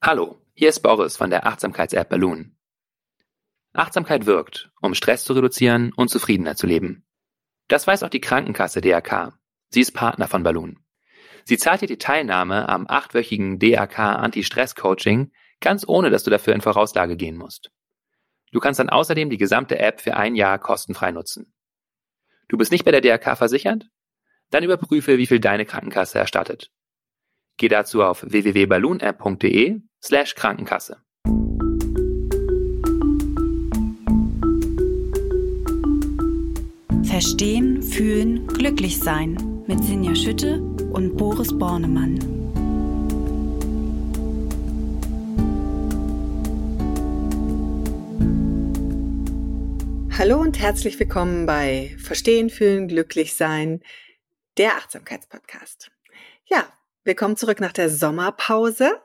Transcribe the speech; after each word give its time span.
Hallo, 0.00 0.40
hier 0.54 0.68
ist 0.68 0.78
Boris 0.80 1.16
von 1.16 1.28
der 1.28 1.44
Achtsamkeits-App 1.44 2.08
Balloon. 2.08 2.56
Achtsamkeit 3.72 4.26
wirkt, 4.26 4.70
um 4.80 4.94
Stress 4.94 5.24
zu 5.24 5.32
reduzieren 5.32 5.92
und 5.92 6.08
zufriedener 6.08 6.54
zu 6.54 6.68
leben. 6.68 7.04
Das 7.66 7.88
weiß 7.88 8.04
auch 8.04 8.08
die 8.08 8.20
Krankenkasse 8.20 8.80
DRK. 8.80 9.36
Sie 9.70 9.80
ist 9.80 9.90
Partner 9.92 10.28
von 10.28 10.44
Balloon. 10.44 10.78
Sie 11.44 11.58
zahlt 11.58 11.80
dir 11.80 11.88
die 11.88 11.98
Teilnahme 11.98 12.68
am 12.68 12.86
achtwöchigen 12.88 13.58
DRK 13.58 13.98
Anti-Stress-Coaching 13.98 15.32
ganz 15.60 15.84
ohne, 15.86 16.10
dass 16.10 16.22
du 16.22 16.30
dafür 16.30 16.54
in 16.54 16.60
Vorauslage 16.60 17.16
gehen 17.16 17.36
musst. 17.36 17.72
Du 18.52 18.60
kannst 18.60 18.78
dann 18.78 18.90
außerdem 18.90 19.30
die 19.30 19.36
gesamte 19.36 19.80
App 19.80 20.00
für 20.00 20.16
ein 20.16 20.36
Jahr 20.36 20.60
kostenfrei 20.60 21.10
nutzen. 21.10 21.52
Du 22.46 22.56
bist 22.56 22.70
nicht 22.70 22.84
bei 22.84 22.92
der 22.92 23.00
DRK 23.00 23.36
versichert? 23.36 23.88
Dann 24.50 24.62
überprüfe, 24.62 25.18
wie 25.18 25.26
viel 25.26 25.40
deine 25.40 25.66
Krankenkasse 25.66 26.20
erstattet. 26.20 26.70
Geh 27.58 27.66
dazu 27.66 28.04
auf 28.04 28.22
www.balloonapp.de 28.22 29.80
slash 30.02 30.34
Krankenkasse. 30.34 30.98
Verstehen, 37.04 37.82
fühlen, 37.82 38.46
glücklich 38.46 39.00
sein 39.00 39.64
mit 39.66 39.82
Sinja 39.82 40.14
Schütte 40.14 40.60
und 40.92 41.16
Boris 41.16 41.56
Bornemann. 41.58 42.18
Hallo 50.16 50.40
und 50.40 50.58
herzlich 50.58 50.98
willkommen 50.98 51.46
bei 51.46 51.96
Verstehen, 51.98 52.50
fühlen, 52.50 52.88
glücklich 52.88 53.34
sein, 53.34 53.82
der 54.56 54.76
Achtsamkeitspodcast. 54.76 55.90
Ja, 56.46 56.72
willkommen 57.04 57.36
zurück 57.36 57.60
nach 57.60 57.72
der 57.72 57.88
Sommerpause. 57.88 59.00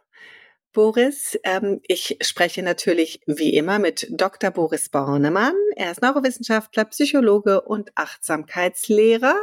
Boris. 0.73 1.39
Ähm, 1.43 1.79
ich 1.87 2.17
spreche 2.21 2.63
natürlich 2.63 3.21
wie 3.25 3.55
immer 3.55 3.79
mit 3.79 4.07
Dr. 4.11 4.52
Boris 4.52 4.89
Bornemann. 4.89 5.55
Er 5.75 5.91
ist 5.91 6.02
Neurowissenschaftler, 6.02 6.85
Psychologe 6.85 7.61
und 7.61 7.91
Achtsamkeitslehrer. 7.95 9.35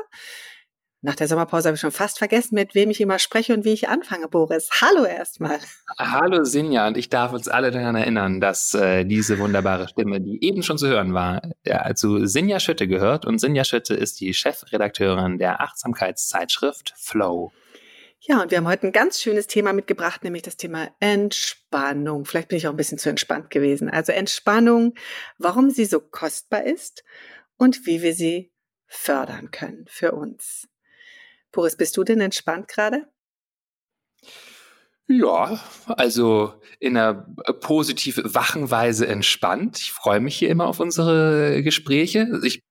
Nach 1.02 1.14
der 1.14 1.28
Sommerpause 1.28 1.68
habe 1.68 1.76
ich 1.76 1.80
schon 1.80 1.92
fast 1.92 2.18
vergessen, 2.18 2.56
mit 2.56 2.74
wem 2.74 2.90
ich 2.90 3.00
immer 3.00 3.18
spreche 3.18 3.54
und 3.54 3.64
wie 3.64 3.72
ich 3.72 3.88
anfange, 3.88 4.28
Boris. 4.28 4.68
Hallo 4.82 5.06
erstmal. 5.06 5.58
Hallo 5.98 6.44
Sinja, 6.44 6.86
und 6.88 6.98
ich 6.98 7.08
darf 7.08 7.32
uns 7.32 7.48
alle 7.48 7.70
daran 7.70 7.94
erinnern, 7.94 8.38
dass 8.38 8.74
äh, 8.74 9.04
diese 9.06 9.38
wunderbare 9.38 9.88
Stimme, 9.88 10.20
die 10.20 10.44
eben 10.44 10.62
schon 10.62 10.76
zu 10.76 10.88
hören 10.88 11.14
war, 11.14 11.40
ja, 11.64 11.94
zu 11.94 12.26
Sinja 12.26 12.60
Schütte 12.60 12.86
gehört. 12.86 13.24
Und 13.24 13.38
Sinja 13.38 13.64
Schütte 13.64 13.94
ist 13.94 14.20
die 14.20 14.34
Chefredakteurin 14.34 15.38
der 15.38 15.62
Achtsamkeitszeitschrift 15.62 16.92
Flow. 16.98 17.50
Ja, 18.22 18.42
und 18.42 18.50
wir 18.50 18.58
haben 18.58 18.68
heute 18.68 18.86
ein 18.86 18.92
ganz 18.92 19.18
schönes 19.18 19.46
Thema 19.46 19.72
mitgebracht, 19.72 20.24
nämlich 20.24 20.42
das 20.42 20.58
Thema 20.58 20.90
Entspannung. 21.00 22.26
Vielleicht 22.26 22.48
bin 22.48 22.58
ich 22.58 22.66
auch 22.66 22.72
ein 22.72 22.76
bisschen 22.76 22.98
zu 22.98 23.08
entspannt 23.08 23.48
gewesen. 23.48 23.88
Also 23.88 24.12
Entspannung, 24.12 24.94
warum 25.38 25.70
sie 25.70 25.86
so 25.86 26.00
kostbar 26.00 26.64
ist 26.64 27.02
und 27.56 27.86
wie 27.86 28.02
wir 28.02 28.12
sie 28.12 28.52
fördern 28.86 29.50
können 29.50 29.86
für 29.88 30.12
uns. 30.12 30.68
Boris, 31.50 31.76
bist 31.76 31.96
du 31.96 32.04
denn 32.04 32.20
entspannt 32.20 32.68
gerade? 32.68 33.06
Ja, 35.08 35.58
also 35.86 36.60
in 36.78 36.98
einer 36.98 37.26
positiv 37.60 38.20
wachen 38.22 38.70
Weise 38.70 39.06
entspannt. 39.06 39.78
Ich 39.78 39.92
freue 39.92 40.20
mich 40.20 40.36
hier 40.36 40.50
immer 40.50 40.66
auf 40.66 40.78
unsere 40.78 41.62
Gespräche. 41.62 42.28
Ich 42.44 42.64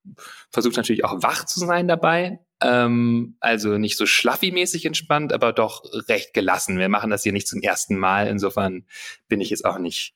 versuche 0.51 0.75
natürlich 0.75 1.05
auch 1.05 1.23
wach 1.23 1.45
zu 1.45 1.59
sein 1.59 1.87
dabei. 1.87 2.39
Ähm, 2.61 3.37
also 3.39 3.77
nicht 3.77 3.97
so 3.97 4.05
schlaffi-mäßig 4.05 4.85
entspannt, 4.85 5.31
aber 5.33 5.53
doch 5.53 5.83
recht 6.07 6.33
gelassen. 6.33 6.77
Wir 6.77 6.89
machen 6.89 7.09
das 7.09 7.23
hier 7.23 7.31
nicht 7.31 7.47
zum 7.47 7.61
ersten 7.61 7.97
Mal. 7.97 8.27
Insofern 8.27 8.85
bin 9.27 9.41
ich 9.41 9.49
jetzt 9.49 9.65
auch 9.65 9.77
nicht 9.77 10.13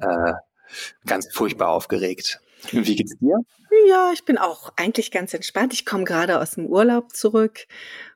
äh, 0.00 0.32
ganz 1.06 1.28
furchtbar 1.32 1.68
aufgeregt. 1.68 2.40
Wie 2.72 2.96
geht's 2.96 3.16
dir? 3.18 3.38
Ja, 3.88 4.10
ich 4.12 4.24
bin 4.24 4.38
auch 4.38 4.72
eigentlich 4.76 5.10
ganz 5.10 5.34
entspannt. 5.34 5.72
Ich 5.72 5.84
komme 5.84 6.04
gerade 6.04 6.40
aus 6.40 6.52
dem 6.52 6.66
Urlaub 6.66 7.14
zurück 7.14 7.66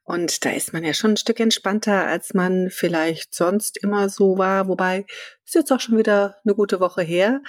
und 0.04 0.44
da 0.44 0.50
ist 0.50 0.72
man 0.72 0.82
ja 0.82 0.94
schon 0.94 1.12
ein 1.12 1.16
Stück 1.16 1.38
entspannter, 1.38 2.06
als 2.06 2.34
man 2.34 2.70
vielleicht 2.70 3.34
sonst 3.34 3.76
immer 3.76 4.08
so 4.08 4.38
war. 4.38 4.68
Wobei, 4.68 5.04
ist 5.44 5.54
jetzt 5.54 5.70
auch 5.70 5.80
schon 5.80 5.98
wieder 5.98 6.36
eine 6.44 6.54
gute 6.54 6.80
Woche 6.80 7.02
her. 7.02 7.42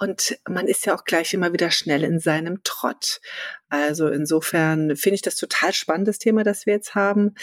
Und 0.00 0.38
man 0.48 0.68
ist 0.68 0.86
ja 0.86 0.94
auch 0.94 1.04
gleich 1.04 1.34
immer 1.34 1.52
wieder 1.52 1.72
schnell 1.72 2.04
in 2.04 2.20
seinem 2.20 2.62
Trott. 2.62 3.20
Also 3.68 4.06
insofern 4.06 4.94
finde 4.94 5.16
ich 5.16 5.22
das 5.22 5.34
total 5.34 5.72
spannendes 5.72 6.20
Thema, 6.20 6.44
das 6.44 6.66
wir 6.66 6.74
jetzt 6.74 6.94
haben, 6.94 7.34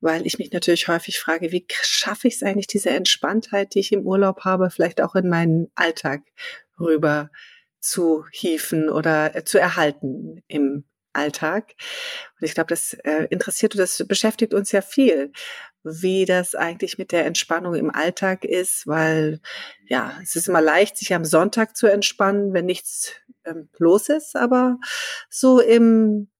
weil 0.00 0.26
ich 0.26 0.38
mich 0.38 0.50
natürlich 0.50 0.88
häufig 0.88 1.18
frage, 1.20 1.52
wie 1.52 1.66
schaffe 1.70 2.28
ich 2.28 2.36
es 2.36 2.42
eigentlich, 2.42 2.68
diese 2.68 2.88
Entspanntheit, 2.88 3.74
die 3.74 3.80
ich 3.80 3.92
im 3.92 4.06
Urlaub 4.06 4.46
habe, 4.46 4.70
vielleicht 4.70 5.02
auch 5.02 5.14
in 5.14 5.28
meinen 5.28 5.70
Alltag 5.74 6.22
rüber 6.78 7.30
zu 7.80 8.24
hieven 8.32 8.88
oder 8.88 9.36
äh, 9.36 9.44
zu 9.44 9.58
erhalten 9.58 10.42
im 10.48 10.84
Alltag. 11.12 11.74
Und 12.40 12.46
ich 12.46 12.54
glaube, 12.54 12.68
das 12.68 12.94
äh, 12.94 13.26
interessiert 13.30 13.74
und 13.74 13.78
das 13.78 14.04
beschäftigt 14.06 14.54
uns 14.54 14.72
ja 14.72 14.82
viel, 14.82 15.32
wie 15.82 16.24
das 16.24 16.54
eigentlich 16.54 16.98
mit 16.98 17.12
der 17.12 17.24
Entspannung 17.24 17.74
im 17.74 17.90
Alltag 17.90 18.44
ist, 18.44 18.86
weil 18.86 19.40
ja, 19.88 20.18
es 20.22 20.36
ist 20.36 20.48
immer 20.48 20.60
leicht, 20.60 20.96
sich 20.98 21.14
am 21.14 21.24
Sonntag 21.24 21.76
zu 21.76 21.86
entspannen, 21.86 22.52
wenn 22.52 22.66
nichts 22.66 23.14
ähm, 23.44 23.68
los 23.78 24.08
ist, 24.08 24.36
aber 24.36 24.78
so 25.30 25.60
im, 25.60 26.30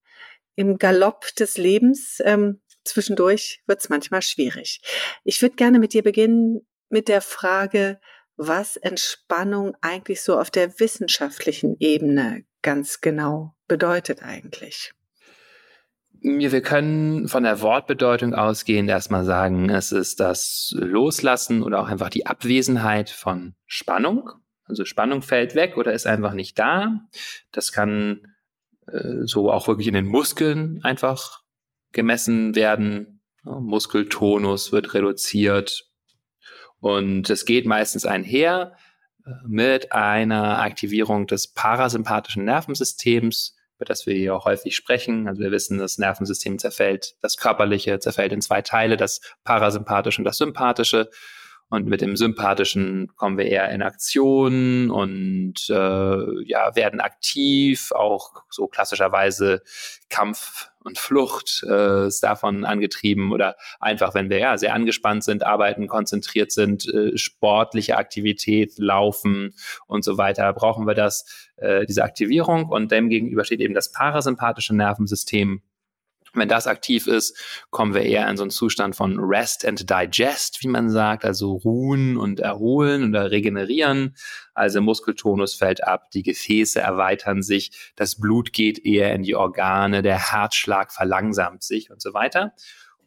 im 0.55 0.77
Galopp 0.77 1.33
des 1.35 1.57
Lebens 1.57 2.21
ähm, 2.23 2.61
zwischendurch 2.83 3.61
wird 3.65 3.79
es 3.79 3.89
manchmal 3.89 4.21
schwierig. 4.21 4.81
Ich 5.23 5.41
würde 5.41 5.55
gerne 5.55 5.79
mit 5.79 5.93
dir 5.93 6.03
beginnen 6.03 6.67
mit 6.89 7.07
der 7.07 7.21
Frage, 7.21 7.99
was 8.37 8.75
Entspannung 8.75 9.75
eigentlich 9.81 10.21
so 10.21 10.39
auf 10.39 10.51
der 10.51 10.79
wissenschaftlichen 10.79 11.75
Ebene 11.79 12.43
ganz 12.61 13.01
genau 13.01 13.55
bedeutet 13.67 14.23
eigentlich. 14.23 14.93
Wir 16.23 16.61
können 16.61 17.27
von 17.27 17.43
der 17.43 17.61
Wortbedeutung 17.61 18.35
ausgehend 18.35 18.89
erstmal 18.89 19.25
sagen, 19.25 19.69
es 19.69 19.91
ist 19.91 20.19
das 20.19 20.73
Loslassen 20.77 21.63
oder 21.63 21.79
auch 21.81 21.87
einfach 21.87 22.09
die 22.09 22.27
Abwesenheit 22.27 23.09
von 23.09 23.55
Spannung. 23.65 24.29
Also 24.65 24.85
Spannung 24.85 25.23
fällt 25.23 25.55
weg 25.55 25.77
oder 25.77 25.93
ist 25.93 26.05
einfach 26.05 26.33
nicht 26.33 26.59
da. 26.59 27.01
Das 27.51 27.71
kann 27.71 28.35
äh, 28.87 29.23
so 29.23 29.51
auch 29.51 29.67
wirklich 29.67 29.87
in 29.87 29.95
den 29.95 30.05
Muskeln 30.05 30.79
einfach 30.83 31.41
gemessen 31.91 32.55
werden. 32.55 33.21
Muskeltonus 33.43 34.71
wird 34.71 34.93
reduziert, 34.93 35.91
und 36.81 37.29
es 37.29 37.45
geht 37.45 37.65
meistens 37.65 38.05
einher 38.05 38.75
mit 39.45 39.91
einer 39.91 40.59
Aktivierung 40.59 41.27
des 41.27 41.47
parasympathischen 41.47 42.45
Nervensystems, 42.45 43.55
über 43.77 43.85
das 43.85 44.05
wir 44.05 44.13
hier 44.13 44.35
auch 44.35 44.45
häufig 44.45 44.75
sprechen. 44.75 45.27
Also 45.27 45.41
wir 45.41 45.51
wissen, 45.51 45.77
das 45.77 45.97
Nervensystem 45.97 46.59
zerfällt, 46.59 47.15
das 47.21 47.37
körperliche 47.37 47.99
zerfällt 47.99 48.31
in 48.31 48.41
zwei 48.41 48.61
Teile, 48.61 48.97
das 48.97 49.21
parasympathische 49.43 50.21
und 50.21 50.25
das 50.25 50.37
sympathische. 50.37 51.09
Und 51.69 51.87
mit 51.87 52.01
dem 52.01 52.17
Sympathischen 52.17 53.15
kommen 53.15 53.37
wir 53.37 53.45
eher 53.45 53.69
in 53.69 53.81
Aktion 53.81 54.91
und 54.91 55.69
äh, 55.69 56.43
ja, 56.43 56.75
werden 56.75 56.99
aktiv, 56.99 57.93
auch 57.93 58.43
so 58.49 58.67
klassischerweise 58.67 59.61
Kampf 60.09 60.70
und 60.83 60.97
Flucht 60.97 61.63
äh, 61.67 62.07
ist 62.07 62.21
davon 62.21 62.65
angetrieben 62.65 63.31
oder 63.31 63.55
einfach, 63.79 64.13
wenn 64.13 64.29
wir 64.29 64.39
ja 64.39 64.57
sehr 64.57 64.73
angespannt 64.73 65.23
sind, 65.23 65.45
arbeiten, 65.45 65.87
konzentriert 65.87 66.51
sind, 66.51 66.87
äh, 66.93 67.17
sportliche 67.17 67.97
Aktivität, 67.97 68.77
Laufen 68.77 69.53
und 69.87 70.03
so 70.03 70.17
weiter, 70.17 70.51
brauchen 70.53 70.87
wir 70.87 70.95
das, 70.95 71.49
äh, 71.57 71.85
diese 71.85 72.03
Aktivierung. 72.03 72.65
Und 72.69 72.91
dem 72.91 73.09
gegenüber 73.09 73.43
steht 73.43 73.61
eben 73.61 73.73
das 73.73 73.91
parasympathische 73.91 74.75
Nervensystem, 74.75 75.61
wenn 76.33 76.47
das 76.47 76.67
aktiv 76.67 77.07
ist, 77.07 77.37
kommen 77.69 77.93
wir 77.93 78.03
eher 78.03 78.29
in 78.29 78.37
so 78.37 78.43
einen 78.43 78.51
Zustand 78.51 78.95
von 78.95 79.19
Rest 79.19 79.65
and 79.65 79.89
Digest, 79.89 80.63
wie 80.63 80.67
man 80.67 80.89
sagt, 80.89 81.25
also 81.25 81.55
ruhen 81.55 82.17
und 82.17 82.39
erholen 82.39 83.09
oder 83.09 83.31
regenerieren. 83.31 84.15
Also 84.53 84.81
Muskeltonus 84.81 85.55
fällt 85.55 85.83
ab, 85.83 86.09
die 86.11 86.23
Gefäße 86.23 86.79
erweitern 86.79 87.41
sich, 87.41 87.91
das 87.95 88.15
Blut 88.15 88.53
geht 88.53 88.85
eher 88.85 89.13
in 89.13 89.23
die 89.23 89.35
Organe, 89.35 90.01
der 90.01 90.31
Herzschlag 90.31 90.93
verlangsamt 90.93 91.63
sich 91.63 91.91
und 91.91 92.01
so 92.01 92.13
weiter. 92.13 92.53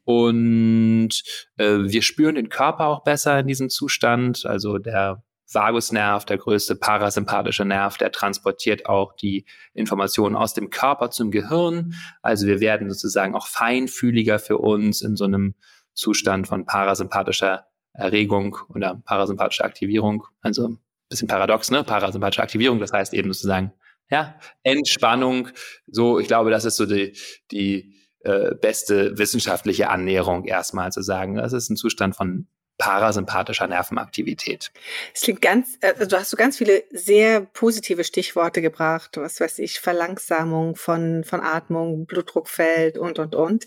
Und 0.05 1.23
äh, 1.57 1.79
wir 1.79 2.03
spüren 2.03 2.35
den 2.35 2.51
Körper 2.51 2.89
auch 2.89 3.05
besser 3.05 3.41
in 3.41 3.47
diesem 3.47 3.71
Zustand. 3.71 4.45
Also 4.45 4.79
der 4.79 5.23
Vagusnerv, 5.55 6.25
der 6.25 6.39
größte 6.39 6.77
parasympathische 6.77 7.65
Nerv, 7.65 7.97
der 7.99 8.13
transportiert 8.13 8.87
auch 8.87 9.15
die 9.15 9.45
Informationen 9.73 10.37
aus 10.37 10.55
dem 10.55 10.71
Körper 10.71 11.11
zum 11.11 11.31
Gehirn. 11.31 11.95
Also 12.23 12.47
wir 12.47 12.61
werden 12.61 12.91
sozusagen 12.91 13.35
auch 13.35 13.47
feinfühliger 13.47 14.39
für 14.39 14.59
uns 14.59 15.01
in 15.03 15.17
so 15.17 15.25
einem 15.25 15.55
Zustand 15.95 16.49
von 16.49 16.67
parasympathischer 16.67 17.67
Erregung 17.93 18.59
oder 18.69 19.01
parasympathischer 19.05 19.65
Aktivierung. 19.65 20.27
Also 20.41 20.69
ein 20.69 20.79
bisschen 21.09 21.29
paradox, 21.29 21.71
ne? 21.71 21.85
Parasympathische 21.85 22.43
Aktivierung, 22.43 22.81
das 22.81 22.93
heißt 22.93 23.15
eben 23.15 23.33
sozusagen, 23.33 23.73
ja, 24.11 24.39
Entspannung. 24.63 25.49
So, 25.87 26.19
ich 26.19 26.27
glaube, 26.27 26.51
das 26.51 26.65
ist 26.65 26.77
so 26.77 26.87
die, 26.87 27.17
die 27.51 27.95
äh, 28.21 28.55
beste 28.55 29.17
wissenschaftliche 29.17 29.89
Annäherung 29.89 30.45
erstmal 30.45 30.93
zu 30.93 31.03
sagen. 31.03 31.37
Das 31.37 31.53
ist 31.53 31.71
ein 31.71 31.77
Zustand 31.77 32.17
von 32.17 32.49
parasympathischer 32.79 33.67
Nervenaktivität. 33.67 34.73
Es 35.15 35.23
klingt 35.23 35.43
ganz, 35.43 35.79
also 35.81 36.07
du 36.07 36.19
hast 36.19 36.31
so 36.31 36.37
ganz 36.37 36.59
viele 36.59 36.85
sehr 36.91 37.41
positive 37.41 38.05
Stichworte 38.05 38.63
gebracht, 38.63 39.17
was 39.17 39.41
weiß 39.41 39.61
ich, 39.61 39.81
Verlangsamung 39.81 40.77
von, 40.77 41.25
von 41.25 41.41
Atmung, 41.41 42.07
Blutdruck 42.07 42.49
fällt 42.49 42.99
und, 42.99 43.19
und, 43.19 43.35
und. 43.35 43.67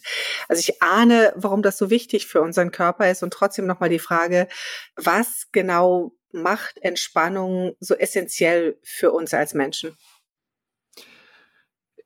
Also 0.49 0.59
ich 0.59 0.81
ahne, 0.81 1.33
warum 1.35 1.61
das 1.61 1.77
so 1.77 1.89
wichtig 1.89 2.27
für 2.27 2.41
unseren 2.41 2.71
Körper 2.71 3.09
ist 3.09 3.23
und 3.23 3.31
trotzdem 3.31 3.65
nochmal 3.65 3.89
die 3.89 3.99
Frage, 3.99 4.47
was 4.95 5.47
genau 5.51 6.11
macht 6.31 6.77
Entspannung 6.81 7.75
so 7.79 7.95
essentiell 7.95 8.77
für 8.83 9.11
uns 9.11 9.33
als 9.33 9.53
Menschen? 9.53 9.97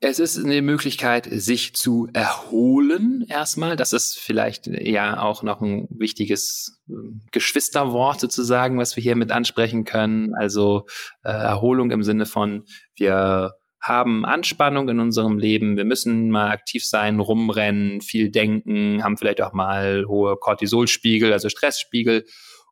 Es 0.03 0.17
ist 0.17 0.43
eine 0.43 0.63
Möglichkeit, 0.63 1.27
sich 1.29 1.75
zu 1.75 2.09
erholen 2.11 3.23
erstmal. 3.29 3.75
Das 3.75 3.93
ist 3.93 4.17
vielleicht 4.17 4.65
ja 4.65 5.21
auch 5.21 5.43
noch 5.43 5.61
ein 5.61 5.87
wichtiges 5.91 6.81
ähm, 6.89 7.21
Geschwisterwort 7.31 8.19
sozusagen, 8.19 8.79
was 8.79 8.95
wir 8.95 9.03
hier 9.03 9.15
mit 9.15 9.31
ansprechen 9.31 9.85
können. 9.85 10.33
Also 10.33 10.87
äh, 11.23 11.29
Erholung 11.29 11.91
im 11.91 12.01
Sinne 12.01 12.25
von, 12.25 12.65
wir 12.95 13.51
haben 13.79 14.25
Anspannung 14.25 14.89
in 14.89 14.99
unserem 14.99 15.37
Leben, 15.37 15.77
wir 15.77 15.85
müssen 15.85 16.31
mal 16.31 16.49
aktiv 16.49 16.83
sein, 16.83 17.19
rumrennen, 17.19 18.01
viel 18.01 18.31
denken, 18.31 19.03
haben 19.03 19.17
vielleicht 19.17 19.41
auch 19.41 19.53
mal 19.53 20.05
hohe 20.07 20.35
Cortisolspiegel, 20.35 21.31
also 21.31 21.47
Stressspiegel. 21.47 22.25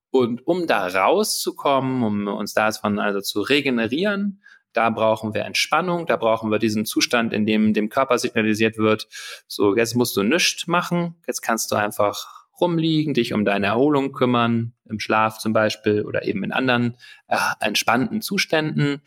Und 0.10 0.48
um 0.48 0.66
da 0.66 0.88
rauszukommen, 0.88 2.02
um 2.02 2.28
uns 2.28 2.54
davon 2.56 2.98
also 2.98 3.22
zu 3.22 3.42
regenerieren, 3.42 4.42
da 4.74 4.90
brauchen 4.90 5.34
wir 5.34 5.46
Entspannung, 5.46 6.06
da 6.06 6.16
brauchen 6.16 6.52
wir 6.52 6.60
diesen 6.60 6.86
Zustand, 6.86 7.34
in 7.34 7.46
dem 7.46 7.74
dem 7.74 7.90
Körper 7.90 8.18
signalisiert 8.18 8.78
wird, 8.78 9.08
so 9.48 9.76
jetzt 9.76 9.96
musst 9.96 10.16
du 10.16 10.24
nichts 10.24 10.68
machen, 10.68 11.16
jetzt 11.28 11.42
kannst 11.42 11.72
du 11.72 11.76
einfach 11.76 12.40
rumliegen, 12.60 13.14
dich 13.14 13.34
um 13.34 13.46
deine 13.46 13.68
Erholung 13.68 14.12
kümmern, 14.12 14.74
im 14.86 15.00
Schlaf 15.00 15.40
zum 15.40 15.54
Beispiel 15.54 16.04
oder 16.04 16.26
eben 16.26 16.44
in 16.44 16.52
anderen 16.52 16.98
äh, 17.28 17.38
entspannten 17.60 18.22
Zuständen. 18.22 19.02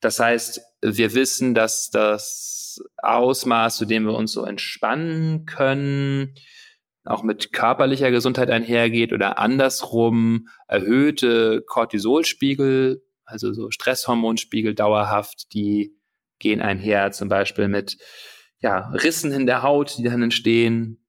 Das 0.00 0.20
heißt, 0.20 0.60
wir 0.82 1.14
wissen, 1.14 1.54
dass 1.54 1.90
das 1.90 2.82
Ausmaß, 2.98 3.76
zu 3.76 3.84
dem 3.84 4.04
wir 4.04 4.14
uns 4.14 4.32
so 4.32 4.44
entspannen 4.44 5.46
können, 5.46 6.34
auch 7.04 7.22
mit 7.22 7.52
körperlicher 7.52 8.10
Gesundheit 8.10 8.50
einhergeht 8.50 9.12
oder 9.12 9.38
andersrum 9.38 10.48
erhöhte 10.68 11.62
Cortisolspiegel 11.66 13.03
also 13.24 13.52
so 13.52 13.70
Stresshormonspiegel 13.70 14.74
dauerhaft, 14.74 15.52
die 15.54 15.96
gehen 16.38 16.60
einher 16.60 17.12
zum 17.12 17.28
Beispiel 17.28 17.68
mit 17.68 17.98
ja, 18.58 18.90
Rissen 18.90 19.32
in 19.32 19.46
der 19.46 19.62
Haut, 19.62 19.98
die 19.98 20.04
dann 20.04 20.22
entstehen. 20.22 21.00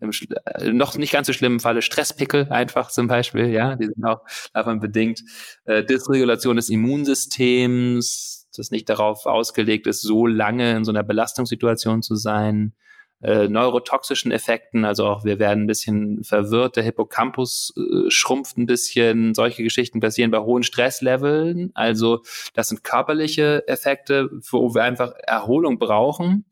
Im, 0.00 0.10
äh, 0.44 0.72
noch 0.72 0.96
nicht 0.96 1.12
ganz 1.12 1.28
so 1.28 1.32
schlimmen 1.32 1.60
Falle 1.60 1.80
Stresspickel 1.80 2.48
einfach 2.50 2.90
zum 2.90 3.06
Beispiel, 3.06 3.46
ja, 3.46 3.76
die 3.76 3.86
sind 3.86 4.04
auch 4.04 4.20
davon 4.52 4.80
bedingt. 4.80 5.22
Äh, 5.64 5.84
Dysregulation 5.84 6.56
des 6.56 6.68
Immunsystems, 6.68 8.48
das 8.54 8.70
nicht 8.70 8.88
darauf 8.88 9.26
ausgelegt 9.26 9.86
ist, 9.86 10.02
so 10.02 10.26
lange 10.26 10.76
in 10.76 10.84
so 10.84 10.90
einer 10.90 11.04
Belastungssituation 11.04 12.02
zu 12.02 12.16
sein 12.16 12.74
äh, 13.22 13.48
neurotoxischen 13.48 14.32
Effekten, 14.32 14.84
also 14.84 15.06
auch 15.06 15.24
wir 15.24 15.38
werden 15.38 15.64
ein 15.64 15.66
bisschen 15.66 16.24
verwirrt, 16.24 16.76
der 16.76 16.82
Hippocampus 16.82 17.72
äh, 17.76 18.10
schrumpft 18.10 18.58
ein 18.58 18.66
bisschen, 18.66 19.34
solche 19.34 19.62
Geschichten 19.62 20.00
passieren 20.00 20.30
bei 20.30 20.40
hohen 20.40 20.62
Stressleveln, 20.62 21.70
also 21.74 22.22
das 22.54 22.68
sind 22.68 22.82
körperliche 22.82 23.66
Effekte, 23.68 24.28
wo 24.50 24.74
wir 24.74 24.82
einfach 24.82 25.12
Erholung 25.26 25.78
brauchen. 25.78 26.44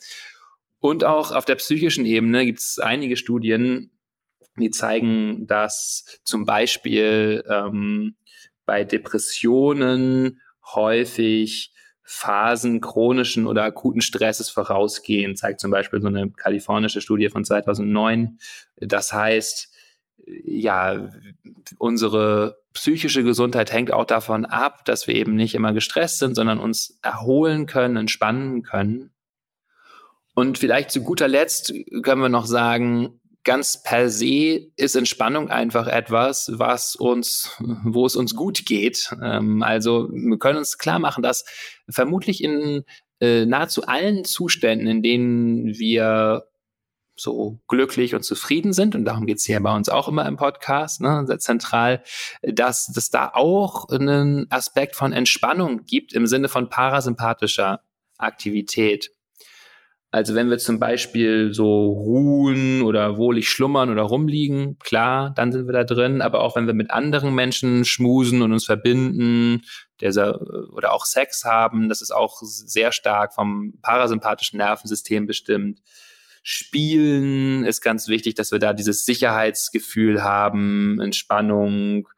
Und 0.79 1.05
auch 1.05 1.33
auf 1.33 1.45
der 1.45 1.57
psychischen 1.57 2.07
Ebene 2.07 2.47
gibt 2.47 2.61
es 2.61 2.79
einige 2.79 3.17
Studien, 3.19 3.91
die 4.57 4.71
zeigen, 4.71 5.47
dass 5.47 6.21
zum 6.25 6.47
Beispiel 6.47 7.45
ähm, 7.49 8.17
bei 8.65 8.85
Depressionen 8.85 10.41
häufig 10.75 11.73
Phasen 12.13 12.81
chronischen 12.81 13.47
oder 13.47 13.63
akuten 13.63 14.01
Stresses 14.01 14.51
vorausgehen, 14.51 15.37
zeigt 15.37 15.61
zum 15.61 15.71
Beispiel 15.71 16.03
so 16.03 16.09
eine 16.09 16.29
kalifornische 16.33 17.01
Studie 17.01 17.29
von 17.29 17.45
2009. 17.45 18.41
Das 18.79 19.13
heißt, 19.13 19.73
ja, 20.27 21.09
unsere 21.79 22.59
psychische 22.73 23.23
Gesundheit 23.23 23.73
hängt 23.73 23.93
auch 23.93 24.05
davon 24.05 24.45
ab, 24.45 24.85
dass 24.87 25.07
wir 25.07 25.15
eben 25.15 25.37
nicht 25.37 25.55
immer 25.55 25.73
gestresst 25.73 26.19
sind, 26.19 26.35
sondern 26.35 26.59
uns 26.59 26.99
erholen 27.01 27.67
können, 27.67 27.97
entspannen 27.97 28.65
können. 28.65 29.13
Und 30.35 30.59
vielleicht 30.59 30.91
zu 30.91 31.05
guter 31.05 31.29
Letzt 31.29 31.73
können 32.03 32.23
wir 32.23 32.29
noch 32.29 32.47
sagen, 32.47 33.20
ganz 33.45 33.83
per 33.83 34.11
se 34.11 34.71
ist 34.77 34.97
Entspannung 34.97 35.51
einfach 35.51 35.87
etwas, 35.87 36.51
was 36.55 36.95
uns, 36.95 37.57
wo 37.85 38.07
es 38.07 38.17
uns 38.17 38.35
gut 38.35 38.67
geht. 38.67 39.11
Ähm, 39.23 39.63
also 39.63 40.09
wir 40.11 40.39
können 40.39 40.59
uns 40.59 40.79
klar 40.79 40.99
machen, 40.99 41.23
dass 41.23 41.45
vermutlich 41.89 42.43
in 42.45 42.85
äh, 43.21 43.47
nahezu 43.47 43.87
allen 43.87 44.25
Zuständen, 44.25 44.87
in 44.87 45.03
denen 45.03 45.79
wir 45.79 46.45
so 47.17 47.61
glücklich 47.69 48.15
und 48.15 48.23
zufrieden 48.23 48.73
sind, 48.73 48.95
und 48.95 49.05
darum 49.05 49.27
geht's 49.27 49.45
hier 49.45 49.61
bei 49.61 49.75
uns 49.75 49.91
auch 49.91 50.09
immer 50.09 50.27
im 50.27 50.37
Podcast, 50.37 51.03
ne, 51.03 51.25
sehr 51.27 51.39
zentral, 51.39 52.03
dass 52.43 52.95
es 52.97 53.11
da 53.11 53.31
auch 53.35 53.89
einen 53.91 54.51
Aspekt 54.51 54.97
von 54.97 55.13
Entspannung 55.13 55.85
gibt 55.85 56.15
im 56.15 56.27
Sinne 56.27 56.49
von 56.49 56.71
parasympathischer 56.71 57.83
Aktivität. 58.17 59.11
Also 60.13 60.35
wenn 60.35 60.51
wir 60.51 60.59
zum 60.59 60.81
Beispiel 60.81 61.55
so 61.55 61.93
ruhen 61.93 62.83
oder 62.83 63.17
wohlig 63.17 63.49
schlummern 63.49 63.91
oder 63.91 64.03
rumliegen, 64.03 64.77
klar, 64.81 65.33
dann 65.37 65.53
sind 65.53 65.67
wir 65.67 65.73
da 65.73 65.85
drin. 65.85 66.21
Aber 66.21 66.41
auch 66.41 66.57
wenn 66.57 66.67
wir 66.67 66.75
mit 66.75 66.91
anderen 66.91 67.33
Menschen 67.33 67.85
schmusen 67.85 68.43
und 68.43 68.53
uns 68.53 68.65
verbinden, 68.65 69.63
der, 70.01 70.41
oder 70.73 70.93
auch 70.93 71.05
Sex 71.05 71.45
haben, 71.45 71.89
das 71.89 72.03
ist 72.03 72.11
auch 72.11 72.41
sehr 72.43 72.91
stark 72.91 73.35
vom 73.35 73.75
parasympathischen 73.83 74.57
Nervensystem 74.57 75.27
bestimmt. 75.27 75.81
Spielen 76.43 77.65
ist 77.65 77.81
ganz 77.81 78.09
wichtig, 78.09 78.35
dass 78.35 78.51
wir 78.51 78.59
da 78.59 78.73
dieses 78.73 79.05
Sicherheitsgefühl 79.05 80.25
haben, 80.25 81.01
Entspannung, 81.01 82.09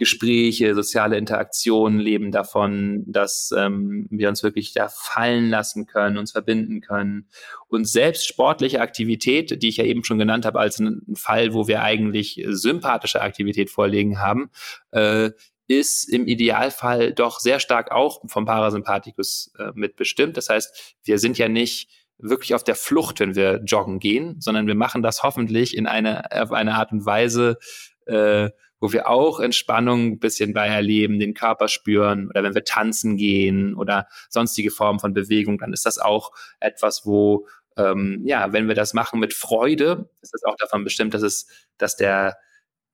Gespräche, 0.00 0.74
soziale 0.74 1.18
Interaktionen 1.18 2.00
leben 2.00 2.32
davon, 2.32 3.04
dass 3.06 3.52
ähm, 3.54 4.06
wir 4.10 4.30
uns 4.30 4.42
wirklich 4.42 4.72
da 4.72 4.88
fallen 4.88 5.50
lassen 5.50 5.86
können, 5.86 6.16
uns 6.16 6.32
verbinden 6.32 6.80
können. 6.80 7.28
Und 7.68 7.86
selbst 7.86 8.26
sportliche 8.26 8.80
Aktivität, 8.80 9.62
die 9.62 9.68
ich 9.68 9.76
ja 9.76 9.84
eben 9.84 10.02
schon 10.02 10.18
genannt 10.18 10.46
habe, 10.46 10.58
als 10.58 10.78
ein 10.78 11.02
Fall, 11.14 11.52
wo 11.52 11.68
wir 11.68 11.82
eigentlich 11.82 12.42
sympathische 12.48 13.20
Aktivität 13.20 13.68
vorlegen 13.68 14.18
haben, 14.20 14.50
äh, 14.90 15.32
ist 15.68 16.08
im 16.08 16.26
Idealfall 16.26 17.12
doch 17.12 17.38
sehr 17.38 17.60
stark 17.60 17.92
auch 17.92 18.22
vom 18.26 18.46
Parasympathikus 18.46 19.52
äh, 19.58 19.70
mitbestimmt. 19.74 20.38
Das 20.38 20.48
heißt, 20.48 20.96
wir 21.04 21.18
sind 21.18 21.36
ja 21.36 21.50
nicht 21.50 21.90
wirklich 22.16 22.54
auf 22.54 22.64
der 22.64 22.74
Flucht, 22.74 23.20
wenn 23.20 23.34
wir 23.34 23.62
joggen 23.64 23.98
gehen, 23.98 24.40
sondern 24.40 24.66
wir 24.66 24.74
machen 24.74 25.02
das 25.02 25.22
hoffentlich 25.22 25.76
in 25.76 25.86
einer 25.86 26.24
auf 26.32 26.52
eine 26.52 26.74
Art 26.74 26.92
und 26.92 27.04
Weise, 27.04 27.58
äh, 28.06 28.50
wo 28.80 28.92
wir 28.92 29.08
auch 29.08 29.40
Entspannung 29.40 30.12
ein 30.12 30.18
bisschen 30.18 30.54
bei 30.54 30.66
erleben, 30.66 31.18
den 31.18 31.34
Körper 31.34 31.68
spüren 31.68 32.28
oder 32.30 32.42
wenn 32.42 32.54
wir 32.54 32.64
tanzen 32.64 33.16
gehen 33.16 33.74
oder 33.74 34.08
sonstige 34.30 34.70
Formen 34.70 35.00
von 35.00 35.12
Bewegung, 35.12 35.58
dann 35.58 35.72
ist 35.72 35.84
das 35.84 35.98
auch 35.98 36.32
etwas, 36.60 37.04
wo 37.04 37.46
ähm, 37.76 38.22
ja, 38.24 38.52
wenn 38.52 38.68
wir 38.68 38.74
das 38.74 38.94
machen 38.94 39.20
mit 39.20 39.34
Freude, 39.34 40.10
ist 40.22 40.34
das 40.34 40.44
auch 40.44 40.56
davon 40.56 40.84
bestimmt, 40.84 41.14
dass 41.14 41.22
es, 41.22 41.46
dass 41.78 41.96
der, 41.96 42.38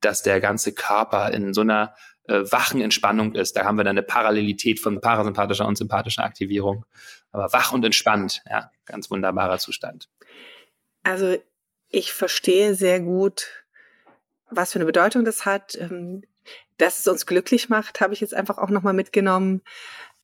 dass 0.00 0.22
der 0.22 0.40
ganze 0.40 0.74
Körper 0.74 1.32
in 1.32 1.54
so 1.54 1.62
einer 1.62 1.94
äh, 2.28 2.40
wachen 2.50 2.80
Entspannung 2.80 3.34
ist. 3.34 3.56
Da 3.56 3.64
haben 3.64 3.76
wir 3.76 3.84
dann 3.84 3.96
eine 3.96 4.02
Parallelität 4.02 4.80
von 4.80 5.00
parasympathischer 5.00 5.66
und 5.66 5.78
sympathischer 5.78 6.24
Aktivierung. 6.24 6.84
Aber 7.32 7.52
wach 7.52 7.72
und 7.72 7.84
entspannt, 7.84 8.42
ja, 8.48 8.70
ganz 8.84 9.10
wunderbarer 9.10 9.58
Zustand. 9.58 10.08
Also 11.02 11.36
ich 11.88 12.12
verstehe 12.12 12.74
sehr 12.74 13.00
gut, 13.00 13.65
was 14.50 14.72
für 14.72 14.78
eine 14.78 14.86
Bedeutung 14.86 15.24
das 15.24 15.44
hat. 15.44 15.74
Ähm, 15.76 16.22
dass 16.78 17.00
es 17.00 17.06
uns 17.06 17.26
glücklich 17.26 17.68
macht, 17.68 18.00
habe 18.00 18.14
ich 18.14 18.20
jetzt 18.20 18.34
einfach 18.34 18.58
auch 18.58 18.70
nochmal 18.70 18.92
mitgenommen. 18.92 19.62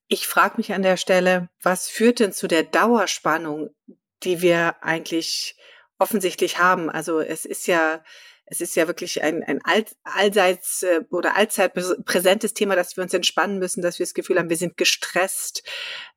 Ich 0.08 0.26
frage 0.26 0.58
mich 0.58 0.72
an 0.72 0.82
der 0.82 0.96
Stelle, 0.96 1.48
was 1.62 1.88
führt 1.88 2.20
denn 2.20 2.32
zu 2.32 2.46
der 2.46 2.62
Dauerspannung, 2.62 3.74
die 4.22 4.42
wir 4.42 4.76
eigentlich 4.82 5.56
offensichtlich 5.98 6.58
haben? 6.58 6.90
Also 6.90 7.20
es 7.20 7.44
ist 7.44 7.66
ja 7.66 8.04
es 8.52 8.60
ist 8.60 8.74
ja 8.76 8.86
wirklich 8.86 9.22
ein, 9.22 9.42
ein 9.42 9.60
all, 9.64 9.86
allseits 10.04 10.82
äh, 10.82 11.00
oder 11.10 11.36
allzeit 11.36 11.72
präsentes 12.04 12.52
Thema, 12.52 12.76
dass 12.76 12.98
wir 12.98 13.02
uns 13.02 13.14
entspannen 13.14 13.58
müssen, 13.58 13.80
dass 13.80 13.98
wir 13.98 14.04
das 14.04 14.12
Gefühl 14.12 14.38
haben, 14.38 14.50
wir 14.50 14.58
sind 14.58 14.76
gestresst 14.76 15.62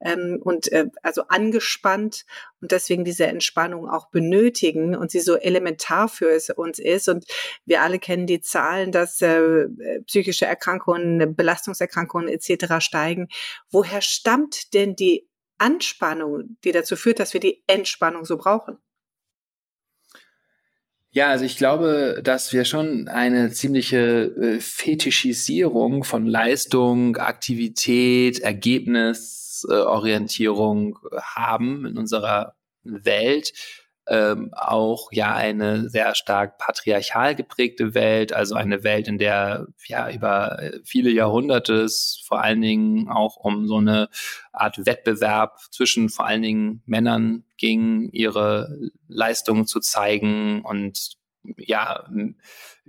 ähm, 0.02 0.42
und 0.44 0.70
äh, 0.74 0.88
also 1.02 1.24
angespannt 1.30 2.26
und 2.60 2.74
deswegen 2.74 3.06
diese 3.06 3.26
Entspannung 3.28 3.90
auch 3.90 4.10
benötigen 4.10 4.98
und 4.98 5.12
sie 5.12 5.22
so 5.22 5.38
elementar 5.38 6.10
für 6.10 6.38
uns 6.58 6.78
ist. 6.78 7.08
Und 7.08 7.26
wir 7.66 7.82
alle 7.82 8.00
kennen 8.00 8.28
die 8.28 8.42
Zahlen, 8.42 8.92
dass 8.92 9.22
äh, 9.22 9.70
psychische 10.06 10.46
Erkrankungen, 10.46 11.38
Belastungserkrankungen 11.38 12.28
etc. 12.28 12.80
steigen. 12.80 13.30
Woher 13.72 14.02
stammt 14.02 14.74
denn 14.74 14.98
die 14.98 15.30
Anspannung, 15.58 16.58
die 16.66 16.74
dazu 16.74 16.98
führt, 16.98 17.20
dass 17.20 17.32
wir 17.32 17.40
die 17.40 17.64
Entspannung 17.66 18.26
so 18.26 18.36
brauchen? 18.36 18.78
Ja, 21.16 21.30
also 21.30 21.46
ich 21.46 21.56
glaube, 21.56 22.20
dass 22.22 22.52
wir 22.52 22.66
schon 22.66 23.08
eine 23.08 23.52
ziemliche 23.52 24.34
äh, 24.36 24.60
Fetischisierung 24.60 26.04
von 26.04 26.26
Leistung, 26.26 27.16
Aktivität, 27.16 28.42
Ergebnisorientierung 28.42 31.00
äh, 31.10 31.22
haben 31.22 31.86
in 31.86 31.98
unserer 31.98 32.56
Welt 32.84 33.54
ähm, 34.08 34.52
auch 34.54 35.12
ja 35.12 35.34
eine 35.34 35.90
sehr 35.90 36.14
stark 36.16 36.58
patriarchal 36.58 37.36
geprägte 37.36 37.94
Welt, 37.94 38.34
also 38.34 38.56
eine 38.56 38.84
Welt, 38.84 39.08
in 39.08 39.18
der 39.18 39.68
ja 39.88 40.10
über 40.12 40.60
viele 40.84 41.10
Jahrhunderte 41.10 41.74
es 41.74 42.22
vor 42.28 42.42
allen 42.42 42.62
Dingen 42.62 43.10
auch 43.10 43.36
um 43.38 43.68
so 43.68 43.78
eine 43.78 44.10
Art 44.52 44.86
Wettbewerb 44.86 45.60
zwischen 45.72 46.10
vor 46.10 46.26
allen 46.26 46.44
Dingen 46.44 46.84
Männern 46.86 47.44
ging, 47.58 48.10
ihre 48.12 48.78
Leistungen 49.08 49.66
zu 49.66 49.80
zeigen 49.80 50.62
und 50.64 51.18
ja 51.58 52.08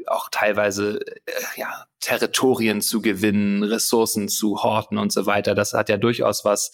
auch 0.06 0.28
teilweise 0.30 1.00
äh, 1.26 1.32
ja 1.56 1.86
Territorien 2.00 2.80
zu 2.80 3.00
gewinnen, 3.00 3.62
Ressourcen 3.62 4.28
zu 4.28 4.62
horten 4.62 4.98
und 4.98 5.12
so 5.12 5.26
weiter. 5.26 5.54
Das 5.54 5.72
hat 5.72 5.88
ja 5.88 5.96
durchaus 5.96 6.44
was 6.44 6.72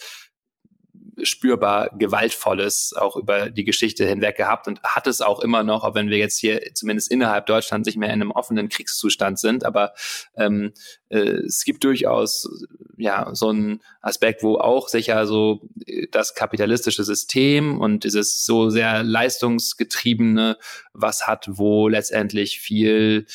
spürbar 1.23 1.91
Gewaltvolles 1.97 2.95
auch 2.97 3.17
über 3.17 3.51
die 3.51 3.65
Geschichte 3.65 4.07
hinweg 4.07 4.37
gehabt 4.37 4.67
und 4.67 4.83
hat 4.83 5.07
es 5.07 5.21
auch 5.21 5.41
immer 5.41 5.63
noch, 5.63 5.85
auch 5.85 5.95
wenn 5.95 6.09
wir 6.09 6.19
jetzt 6.19 6.39
hier 6.39 6.75
zumindest 6.75 7.11
innerhalb 7.11 7.47
Deutschlands 7.47 7.87
nicht 7.87 7.99
mehr 7.99 8.09
in 8.09 8.21
einem 8.21 8.31
offenen 8.31 8.69
Kriegszustand 8.69 9.39
sind. 9.39 9.65
Aber 9.65 9.93
ähm, 10.37 10.73
äh, 11.11 11.19
es 11.19 11.65
gibt 11.65 11.85
durchaus 11.85 12.49
ja 12.97 13.35
so 13.35 13.51
einen 13.51 13.83
Aspekt, 14.01 14.43
wo 14.43 14.57
auch 14.57 14.89
sicher 14.89 15.27
so 15.27 15.69
äh, 15.87 16.07
das 16.11 16.35
kapitalistische 16.35 17.05
System 17.05 17.81
und 17.81 18.05
dieses 18.05 18.45
so 18.45 18.71
sehr 18.71 19.03
leistungsgetriebene 19.03 20.57
was 20.95 21.27
hat, 21.27 21.47
wo 21.51 21.89
letztendlich 21.89 22.61
viel 22.61 23.27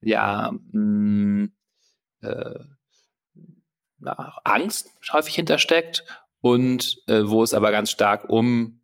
ja 0.00 0.52
mh, 0.72 0.80
mm, 0.80 1.52
äh, 2.22 2.58
Angst 4.44 4.90
häufig 5.12 5.34
hintersteckt 5.34 6.04
und 6.44 6.98
äh, 7.06 7.22
wo 7.24 7.42
es 7.42 7.54
aber 7.54 7.70
ganz 7.70 7.90
stark 7.90 8.28
um 8.28 8.82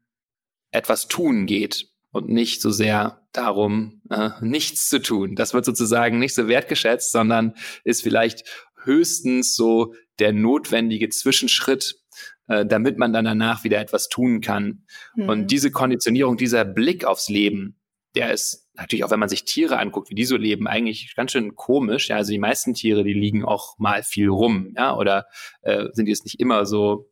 etwas 0.70 1.08
tun 1.08 1.44
geht 1.44 1.88
und 2.10 2.30
nicht 2.30 2.62
so 2.62 2.70
sehr 2.70 3.20
darum, 3.34 4.00
äh, 4.08 4.30
nichts 4.40 4.88
zu 4.88 4.98
tun. 5.02 5.36
Das 5.36 5.52
wird 5.52 5.66
sozusagen 5.66 6.18
nicht 6.18 6.34
so 6.34 6.48
wertgeschätzt, 6.48 7.12
sondern 7.12 7.52
ist 7.84 8.02
vielleicht 8.02 8.48
höchstens 8.82 9.54
so 9.54 9.92
der 10.20 10.32
notwendige 10.32 11.10
Zwischenschritt, 11.10 11.96
äh, 12.48 12.64
damit 12.64 12.96
man 12.96 13.12
dann 13.12 13.26
danach 13.26 13.62
wieder 13.62 13.78
etwas 13.78 14.08
tun 14.08 14.40
kann. 14.40 14.86
Mhm. 15.14 15.28
Und 15.28 15.50
diese 15.50 15.70
Konditionierung, 15.70 16.38
dieser 16.38 16.64
Blick 16.64 17.04
aufs 17.04 17.28
Leben, 17.28 17.78
der 18.14 18.32
ist 18.32 18.70
natürlich 18.72 19.04
auch, 19.04 19.10
wenn 19.10 19.20
man 19.20 19.28
sich 19.28 19.44
Tiere 19.44 19.78
anguckt, 19.78 20.08
wie 20.08 20.14
die 20.14 20.24
so 20.24 20.38
leben, 20.38 20.66
eigentlich 20.66 21.14
ganz 21.14 21.32
schön 21.32 21.56
komisch. 21.56 22.08
Ja, 22.08 22.16
also 22.16 22.32
die 22.32 22.38
meisten 22.38 22.72
Tiere, 22.72 23.04
die 23.04 23.12
liegen 23.12 23.44
auch 23.44 23.78
mal 23.78 24.02
viel 24.02 24.30
rum, 24.30 24.72
ja, 24.74 24.96
oder 24.96 25.26
äh, 25.60 25.88
sind 25.92 26.06
jetzt 26.06 26.24
nicht 26.24 26.40
immer 26.40 26.64
so 26.64 27.10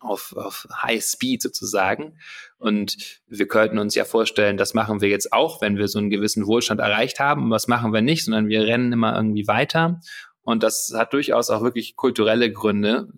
auf, 0.00 0.34
auf 0.36 0.66
High 0.82 1.02
Speed 1.02 1.42
sozusagen. 1.42 2.18
Und 2.58 2.96
wir 3.26 3.48
könnten 3.48 3.78
uns 3.78 3.94
ja 3.94 4.04
vorstellen, 4.04 4.56
das 4.56 4.74
machen 4.74 5.00
wir 5.00 5.08
jetzt 5.08 5.32
auch, 5.32 5.60
wenn 5.60 5.76
wir 5.76 5.88
so 5.88 5.98
einen 5.98 6.10
gewissen 6.10 6.46
Wohlstand 6.46 6.80
erreicht 6.80 7.20
haben. 7.20 7.50
Was 7.50 7.68
machen 7.68 7.92
wir 7.92 8.02
nicht, 8.02 8.24
sondern 8.24 8.48
wir 8.48 8.64
rennen 8.64 8.92
immer 8.92 9.16
irgendwie 9.16 9.46
weiter. 9.46 10.00
Und 10.42 10.62
das 10.62 10.92
hat 10.94 11.12
durchaus 11.12 11.50
auch 11.50 11.62
wirklich 11.62 11.96
kulturelle 11.96 12.50
Gründe. 12.52 13.08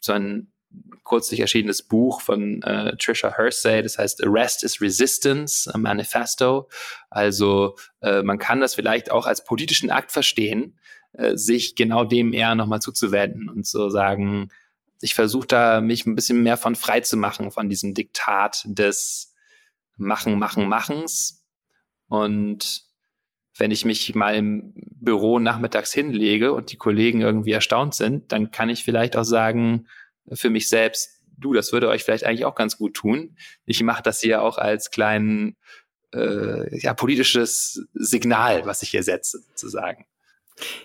So 0.00 0.12
ein 0.12 0.52
kürzlich 1.04 1.40
erschienenes 1.40 1.82
Buch 1.82 2.20
von 2.20 2.62
äh, 2.62 2.96
Trisha 2.96 3.36
Hersey, 3.36 3.82
das 3.82 3.98
heißt 3.98 4.24
Arrest 4.24 4.64
is 4.64 4.80
Resistance, 4.80 5.72
a 5.72 5.78
Manifesto. 5.78 6.68
Also 7.10 7.76
äh, 8.02 8.22
man 8.22 8.38
kann 8.38 8.60
das 8.60 8.74
vielleicht 8.74 9.10
auch 9.10 9.26
als 9.26 9.44
politischen 9.44 9.90
Akt 9.90 10.12
verstehen, 10.12 10.78
äh, 11.12 11.36
sich 11.36 11.76
genau 11.76 12.04
dem 12.04 12.32
eher 12.32 12.54
nochmal 12.54 12.80
zuzuwenden 12.80 13.48
und 13.48 13.66
zu 13.66 13.88
sagen, 13.88 14.50
ich 15.00 15.14
versuche 15.14 15.46
da 15.46 15.80
mich 15.80 16.06
ein 16.06 16.14
bisschen 16.14 16.42
mehr 16.42 16.56
von 16.56 16.74
frei 16.74 17.00
zu 17.00 17.16
machen, 17.16 17.50
von 17.50 17.68
diesem 17.68 17.94
Diktat 17.94 18.62
des 18.66 19.34
Machen, 19.96 20.38
Machen, 20.38 20.68
Machens. 20.68 21.44
Und 22.08 22.84
wenn 23.56 23.70
ich 23.70 23.84
mich 23.84 24.14
mal 24.14 24.34
im 24.34 24.74
Büro 24.74 25.38
nachmittags 25.38 25.92
hinlege 25.92 26.52
und 26.52 26.72
die 26.72 26.76
Kollegen 26.76 27.20
irgendwie 27.20 27.52
erstaunt 27.52 27.94
sind, 27.94 28.32
dann 28.32 28.50
kann 28.50 28.68
ich 28.68 28.84
vielleicht 28.84 29.16
auch 29.16 29.24
sagen, 29.24 29.88
für 30.32 30.50
mich 30.50 30.68
selbst, 30.68 31.22
du, 31.38 31.52
das 31.52 31.72
würde 31.72 31.88
euch 31.88 32.04
vielleicht 32.04 32.24
eigentlich 32.24 32.44
auch 32.44 32.54
ganz 32.54 32.76
gut 32.76 32.94
tun. 32.94 33.36
Ich 33.64 33.82
mache 33.82 34.02
das 34.02 34.20
hier 34.20 34.42
auch 34.42 34.58
als 34.58 34.90
kleinen 34.90 35.56
äh, 36.12 36.78
ja, 36.80 36.94
politisches 36.94 37.86
Signal, 37.94 38.66
was 38.66 38.82
ich 38.82 38.90
hier 38.90 39.02
setze, 39.02 39.38
sozusagen. 39.48 40.06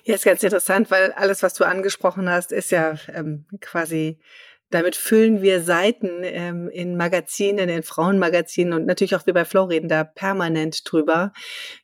Ja, 0.04 0.16
ist 0.16 0.26
ganz 0.26 0.44
interessant, 0.44 0.92
weil 0.92 1.12
alles, 1.14 1.44
was 1.44 1.54
du 1.54 1.64
angesprochen 1.64 2.30
hast, 2.30 2.52
ist 2.52 2.72
ja 2.72 2.96
ähm, 3.14 3.46
quasi, 3.62 4.20
damit 4.72 4.96
füllen 4.96 5.42
wir 5.42 5.62
Seiten 5.62 6.24
ähm, 6.24 6.70
in 6.70 6.98
Magazinen, 6.98 7.70
in 7.70 7.84
Frauenmagazinen 7.84 8.74
und 8.74 8.86
natürlich 8.86 9.16
auch 9.16 9.26
wir 9.26 9.34
bei 9.34 9.46
Flow 9.46 9.66
reden 9.66 9.90
da 9.90 10.04
permanent 10.04 10.82
drüber, 10.90 11.34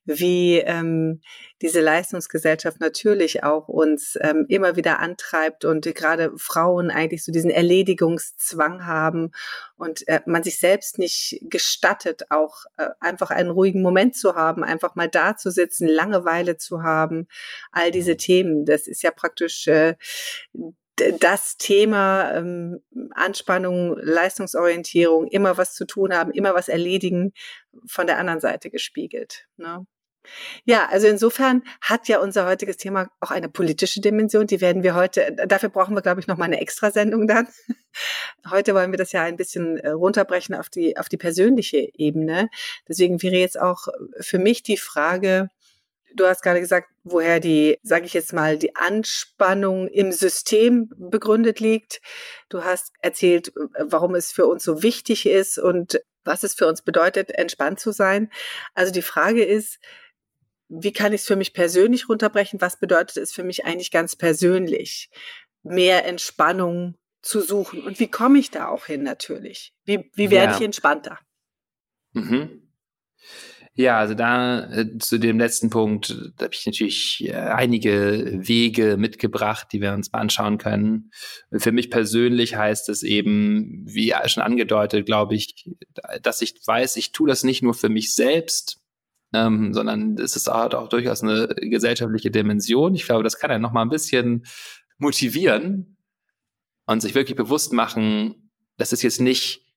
wie 0.05 0.57
ähm, 0.59 1.21
diese 1.61 1.81
Leistungsgesellschaft 1.81 2.79
natürlich 2.79 3.43
auch 3.43 3.67
uns 3.67 4.17
ähm, 4.21 4.45
immer 4.47 4.75
wieder 4.75 4.99
antreibt 4.99 5.65
und 5.65 5.83
gerade 5.95 6.31
Frauen 6.37 6.89
eigentlich 6.89 7.23
so 7.23 7.31
diesen 7.31 7.49
Erledigungszwang 7.49 8.85
haben 8.85 9.31
und 9.75 10.07
äh, 10.07 10.21
man 10.25 10.43
sich 10.43 10.59
selbst 10.59 10.97
nicht 10.97 11.41
gestattet, 11.49 12.23
auch 12.29 12.65
äh, 12.77 12.89
einfach 12.99 13.31
einen 13.31 13.49
ruhigen 13.49 13.81
Moment 13.81 14.15
zu 14.15 14.35
haben, 14.35 14.63
einfach 14.63 14.95
mal 14.95 15.09
da 15.09 15.35
zu 15.35 15.51
sitzen, 15.51 15.87
Langeweile 15.87 16.57
zu 16.57 16.83
haben, 16.83 17.27
all 17.71 17.91
diese 17.91 18.13
mhm. 18.13 18.17
Themen. 18.17 18.65
Das 18.65 18.87
ist 18.87 19.03
ja 19.03 19.11
praktisch 19.11 19.67
äh, 19.67 19.95
das 21.19 21.57
Thema 21.57 22.33
ähm, 22.33 22.81
Anspannung, 23.11 23.97
Leistungsorientierung, 23.97 25.27
immer 25.27 25.57
was 25.57 25.73
zu 25.73 25.85
tun 25.85 26.13
haben, 26.13 26.31
immer 26.31 26.55
was 26.55 26.69
erledigen, 26.69 27.33
von 27.85 28.07
der 28.07 28.17
anderen 28.17 28.39
Seite 28.39 28.69
gespiegelt. 28.69 29.47
Ne? 29.57 29.85
Ja, 30.65 30.87
also 30.89 31.07
insofern 31.07 31.63
hat 31.81 32.07
ja 32.07 32.19
unser 32.19 32.45
heutiges 32.47 32.77
Thema 32.77 33.09
auch 33.19 33.31
eine 33.31 33.49
politische 33.49 34.01
Dimension. 34.01 34.47
Die 34.47 34.61
werden 34.61 34.83
wir 34.83 34.95
heute, 34.95 35.35
dafür 35.47 35.69
brauchen 35.69 35.95
wir, 35.95 36.01
glaube 36.01 36.19
ich, 36.19 36.27
noch 36.27 36.37
mal 36.37 36.45
eine 36.45 36.59
Extrasendung 36.61 37.27
dann. 37.27 37.47
Heute 38.51 38.75
wollen 38.75 38.91
wir 38.91 38.97
das 38.97 39.11
ja 39.11 39.23
ein 39.23 39.37
bisschen 39.37 39.77
äh, 39.77 39.89
runterbrechen 39.89 40.53
auf 40.53 40.69
die, 40.69 40.97
auf 40.97 41.09
die 41.09 41.17
persönliche 41.17 41.89
Ebene. 41.95 42.49
Deswegen 42.87 43.21
wäre 43.23 43.37
jetzt 43.37 43.59
auch 43.59 43.87
für 44.19 44.37
mich 44.37 44.61
die 44.63 44.77
Frage, 44.77 45.49
Du 46.17 46.25
hast 46.25 46.41
gerade 46.41 46.59
gesagt, 46.59 46.89
woher 47.03 47.39
die, 47.39 47.77
sage 47.83 48.05
ich 48.05 48.13
jetzt 48.13 48.33
mal, 48.33 48.57
die 48.57 48.75
Anspannung 48.75 49.87
im 49.87 50.11
System 50.11 50.91
begründet 50.97 51.59
liegt. 51.59 52.01
Du 52.49 52.63
hast 52.63 52.91
erzählt, 53.01 53.53
warum 53.79 54.15
es 54.15 54.31
für 54.31 54.47
uns 54.47 54.63
so 54.63 54.83
wichtig 54.83 55.25
ist 55.25 55.57
und 55.57 56.01
was 56.25 56.43
es 56.43 56.53
für 56.55 56.67
uns 56.67 56.81
bedeutet, 56.81 57.31
entspannt 57.31 57.79
zu 57.79 57.91
sein. 57.91 58.29
Also 58.73 58.91
die 58.91 59.01
Frage 59.01 59.43
ist, 59.43 59.79
wie 60.69 60.91
kann 60.91 61.13
ich 61.13 61.21
es 61.21 61.27
für 61.27 61.35
mich 61.35 61.53
persönlich 61.53 62.09
runterbrechen? 62.09 62.59
Was 62.59 62.79
bedeutet 62.79 63.17
es 63.17 63.31
für 63.31 63.43
mich 63.43 63.65
eigentlich 63.65 63.91
ganz 63.91 64.15
persönlich, 64.15 65.09
mehr 65.63 66.05
Entspannung 66.05 66.95
zu 67.21 67.41
suchen? 67.41 67.83
Und 67.83 67.99
wie 67.99 68.09
komme 68.09 68.39
ich 68.39 68.51
da 68.51 68.67
auch 68.67 68.85
hin 68.85 69.03
natürlich? 69.03 69.73
Wie, 69.85 70.09
wie 70.15 70.31
werde 70.31 70.51
ja. 70.51 70.57
ich 70.57 70.65
entspannter? 70.65 71.19
Mhm. 72.13 72.63
Ja, 73.79 73.99
also 73.99 74.15
da 74.15 74.71
äh, 74.71 74.97
zu 74.97 75.19
dem 75.19 75.37
letzten 75.37 75.69
Punkt, 75.69 76.09
da 76.37 76.45
habe 76.45 76.53
ich 76.55 76.65
natürlich 76.65 77.23
äh, 77.27 77.33
einige 77.35 78.39
Wege 78.39 78.97
mitgebracht, 78.97 79.67
die 79.71 79.81
wir 79.81 79.93
uns 79.93 80.11
mal 80.11 80.19
anschauen 80.19 80.57
können. 80.57 81.11
Für 81.55 81.71
mich 81.71 81.91
persönlich 81.91 82.55
heißt 82.55 82.89
es 82.89 83.03
eben, 83.03 83.83
wie 83.85 84.15
schon 84.25 84.41
angedeutet, 84.41 85.05
glaube 85.05 85.35
ich, 85.35 85.69
dass 86.23 86.41
ich 86.41 86.59
weiß, 86.65 86.95
ich 86.95 87.11
tue 87.11 87.29
das 87.29 87.43
nicht 87.43 87.61
nur 87.61 87.75
für 87.75 87.89
mich 87.89 88.15
selbst, 88.15 88.81
ähm, 89.31 89.75
sondern 89.75 90.17
es 90.17 90.35
ist 90.35 90.49
auch, 90.49 90.73
auch 90.73 90.89
durchaus 90.89 91.21
eine 91.21 91.47
gesellschaftliche 91.47 92.31
Dimension. 92.31 92.95
Ich 92.95 93.05
glaube, 93.05 93.23
das 93.23 93.37
kann 93.37 93.51
ja 93.51 93.59
noch 93.59 93.73
mal 93.73 93.83
ein 93.83 93.89
bisschen 93.89 94.47
motivieren 94.97 95.97
und 96.87 97.01
sich 97.01 97.13
wirklich 97.13 97.37
bewusst 97.37 97.73
machen, 97.73 98.49
das 98.77 98.91
ist 98.91 99.03
jetzt 99.03 99.21
nicht, 99.21 99.67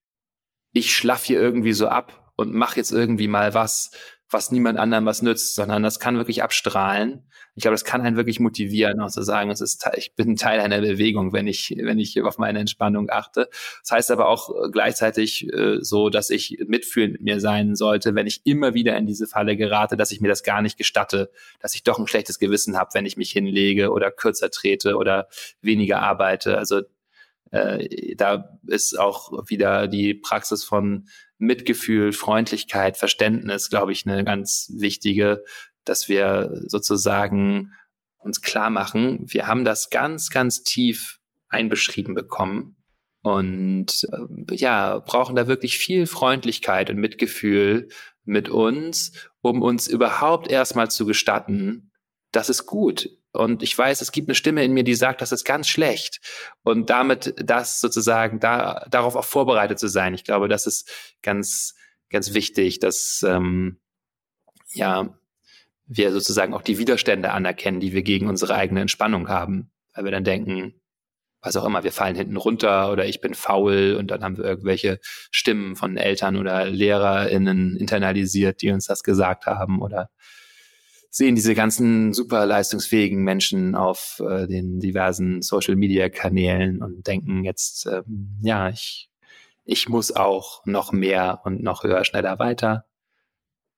ich 0.73 0.95
schlaff 0.95 1.25
hier 1.25 1.38
irgendwie 1.38 1.75
so 1.75 1.88
ab 1.88 2.29
und 2.40 2.54
mach 2.54 2.76
jetzt 2.76 2.90
irgendwie 2.90 3.28
mal 3.28 3.54
was, 3.54 3.90
was 4.30 4.50
niemand 4.50 4.78
anderem 4.78 5.06
was 5.06 5.23
nützt, 5.23 5.54
sondern 5.54 5.82
das 5.82 6.00
kann 6.00 6.16
wirklich 6.16 6.42
abstrahlen. 6.42 7.25
Ich 7.56 7.62
glaube, 7.62 7.75
das 7.75 7.85
kann 7.85 8.00
einen 8.00 8.16
wirklich 8.16 8.38
motivieren, 8.38 9.00
auch 9.00 9.11
zu 9.11 9.23
sagen, 9.23 9.50
es 9.50 9.61
ist, 9.61 9.87
ich 9.97 10.14
bin 10.14 10.37
Teil 10.37 10.61
einer 10.61 10.80
Bewegung, 10.80 11.32
wenn 11.32 11.49
ich, 11.49 11.75
wenn 11.76 11.99
ich 11.99 12.23
auf 12.23 12.38
meine 12.38 12.61
Entspannung 12.61 13.11
achte. 13.11 13.50
Das 13.82 13.90
heißt 13.90 14.11
aber 14.12 14.28
auch 14.28 14.50
äh, 14.50 14.70
gleichzeitig 14.70 15.52
äh, 15.52 15.78
so, 15.80 16.11
dass 16.11 16.30
ich 16.30 16.59
mitfühlend 16.66 17.14
mit 17.14 17.23
mir 17.23 17.40
sein 17.40 17.75
sollte, 17.75 18.14
wenn 18.14 18.28
ich 18.28 18.42
immer 18.44 18.73
wieder 18.73 18.97
in 18.97 19.06
diese 19.06 19.26
Falle 19.26 19.56
gerate, 19.56 19.97
dass 19.97 20.12
ich 20.12 20.20
mir 20.20 20.28
das 20.28 20.44
gar 20.44 20.62
nicht 20.62 20.78
gestatte, 20.78 21.30
dass 21.61 21.75
ich 21.75 21.82
doch 21.82 21.99
ein 21.99 22.06
schlechtes 22.06 22.38
Gewissen 22.38 22.78
habe, 22.78 22.90
wenn 22.94 23.06
ich 23.06 23.16
mich 23.16 23.32
hinlege 23.32 23.90
oder 23.90 24.11
kürzer 24.12 24.50
trete 24.50 24.97
oder 24.97 25.28
weniger 25.61 26.00
arbeite. 26.02 26.56
Also 26.56 26.82
äh, 27.50 28.14
da 28.16 28.59
ist 28.66 28.99
auch 28.99 29.33
wieder 29.49 29.88
die 29.88 30.14
Praxis 30.14 30.64
von 30.64 31.09
Mitgefühl, 31.38 32.12
Freundlichkeit, 32.12 32.97
Verständnis, 32.97 33.71
glaube 33.71 33.92
ich, 33.92 34.07
eine 34.07 34.25
ganz 34.25 34.71
wichtige, 34.76 35.42
dass 35.85 36.09
wir 36.09 36.62
sozusagen 36.66 37.73
uns 38.19 38.42
klar 38.42 38.71
machen, 38.71 39.25
wir 39.26 39.47
haben 39.47 39.64
das 39.64 39.90
ganz, 39.90 40.30
ganz 40.30 40.62
tief 40.62 41.21
einbeschrieben 41.49 42.14
bekommen 42.14 42.76
und 43.23 44.07
äh, 44.12 44.54
ja, 44.57 44.99
brauchen 44.99 45.37
da 45.37 45.47
wirklich 45.47 45.78
viel 45.78 46.07
Freundlichkeit 46.07 46.90
und 46.90 46.97
Mitgefühl 46.97 47.88
mit 48.25 48.49
uns, 48.49 49.12
um 49.40 49.62
uns 49.62 49.88
überhaupt 49.88 50.50
erstmal 50.50 50.90
zu 50.90 51.07
gestatten, 51.07 51.90
das 52.33 52.49
ist 52.49 52.66
gut. 52.66 53.09
Und 53.32 53.62
ich 53.62 53.76
weiß, 53.76 54.00
es 54.00 54.12
gibt 54.12 54.28
eine 54.28 54.34
Stimme 54.34 54.64
in 54.64 54.72
mir, 54.72 54.82
die 54.82 54.94
sagt, 54.94 55.20
das 55.20 55.32
ist 55.32 55.44
ganz 55.44 55.68
schlecht. 55.68 56.20
Und 56.62 56.90
damit 56.90 57.34
das 57.37 57.80
sozusagen 57.80 58.40
da, 58.40 58.87
darauf 58.90 59.14
auch 59.14 59.25
vorbereitet 59.25 59.78
zu 59.78 59.88
sein. 59.88 60.14
Ich 60.14 60.25
glaube, 60.25 60.49
das 60.49 60.66
ist 60.66 61.16
ganz, 61.22 61.75
ganz 62.10 62.34
wichtig, 62.34 62.80
dass, 62.80 63.25
ähm, 63.26 63.78
ja, 64.72 65.14
wir 65.87 66.12
sozusagen 66.12 66.54
auch 66.54 66.62
die 66.62 66.78
Widerstände 66.78 67.32
anerkennen, 67.32 67.80
die 67.80 67.92
wir 67.92 68.02
gegen 68.02 68.28
unsere 68.28 68.54
eigene 68.54 68.80
Entspannung 68.80 69.28
haben. 69.28 69.70
Weil 69.94 70.04
wir 70.04 70.12
dann 70.12 70.25
denken, 70.25 70.80
was 71.40 71.56
auch 71.56 71.64
immer, 71.64 71.84
wir 71.84 71.92
fallen 71.92 72.16
hinten 72.16 72.37
runter 72.37 72.92
oder 72.92 73.06
ich 73.06 73.20
bin 73.20 73.34
faul 73.34 73.96
und 73.99 74.10
dann 74.10 74.22
haben 74.22 74.37
wir 74.37 74.44
irgendwelche 74.44 75.00
Stimmen 75.30 75.75
von 75.75 75.96
Eltern 75.96 76.37
oder 76.37 76.66
LehrerInnen 76.66 77.76
internalisiert, 77.76 78.62
die 78.62 78.70
uns 78.70 78.87
das 78.87 79.02
gesagt 79.02 79.46
haben 79.46 79.80
oder 79.80 80.10
sehen 81.11 81.35
diese 81.35 81.55
ganzen 81.55 82.14
super 82.14 82.47
leistungsfähigen 82.47 83.23
Menschen 83.23 83.75
auf 83.75 84.23
äh, 84.26 84.47
den 84.47 84.79
diversen 84.79 85.43
Social 85.43 85.75
Media 85.75 86.09
Kanälen 86.09 86.83
und 86.83 87.07
denken 87.07 87.45
jetzt, 87.45 87.87
ähm, 87.87 88.38
ja, 88.43 88.69
ich, 88.71 89.11
ich 89.64 89.88
muss 89.88 90.12
auch 90.12 90.64
noch 90.64 90.93
mehr 90.93 91.40
und 91.45 91.62
noch 91.62 91.83
höher, 91.83 92.05
schneller 92.05 92.38
weiter. 92.38 92.87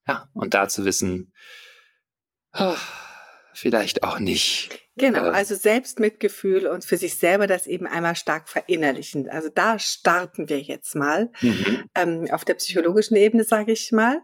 Ja, 0.06 0.28
und 0.34 0.52
da 0.52 0.68
zu 0.68 0.84
wissen, 0.84 1.32
oh, 2.52 2.74
vielleicht 3.54 4.02
auch 4.02 4.18
nicht. 4.18 4.81
Genau, 4.96 5.22
also 5.30 5.54
Selbstmitgefühl 5.54 6.66
und 6.66 6.84
für 6.84 6.98
sich 6.98 7.16
selber 7.16 7.46
das 7.46 7.66
eben 7.66 7.86
einmal 7.86 8.14
stark 8.14 8.48
verinnerlichen. 8.48 9.28
Also 9.30 9.48
da 9.48 9.78
starten 9.78 10.50
wir 10.50 10.60
jetzt 10.60 10.94
mal 10.94 11.30
mhm. 11.40 11.84
ähm, 11.94 12.28
auf 12.30 12.44
der 12.44 12.54
psychologischen 12.54 13.16
Ebene, 13.16 13.44
sage 13.44 13.72
ich 13.72 13.90
mal. 13.90 14.20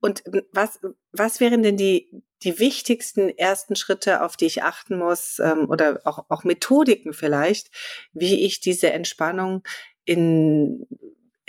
Und 0.00 0.22
was, 0.52 0.78
was 1.10 1.40
wären 1.40 1.64
denn 1.64 1.76
die, 1.76 2.22
die 2.44 2.60
wichtigsten 2.60 3.30
ersten 3.30 3.74
Schritte, 3.74 4.22
auf 4.22 4.36
die 4.36 4.46
ich 4.46 4.62
achten 4.62 4.96
muss 4.96 5.40
ähm, 5.40 5.68
oder 5.68 6.00
auch, 6.04 6.26
auch 6.28 6.44
Methodiken 6.44 7.14
vielleicht, 7.14 7.70
wie 8.12 8.44
ich 8.44 8.60
diese 8.60 8.92
Entspannung 8.92 9.64
in 10.04 10.86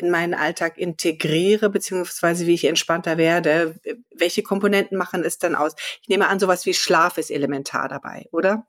in 0.03 0.12
meinen 0.12 0.33
Alltag 0.33 0.77
integriere, 0.77 1.69
beziehungsweise 1.69 2.45
wie 2.45 2.53
ich 2.53 2.65
entspannter 2.65 3.17
werde. 3.17 3.79
Welche 4.15 4.43
Komponenten 4.43 4.98
machen 4.98 5.24
es 5.24 5.38
dann 5.38 5.55
aus? 5.55 5.75
Ich 6.01 6.10
nehme 6.10 6.27
an, 6.27 6.39
sowas 6.39 6.65
wie 6.65 6.74
Schlaf 6.74 7.17
ist 7.17 7.31
elementar 7.31 7.88
dabei, 7.89 8.27
oder? 8.31 8.67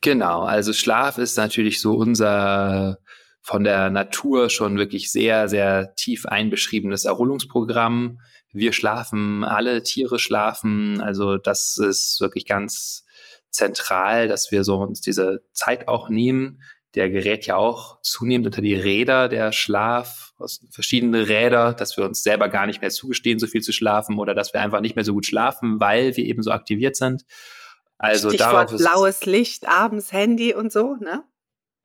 Genau, 0.00 0.42
also 0.42 0.72
Schlaf 0.72 1.18
ist 1.18 1.36
natürlich 1.36 1.80
so 1.80 1.94
unser 1.94 2.98
von 3.40 3.64
der 3.64 3.90
Natur 3.90 4.50
schon 4.50 4.78
wirklich 4.78 5.10
sehr, 5.10 5.48
sehr 5.48 5.94
tief 5.96 6.26
einbeschriebenes 6.26 7.04
Erholungsprogramm. 7.04 8.20
Wir 8.52 8.72
schlafen, 8.72 9.42
alle 9.42 9.82
Tiere 9.82 10.18
schlafen, 10.18 11.00
also 11.00 11.38
das 11.38 11.76
ist 11.78 12.20
wirklich 12.20 12.46
ganz 12.46 13.04
zentral, 13.50 14.28
dass 14.28 14.50
wir 14.52 14.62
so 14.64 14.76
uns 14.76 15.00
diese 15.00 15.42
Zeit 15.52 15.88
auch 15.88 16.08
nehmen 16.08 16.62
der 16.94 17.10
gerät 17.10 17.46
ja 17.46 17.56
auch 17.56 18.00
zunehmend 18.02 18.46
unter 18.46 18.62
die 18.62 18.74
Räder, 18.74 19.28
der 19.28 19.52
Schlaf, 19.52 20.32
aus 20.38 20.60
verschiedene 20.70 21.28
Räder, 21.28 21.72
dass 21.72 21.96
wir 21.96 22.04
uns 22.04 22.22
selber 22.22 22.48
gar 22.48 22.66
nicht 22.66 22.80
mehr 22.80 22.90
zugestehen, 22.90 23.38
so 23.38 23.46
viel 23.46 23.62
zu 23.62 23.72
schlafen 23.72 24.18
oder 24.18 24.34
dass 24.34 24.52
wir 24.52 24.60
einfach 24.60 24.80
nicht 24.80 24.96
mehr 24.96 25.04
so 25.04 25.14
gut 25.14 25.26
schlafen, 25.26 25.80
weil 25.80 26.16
wir 26.16 26.24
eben 26.24 26.42
so 26.42 26.50
aktiviert 26.50 26.96
sind. 26.96 27.24
Also 27.98 28.30
Stichwort 28.30 28.76
blaues 28.76 29.24
Licht, 29.26 29.68
abends 29.68 30.12
Handy 30.12 30.54
und 30.54 30.72
so, 30.72 30.96
ne? 30.96 31.22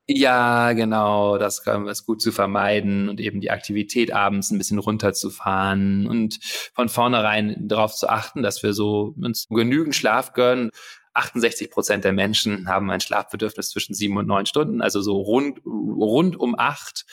Ja, 0.10 0.72
genau, 0.72 1.38
das 1.38 1.64
können 1.64 1.84
wir 1.84 1.92
es 1.92 2.06
gut 2.06 2.22
zu 2.22 2.32
vermeiden 2.32 3.10
und 3.10 3.20
eben 3.20 3.42
die 3.42 3.52
Aktivität 3.52 4.14
abends 4.14 4.52
ein 4.52 4.58
bisschen 4.58 4.80
runterzufahren 4.80 6.08
und 6.08 6.40
von 6.74 6.88
vornherein 6.88 7.68
darauf 7.68 7.94
zu 7.94 8.08
achten, 8.08 8.42
dass 8.42 8.64
wir 8.64 8.74
so 8.74 9.14
uns 9.22 9.48
genügend 9.50 9.96
Schlaf 9.96 10.32
gönnen. 10.32 10.72
68 11.18 11.72
Prozent 11.72 12.04
der 12.04 12.14
Menschen 12.14 12.68
haben 12.68 12.90
ein 12.92 13.02
Schlafbedürfnis 13.02 13.70
zwischen 13.70 13.94
sieben 13.94 14.18
und 14.18 14.28
neun 14.28 14.46
Stunden, 14.46 14.82
also 14.82 15.02
so 15.02 15.18
rund, 15.18 15.60
rund 15.66 16.38
um 16.38 16.58
acht 16.58 17.06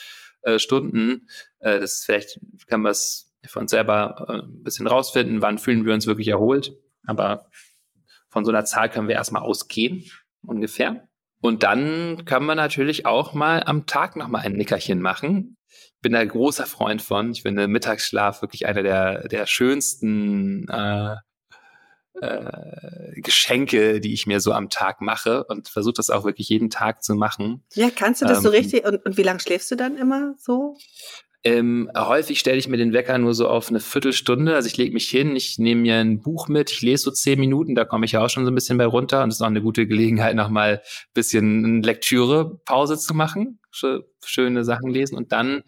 äh, 0.43 0.59
Stunden. 0.59 1.27
Äh, 1.59 1.79
das 1.79 2.03
vielleicht, 2.05 2.39
kann 2.67 2.81
man 2.81 2.91
es 2.91 3.33
für 3.45 3.59
uns 3.59 3.71
selber 3.71 4.25
äh, 4.29 4.45
ein 4.45 4.63
bisschen 4.63 4.87
rausfinden, 4.87 5.41
wann 5.41 5.57
fühlen 5.57 5.85
wir 5.85 5.93
uns 5.93 6.07
wirklich 6.07 6.27
erholt. 6.27 6.73
Aber 7.05 7.49
von 8.29 8.45
so 8.45 8.51
einer 8.51 8.65
Zahl 8.65 8.89
können 8.89 9.07
wir 9.07 9.15
erstmal 9.15 9.43
ausgehen, 9.43 10.09
ungefähr. 10.45 11.07
Und 11.41 11.63
dann 11.63 12.25
kann 12.25 12.43
man 12.45 12.57
natürlich 12.57 13.05
auch 13.05 13.33
mal 13.33 13.63
am 13.63 13.85
Tag 13.85 14.15
nochmal 14.15 14.45
ein 14.45 14.53
Nickerchen 14.53 15.01
machen. 15.01 15.57
Ich 15.69 16.01
bin 16.01 16.13
da 16.13 16.23
großer 16.23 16.65
Freund 16.65 17.01
von. 17.01 17.31
Ich 17.31 17.41
finde 17.41 17.67
Mittagsschlaf 17.67 18.41
wirklich 18.41 18.65
einer 18.65 18.83
der, 18.83 19.27
der 19.27 19.45
schönsten 19.45 20.67
äh, 20.69 21.15
äh, 22.21 23.21
Geschenke, 23.21 23.99
die 23.99 24.13
ich 24.13 24.27
mir 24.27 24.39
so 24.39 24.51
am 24.51 24.69
Tag 24.69 25.01
mache 25.01 25.43
und 25.45 25.69
versuche 25.69 25.93
das 25.93 26.09
auch 26.09 26.25
wirklich 26.25 26.49
jeden 26.49 26.69
Tag 26.69 27.03
zu 27.03 27.15
machen. 27.15 27.63
Ja, 27.73 27.89
kannst 27.89 28.21
du 28.21 28.25
das 28.25 28.37
ähm, 28.39 28.43
so 28.43 28.49
richtig? 28.49 28.85
Und, 28.85 29.05
und 29.05 29.17
wie 29.17 29.23
lange 29.23 29.39
schläfst 29.39 29.71
du 29.71 29.75
dann 29.75 29.97
immer 29.97 30.35
so? 30.37 30.75
Ähm, 31.45 31.91
häufig 31.95 32.39
stelle 32.39 32.57
ich 32.57 32.67
mir 32.67 32.77
den 32.77 32.91
Wecker 32.91 33.19
nur 33.19 33.35
so 33.35 33.47
auf 33.47 33.69
eine 33.69 33.79
Viertelstunde. 33.79 34.55
Also 34.55 34.65
ich 34.65 34.77
lege 34.77 34.95
mich 34.95 35.07
hin, 35.07 35.35
ich 35.35 35.59
nehme 35.59 35.81
mir 35.81 35.97
ein 35.97 36.19
Buch 36.19 36.47
mit, 36.47 36.71
ich 36.71 36.81
lese 36.81 37.03
so 37.03 37.11
zehn 37.11 37.39
Minuten, 37.39 37.75
da 37.75 37.85
komme 37.85 38.05
ich 38.07 38.13
ja 38.13 38.25
auch 38.25 38.31
schon 38.31 38.45
so 38.45 38.51
ein 38.51 38.55
bisschen 38.55 38.79
bei 38.79 38.87
runter 38.87 39.21
und 39.21 39.29
es 39.29 39.35
ist 39.35 39.41
auch 39.43 39.45
eine 39.45 39.61
gute 39.61 39.85
Gelegenheit, 39.85 40.35
nochmal 40.35 40.81
ein 40.81 41.13
bisschen 41.13 41.83
Lektüre-Pause 41.83 42.97
zu 42.97 43.13
machen, 43.13 43.59
schöne 44.23 44.63
Sachen 44.63 44.89
lesen 44.89 45.15
und 45.17 45.33
dann 45.33 45.61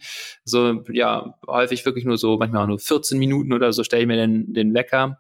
so, 0.44 0.84
ja, 0.92 1.36
häufig 1.46 1.86
wirklich 1.86 2.06
nur 2.06 2.18
so, 2.18 2.38
manchmal 2.38 2.64
auch 2.64 2.68
nur 2.68 2.80
14 2.80 3.20
Minuten 3.20 3.54
oder 3.54 3.72
so 3.72 3.84
stelle 3.84 4.02
ich 4.02 4.08
mir 4.08 4.18
den, 4.18 4.52
den 4.54 4.74
Wecker 4.74 5.20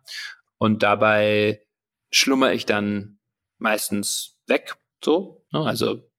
und 0.58 0.84
dabei 0.84 1.62
schlummer 2.12 2.54
ich 2.54 2.66
dann 2.66 3.20
meistens 3.58 4.38
weg, 4.48 4.76
so. 5.04 5.46
Ne? 5.52 5.66
Also 5.66 6.10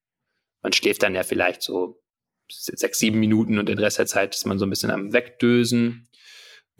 man 0.61 0.73
schläft 0.73 1.03
dann 1.03 1.15
ja 1.15 1.23
vielleicht 1.23 1.61
so 1.61 2.01
sechs, 2.51 2.99
sieben 2.99 3.19
Minuten 3.19 3.59
und 3.59 3.69
den 3.69 3.79
Rest 3.79 3.99
der 3.99 4.07
Zeit 4.07 4.35
ist 4.35 4.45
man 4.45 4.59
so 4.59 4.65
ein 4.65 4.69
bisschen 4.69 4.91
am 4.91 5.13
Wegdösen. 5.13 6.07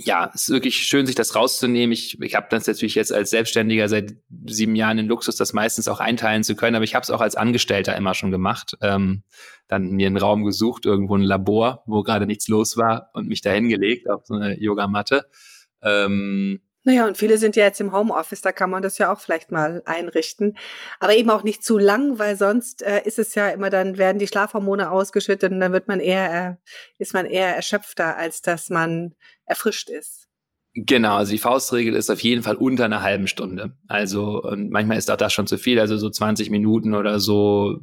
Ja, 0.02 0.32
es 0.34 0.44
ist 0.44 0.50
wirklich 0.50 0.78
schön, 0.78 1.06
sich 1.06 1.16
das 1.16 1.36
rauszunehmen. 1.36 1.92
Ich, 1.92 2.22
ich 2.22 2.36
habe 2.36 2.48
das 2.50 2.66
natürlich 2.68 2.96
jetzt 2.96 3.12
als 3.12 3.32
Selbstständiger 3.32 3.90
seit 3.90 4.16
sieben 4.46 4.76
Jahren 4.76 4.98
in 4.98 5.08
Luxus, 5.08 5.36
das 5.36 5.52
meistens 5.52 5.90
auch 5.90 6.00
einteilen 6.00 6.44
zu 6.44 6.56
können, 6.56 6.76
aber 6.76 6.86
ich 6.86 6.96
habe 6.96 7.04
es 7.04 7.10
auch 7.10 7.20
als 7.20 7.36
Angestellter 7.36 7.98
immer 7.98 8.14
schon 8.14 8.32
gemacht. 8.32 8.78
Ähm, 8.82 9.24
dann 9.68 9.92
mir 9.92 10.08
einen 10.08 10.18
Raum 10.18 10.46
gesucht, 10.46 10.86
irgendwo 10.86 11.18
ein 11.18 11.22
Labor, 11.22 11.84
wo 11.86 12.02
gerade 12.02 12.26
nichts 12.26 12.48
los 12.48 12.78
war 12.78 13.10
und 13.14 13.28
mich 13.28 13.42
da 13.42 13.52
hingelegt 13.52 14.10
auf 14.10 14.26
so 14.26 14.36
eine 14.36 14.58
Yogamatte. 14.58 15.26
Ähm, 15.82 16.62
naja, 16.84 17.06
und 17.06 17.18
viele 17.18 17.38
sind 17.38 17.56
ja 17.56 17.66
jetzt 17.66 17.82
im 17.82 17.92
Homeoffice, 17.92 18.42
da 18.42 18.52
kann 18.52 18.70
man 18.70 18.82
das 18.82 18.98
ja 18.98 19.12
auch 19.12 19.20
vielleicht 19.20 19.52
mal 19.52 19.82
einrichten. 19.86 20.58
Aber 21.00 21.14
eben 21.14 21.30
auch 21.30 21.44
nicht 21.44 21.64
zu 21.64 21.78
lang, 21.78 22.20
weil 22.20 22.38
sonst 22.38 22.82
äh, 22.82 23.02
ist 23.04 23.20
es 23.20 23.36
ja 23.36 23.50
immer, 23.50 23.70
dann 23.70 23.98
werden 23.98 24.18
die 24.18 24.28
Schlafhormone 24.28 24.90
ausgeschüttet 24.90 25.52
und 25.52 25.60
dann 25.60 25.74
wird 25.74 25.88
man 25.88 26.00
eher, 26.00 26.52
äh, 26.52 26.56
ist 26.98 27.14
man 27.14 27.26
eher 27.26 27.56
erschöpfter, 27.56 28.16
als 28.16 28.42
dass 28.42 28.70
man 28.70 29.14
erfrischt 29.46 29.90
ist. 29.90 30.28
Genau, 30.74 31.16
also 31.18 31.32
die 31.32 31.40
Faustregel 31.40 31.96
ist 31.96 32.10
auf 32.10 32.22
jeden 32.22 32.44
Fall 32.44 32.56
unter 32.56 32.86
einer 32.86 33.02
halben 33.02 33.28
Stunde. 33.28 33.76
Also 33.88 34.42
und 34.42 34.70
manchmal 34.70 34.98
ist 34.98 35.12
auch 35.12 35.18
das 35.18 35.34
schon 35.34 35.48
zu 35.48 35.58
viel, 35.58 35.80
also 35.80 35.98
so 35.98 36.10
20 36.10 36.50
Minuten 36.50 36.94
oder 36.94 37.20
so 37.20 37.80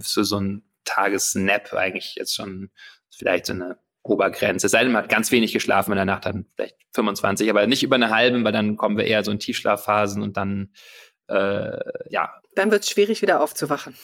für 0.00 0.24
so 0.24 0.40
ein 0.40 0.64
Tagesnap 0.84 1.72
eigentlich 1.74 2.14
jetzt 2.16 2.34
schon 2.34 2.70
vielleicht 3.10 3.46
so 3.46 3.52
eine 3.52 3.78
Obergrenze. 4.02 4.66
Es 4.66 4.72
sei 4.72 4.82
denn, 4.82 4.92
man 4.92 5.02
hat 5.02 5.10
ganz 5.10 5.30
wenig 5.30 5.52
geschlafen 5.52 5.92
in 5.92 5.96
der 5.96 6.04
Nacht, 6.04 6.24
dann 6.26 6.46
vielleicht 6.56 6.76
25, 6.94 7.50
aber 7.50 7.66
nicht 7.66 7.82
über 7.82 7.96
eine 7.96 8.10
halbe, 8.10 8.42
weil 8.44 8.52
dann 8.52 8.76
kommen 8.76 8.96
wir 8.96 9.04
eher 9.04 9.22
so 9.24 9.30
in 9.30 9.38
Tiefschlafphasen 9.38 10.22
und 10.22 10.36
dann, 10.36 10.72
äh, 11.28 11.78
ja. 12.08 12.30
Dann 12.54 12.70
wird 12.70 12.84
es 12.84 12.90
schwierig, 12.90 13.22
wieder 13.22 13.40
aufzuwachen. 13.40 13.94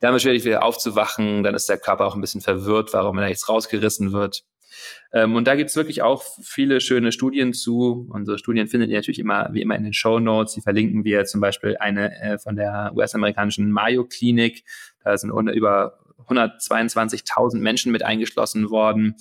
Dann 0.00 0.12
wird 0.12 0.18
es 0.18 0.22
schwierig, 0.22 0.44
wieder 0.44 0.62
aufzuwachen. 0.62 1.42
Dann 1.42 1.54
ist 1.54 1.68
der 1.68 1.78
Körper 1.78 2.06
auch 2.06 2.14
ein 2.14 2.20
bisschen 2.20 2.40
verwirrt, 2.40 2.92
warum 2.92 3.18
er 3.18 3.28
jetzt 3.28 3.48
rausgerissen 3.48 4.12
wird. 4.12 4.44
Ähm, 5.12 5.34
und 5.34 5.46
da 5.46 5.56
gibt's 5.56 5.76
wirklich 5.76 6.02
auch 6.02 6.22
viele 6.42 6.80
schöne 6.80 7.10
Studien 7.10 7.52
zu. 7.52 8.06
Unsere 8.10 8.38
Studien 8.38 8.68
findet 8.68 8.90
ihr 8.90 8.96
natürlich 8.96 9.18
immer, 9.18 9.48
wie 9.52 9.62
immer 9.62 9.76
in 9.76 9.84
den 9.84 9.94
Show 9.94 10.20
Notes. 10.20 10.54
Die 10.54 10.60
verlinken 10.60 11.04
wir 11.04 11.24
zum 11.24 11.40
Beispiel 11.40 11.76
eine 11.78 12.14
äh, 12.20 12.38
von 12.38 12.54
der 12.54 12.92
US-amerikanischen 12.94 13.72
Mayo 13.72 14.04
Klinik. 14.04 14.64
Da 15.02 15.16
sind 15.16 15.30
über 15.30 15.98
122.000 16.26 17.58
Menschen 17.58 17.92
mit 17.92 18.04
eingeschlossen 18.04 18.70
worden. 18.70 19.16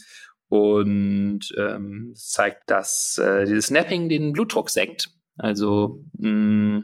Und 0.50 1.42
ähm, 1.58 2.14
zeigt, 2.16 2.70
dass 2.70 3.18
äh, 3.18 3.46
dieses 3.46 3.68
Snapping 3.68 4.08
den 4.08 4.32
Blutdruck 4.32 4.70
senkt. 4.70 5.10
Also 5.38 6.06
mh, 6.18 6.84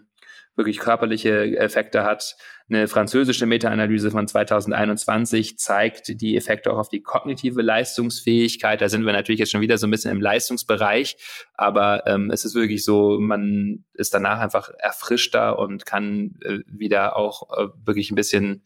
wirklich 0.55 0.79
körperliche 0.79 1.57
Effekte 1.57 2.03
hat. 2.03 2.35
Eine 2.69 2.87
französische 2.87 3.45
Meta-Analyse 3.45 4.11
von 4.11 4.27
2021 4.27 5.57
zeigt 5.57 6.21
die 6.21 6.37
Effekte 6.37 6.71
auch 6.71 6.77
auf 6.77 6.89
die 6.89 7.01
kognitive 7.01 7.61
Leistungsfähigkeit. 7.61 8.81
Da 8.81 8.89
sind 8.89 9.05
wir 9.05 9.13
natürlich 9.13 9.39
jetzt 9.39 9.51
schon 9.51 9.61
wieder 9.61 9.77
so 9.77 9.87
ein 9.87 9.91
bisschen 9.91 10.11
im 10.11 10.21
Leistungsbereich, 10.21 11.17
aber 11.55 12.07
ähm, 12.07 12.29
es 12.31 12.45
ist 12.45 12.55
wirklich 12.55 12.85
so, 12.85 13.19
man 13.19 13.83
ist 13.93 14.13
danach 14.13 14.39
einfach 14.39 14.69
erfrischter 14.77 15.59
und 15.59 15.85
kann 15.85 16.35
äh, 16.41 16.59
wieder 16.67 17.17
auch 17.17 17.49
äh, 17.57 17.67
wirklich 17.83 18.11
ein 18.11 18.15
bisschen 18.15 18.63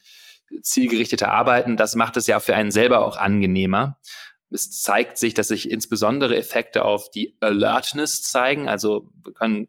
zielgerichteter 0.62 1.32
arbeiten. 1.32 1.78
Das 1.78 1.96
macht 1.96 2.18
es 2.18 2.28
ja 2.28 2.40
für 2.40 2.56
einen 2.56 2.72
selber 2.72 3.06
auch 3.06 3.18
angenehmer. 3.18 4.00
Es 4.50 4.82
zeigt 4.82 5.18
sich, 5.18 5.34
dass 5.34 5.50
sich 5.50 5.70
insbesondere 5.70 6.38
Effekte 6.38 6.86
auf 6.86 7.10
die 7.10 7.36
Alertness 7.42 8.22
zeigen. 8.22 8.70
Also 8.70 9.10
wir 9.24 9.34
können 9.34 9.68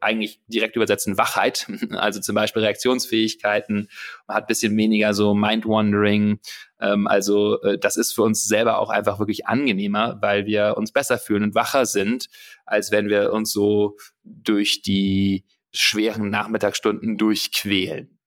eigentlich 0.00 0.40
direkt 0.46 0.76
übersetzen 0.76 1.18
Wachheit, 1.18 1.66
also 1.90 2.20
zum 2.20 2.34
Beispiel 2.34 2.62
Reaktionsfähigkeiten, 2.62 3.88
man 4.26 4.36
hat 4.36 4.46
bisschen 4.46 4.76
weniger 4.76 5.14
so 5.14 5.34
Mind-Wandering. 5.34 6.40
Ähm, 6.80 7.06
also 7.06 7.60
äh, 7.62 7.78
das 7.78 7.96
ist 7.96 8.12
für 8.12 8.22
uns 8.22 8.44
selber 8.46 8.78
auch 8.78 8.90
einfach 8.90 9.18
wirklich 9.18 9.46
angenehmer, 9.46 10.18
weil 10.20 10.46
wir 10.46 10.76
uns 10.76 10.92
besser 10.92 11.18
fühlen 11.18 11.42
und 11.42 11.54
wacher 11.54 11.86
sind, 11.86 12.28
als 12.64 12.90
wenn 12.90 13.08
wir 13.08 13.32
uns 13.32 13.52
so 13.52 13.96
durch 14.24 14.82
die 14.82 15.44
schweren 15.72 16.30
Nachmittagsstunden 16.30 17.16
durchquälen. 17.16 18.19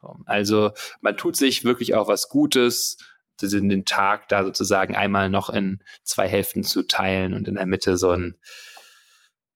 So, 0.00 0.16
also 0.26 0.72
man 1.00 1.16
tut 1.16 1.36
sich 1.36 1.64
wirklich 1.64 1.94
auch 1.94 2.08
was 2.08 2.28
Gutes, 2.28 2.98
den 3.40 3.84
Tag 3.84 4.28
da 4.28 4.44
sozusagen 4.44 4.96
einmal 4.96 5.30
noch 5.30 5.50
in 5.50 5.82
zwei 6.02 6.28
Hälften 6.28 6.64
zu 6.64 6.82
teilen 6.82 7.34
und 7.34 7.46
in 7.46 7.54
der 7.54 7.66
Mitte 7.66 7.96
so 7.96 8.10
ein 8.10 8.36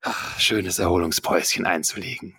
ach, 0.03 0.39
schönes 0.39 0.79
Erholungspäuschen 0.79 1.67
einzulegen. 1.67 2.39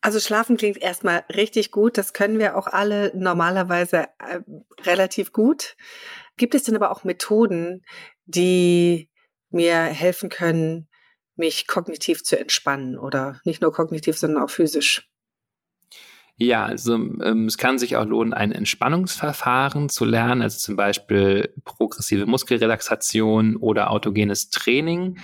Also 0.00 0.20
schlafen 0.20 0.58
klingt 0.58 0.76
erstmal 0.82 1.24
richtig 1.34 1.70
gut. 1.70 1.96
Das 1.96 2.12
können 2.12 2.38
wir 2.38 2.56
auch 2.58 2.66
alle 2.66 3.10
normalerweise 3.14 4.08
äh, 4.18 4.40
relativ 4.82 5.32
gut. 5.32 5.76
Gibt 6.36 6.54
es 6.54 6.64
denn 6.64 6.76
aber 6.76 6.90
auch 6.90 7.04
Methoden, 7.04 7.84
die 8.26 9.08
mir 9.48 9.76
helfen 9.84 10.28
können, 10.28 10.88
mich 11.36 11.66
kognitiv 11.66 12.22
zu 12.22 12.38
entspannen 12.38 12.98
oder 12.98 13.40
nicht 13.44 13.62
nur 13.62 13.72
kognitiv, 13.72 14.18
sondern 14.18 14.42
auch 14.42 14.50
physisch? 14.50 15.08
Ja, 16.36 16.64
also 16.64 16.94
ähm, 16.94 17.46
es 17.46 17.58
kann 17.58 17.78
sich 17.78 17.96
auch 17.96 18.06
lohnen, 18.06 18.34
ein 18.34 18.50
Entspannungsverfahren 18.50 19.88
zu 19.88 20.04
lernen, 20.04 20.42
also 20.42 20.58
zum 20.58 20.74
Beispiel 20.74 21.54
progressive 21.64 22.26
Muskelrelaxation 22.26 23.56
oder 23.56 23.90
autogenes 23.92 24.50
Training. 24.50 25.18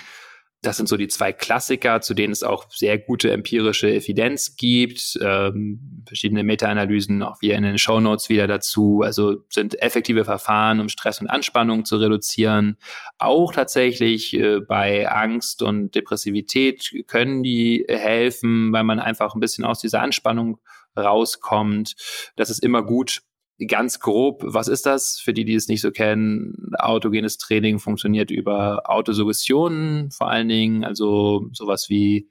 Das 0.62 0.76
sind 0.76 0.90
so 0.90 0.98
die 0.98 1.08
zwei 1.08 1.32
Klassiker, 1.32 2.02
zu 2.02 2.12
denen 2.12 2.34
es 2.34 2.42
auch 2.42 2.70
sehr 2.70 2.98
gute 2.98 3.32
empirische 3.32 3.90
Evidenz 3.90 4.56
gibt. 4.56 5.18
Ähm, 5.22 6.04
verschiedene 6.06 6.44
Meta-Analysen 6.44 7.22
auch 7.22 7.40
wieder 7.40 7.56
in 7.56 7.62
den 7.62 7.78
Show 7.78 7.98
Notes 7.98 8.28
wieder 8.28 8.46
dazu. 8.46 9.00
Also 9.02 9.38
sind 9.48 9.82
effektive 9.82 10.26
Verfahren, 10.26 10.80
um 10.80 10.90
Stress 10.90 11.20
und 11.20 11.28
Anspannung 11.28 11.86
zu 11.86 11.96
reduzieren. 11.96 12.76
Auch 13.18 13.54
tatsächlich 13.54 14.34
äh, 14.34 14.60
bei 14.60 15.10
Angst 15.10 15.62
und 15.62 15.94
Depressivität 15.94 17.04
können 17.06 17.42
die 17.42 17.86
helfen, 17.88 18.70
weil 18.70 18.84
man 18.84 19.00
einfach 19.00 19.34
ein 19.34 19.40
bisschen 19.40 19.64
aus 19.64 19.80
dieser 19.80 20.02
Anspannung 20.02 20.60
rauskommt. 20.96 21.94
Das 22.36 22.50
ist 22.50 22.62
immer 22.62 22.82
gut, 22.82 23.22
ganz 23.66 24.00
grob, 24.00 24.42
was 24.44 24.68
ist 24.68 24.86
das? 24.86 25.18
Für 25.18 25.32
die, 25.32 25.44
die 25.44 25.54
es 25.54 25.68
nicht 25.68 25.82
so 25.82 25.90
kennen, 25.90 26.72
autogenes 26.78 27.38
Training 27.38 27.78
funktioniert 27.78 28.30
über 28.30 28.82
Autosuggestionen 28.88 30.10
vor 30.10 30.30
allen 30.30 30.48
Dingen, 30.48 30.84
also 30.84 31.48
sowas 31.52 31.88
wie 31.88 32.30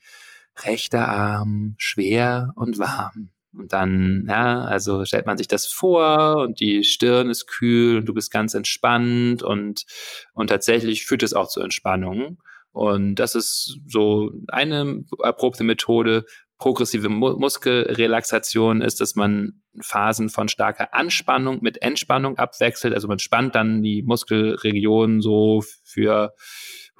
rechter 0.64 1.08
Arm, 1.08 1.76
schwer 1.78 2.52
und 2.56 2.80
warm. 2.80 3.30
Und 3.54 3.74
dann, 3.74 4.26
ja, 4.28 4.62
also 4.62 5.06
stellt 5.06 5.26
man 5.26 5.38
sich 5.38 5.48
das 5.48 5.66
vor 5.66 6.38
und 6.38 6.60
die 6.60 6.84
Stirn 6.84 7.30
ist 7.30 7.48
kühl 7.48 7.98
und 7.98 8.06
du 8.06 8.14
bist 8.14 8.32
ganz 8.32 8.54
entspannt 8.54 9.42
und, 9.42 9.86
und 10.34 10.48
tatsächlich 10.48 11.06
führt 11.06 11.24
es 11.24 11.34
auch 11.34 11.48
zur 11.48 11.64
Entspannung. 11.64 12.38
Und 12.72 13.16
das 13.16 13.34
ist 13.34 13.80
so 13.88 14.32
eine 14.48 15.04
erprobte 15.24 15.64
Methode, 15.64 16.26
progressive 16.60 17.10
Mu 17.10 17.38
Muskelrelaxation 17.40 18.82
ist, 18.82 19.02
dass 19.02 19.16
man 19.16 19.62
Phasen 19.80 20.30
von 20.30 20.50
starker 20.50 20.94
Anspannung 20.94 21.60
mit 21.62 21.82
Entspannung 21.82 22.38
abwechselt. 22.38 22.94
Also 22.94 23.08
man 23.08 23.18
spannt 23.18 23.56
dann 23.56 23.82
die 23.82 24.04
Muskelregion 24.04 25.22
so 25.22 25.64
für 25.84 26.36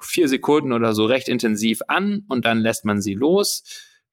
vier 0.00 0.28
Sekunden 0.28 0.72
oder 0.72 0.94
so 0.94 1.04
recht 1.04 1.28
intensiv 1.28 1.82
an 1.88 2.24
und 2.28 2.46
dann 2.46 2.58
lässt 2.58 2.86
man 2.86 3.02
sie 3.02 3.14
los. 3.14 3.62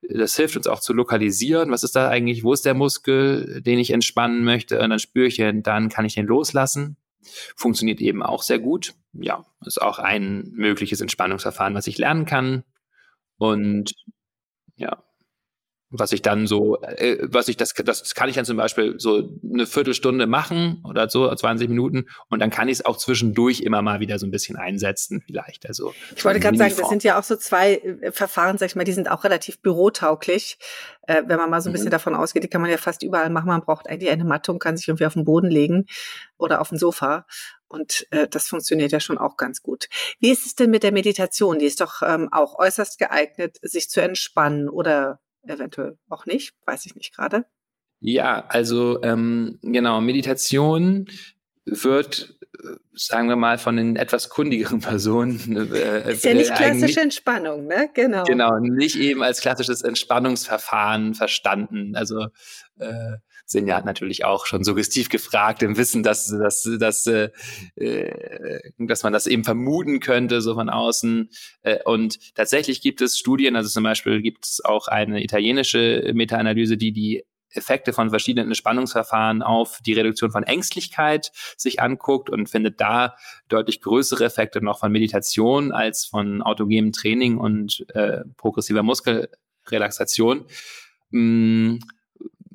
Das 0.01 0.35
hilft 0.35 0.57
uns 0.57 0.67
auch 0.67 0.81
zu 0.81 0.93
lokalisieren. 0.93 1.71
Was 1.71 1.83
ist 1.83 1.95
da 1.95 2.09
eigentlich? 2.09 2.43
Wo 2.43 2.53
ist 2.53 2.65
der 2.65 2.73
Muskel, 2.73 3.61
den 3.61 3.79
ich 3.79 3.91
entspannen 3.91 4.43
möchte? 4.43 4.79
Und 4.81 4.89
dann 4.89 4.99
spüre 4.99 5.27
ich 5.27 5.39
ihn, 5.39 5.63
dann 5.63 5.89
kann 5.89 6.05
ich 6.05 6.15
den 6.15 6.27
loslassen. 6.27 6.97
Funktioniert 7.55 8.01
eben 8.01 8.21
auch 8.21 8.43
sehr 8.43 8.59
gut. 8.59 8.93
Ja, 9.13 9.45
ist 9.65 9.81
auch 9.81 9.99
ein 9.99 10.51
mögliches 10.51 11.01
Entspannungsverfahren, 11.01 11.73
was 11.73 11.87
ich 11.87 11.97
lernen 11.97 12.25
kann. 12.25 12.63
Und 13.37 13.93
ja, 14.75 15.03
was 15.89 16.11
ich 16.11 16.21
dann 16.21 16.47
so, 16.47 16.81
äh, 16.81 17.17
was 17.21 17.47
ich 17.47 17.55
das, 17.55 17.73
das 17.73 18.13
kann 18.13 18.27
ich 18.27 18.35
dann 18.35 18.45
zum 18.45 18.57
Beispiel 18.57 18.95
so 18.97 19.29
eine 19.43 19.65
Viertelstunde 19.65 20.27
machen 20.27 20.83
oder 20.83 21.09
so 21.09 21.33
20 21.33 21.69
Minuten 21.69 22.07
und 22.29 22.39
dann 22.39 22.49
kann 22.49 22.67
ich 22.67 22.79
es 22.79 22.85
auch 22.85 22.97
zwischendurch 22.97 23.61
immer 23.61 23.81
mal 23.81 23.99
wieder 23.99 24.19
so 24.19 24.25
ein 24.25 24.31
bisschen 24.31 24.57
einsetzen 24.57 25.23
vielleicht. 25.25 25.65
Also 25.65 25.93
ich 26.15 26.25
wollte 26.25 26.39
gerade 26.39 26.57
sagen, 26.57 26.73
das 26.77 26.89
sind 26.89 27.03
ja 27.03 27.17
auch 27.17 27.23
so 27.23 27.37
zwei 27.37 27.75
äh, 27.75 28.11
Verfahren, 28.11 28.57
sag 28.57 28.67
ich 28.67 28.75
mal, 28.75 28.83
die 28.83 28.91
sind 28.91 29.09
auch 29.09 29.23
relativ 29.23 29.61
bürotauglich. 29.61 30.57
Äh, 31.03 31.23
wenn 31.25 31.37
man 31.37 31.49
mal 31.49 31.61
so 31.61 31.69
ein 31.69 31.73
bisschen 31.73 31.87
mhm. 31.87 31.91
davon 31.91 32.15
ausgeht, 32.15 32.43
die 32.43 32.49
kann 32.49 32.61
man 32.61 32.69
ja 32.69 32.77
fast 32.77 33.01
überall 33.01 33.29
machen. 33.29 33.47
Man 33.47 33.61
braucht 33.61 33.87
eigentlich 33.87 34.09
eine 34.09 34.25
Matte 34.25 34.51
und 34.51 34.59
kann 34.59 34.75
sich 34.75 34.89
irgendwie 34.89 35.05
auf 35.05 35.13
den 35.13 35.23
Boden 35.23 35.49
legen 35.49 35.85
oder 36.37 36.59
auf 36.59 36.69
dem 36.69 36.77
Sofa. 36.77 37.25
Und 37.69 38.07
äh, 38.11 38.27
das 38.27 38.47
funktioniert 38.47 38.91
ja 38.91 38.99
schon 38.99 39.17
auch 39.17 39.37
ganz 39.37 39.61
gut. 39.61 39.87
Wie 40.19 40.31
ist 40.31 40.45
es 40.45 40.55
denn 40.55 40.69
mit 40.69 40.83
der 40.83 40.91
Meditation? 40.91 41.59
Die 41.59 41.65
ist 41.65 41.79
doch 41.79 42.01
ähm, 42.01 42.29
auch 42.31 42.59
äußerst 42.59 42.97
geeignet, 42.97 43.57
sich 43.61 43.89
zu 43.89 44.01
entspannen 44.01 44.69
oder 44.69 45.19
eventuell 45.49 45.97
auch 46.09 46.25
nicht, 46.25 46.55
weiß 46.65 46.85
ich 46.85 46.95
nicht 46.95 47.15
gerade. 47.15 47.45
Ja, 47.99 48.45
also 48.47 49.01
ähm, 49.03 49.59
genau, 49.61 50.01
Meditation 50.01 51.07
wird, 51.65 52.37
sagen 52.93 53.27
wir 53.27 53.35
mal, 53.35 53.57
von 53.57 53.77
den 53.77 53.95
etwas 53.95 54.29
kundigeren 54.29 54.79
Personen. 54.81 55.71
Äh, 55.73 56.13
ist 56.13 56.23
ja 56.23 56.33
nicht 56.33 56.53
klassische 56.53 57.01
Entspannung, 57.01 57.65
ne? 57.65 57.89
Genau. 57.93 58.23
Genau, 58.23 58.59
nicht 58.59 58.95
eben 58.97 59.23
als 59.23 59.41
klassisches 59.41 59.81
Entspannungsverfahren 59.81 61.15
verstanden. 61.15 61.95
Also 61.95 62.27
äh, 62.77 63.17
Sinja 63.47 63.77
hat 63.77 63.85
natürlich 63.85 64.25
auch 64.25 64.45
schon 64.45 64.65
suggestiv 64.65 65.07
gefragt 65.09 65.63
im 65.63 65.77
Wissen, 65.77 66.03
dass, 66.03 66.27
dass, 66.27 66.69
dass, 66.79 67.07
äh, 67.07 67.29
äh, 67.75 68.71
dass 68.77 69.03
man 69.03 69.13
das 69.13 69.25
eben 69.25 69.45
vermuten 69.45 70.01
könnte, 70.01 70.41
so 70.41 70.53
von 70.53 70.69
außen. 70.69 71.29
Äh, 71.63 71.79
und 71.85 72.35
tatsächlich 72.35 72.81
gibt 72.81 73.01
es 73.01 73.17
Studien, 73.17 73.55
also 73.55 73.69
zum 73.69 73.83
Beispiel 73.83 74.21
gibt 74.21 74.45
es 74.45 74.63
auch 74.63 74.89
eine 74.89 75.23
italienische 75.23 76.11
Meta-Analyse, 76.13 76.75
die 76.75 76.91
die 76.91 77.23
Effekte 77.49 77.93
von 77.93 78.09
verschiedenen 78.09 78.49
Entspannungsverfahren 78.49 79.41
auf 79.41 79.79
die 79.85 79.93
Reduktion 79.93 80.31
von 80.31 80.43
Ängstlichkeit 80.43 81.31
sich 81.55 81.81
anguckt 81.81 82.29
und 82.29 82.49
findet 82.49 82.81
da 82.81 83.15
deutlich 83.47 83.81
größere 83.81 84.25
Effekte 84.25 84.61
noch 84.61 84.79
von 84.79 84.91
Meditation 84.91 85.71
als 85.71 86.05
von 86.05 86.41
autogenem 86.41 86.91
Training 86.91 87.37
und 87.37 87.85
äh, 87.93 88.25
progressiver 88.35 88.83
Muskelrelaxation. 88.83 90.45
Mm, 91.11 91.77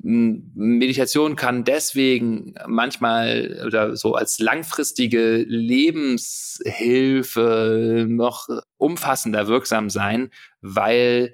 Meditation 0.05 1.37
kann 1.37 1.63
deswegen 1.63 2.55
manchmal 2.67 3.63
oder 3.65 3.95
so 3.95 4.15
als 4.15 4.37
langfristige 4.39 5.45
Lebenshilfe 5.47 8.05
noch 8.09 8.49
umfassender 8.75 9.47
wirksam 9.47 9.89
sein, 9.89 10.29
weil 10.59 11.33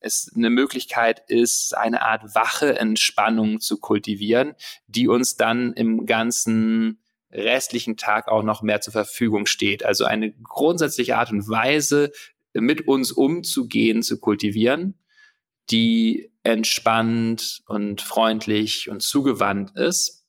es 0.00 0.32
eine 0.34 0.50
Möglichkeit 0.50 1.22
ist, 1.28 1.76
eine 1.76 2.02
Art 2.02 2.34
wache 2.34 2.76
Entspannung 2.76 3.60
zu 3.60 3.78
kultivieren, 3.78 4.54
die 4.88 5.06
uns 5.06 5.36
dann 5.36 5.74
im 5.74 6.06
ganzen 6.06 7.04
restlichen 7.30 7.96
Tag 7.96 8.26
auch 8.26 8.42
noch 8.42 8.62
mehr 8.62 8.80
zur 8.80 8.92
Verfügung 8.92 9.46
steht. 9.46 9.84
Also 9.84 10.06
eine 10.06 10.32
grundsätzliche 10.32 11.18
Art 11.18 11.30
und 11.30 11.48
Weise, 11.48 12.10
mit 12.52 12.88
uns 12.88 13.12
umzugehen, 13.12 14.02
zu 14.02 14.18
kultivieren, 14.18 14.98
die 15.70 16.33
entspannt 16.44 17.62
und 17.66 18.00
freundlich 18.00 18.88
und 18.90 19.02
zugewandt 19.02 19.76
ist. 19.76 20.24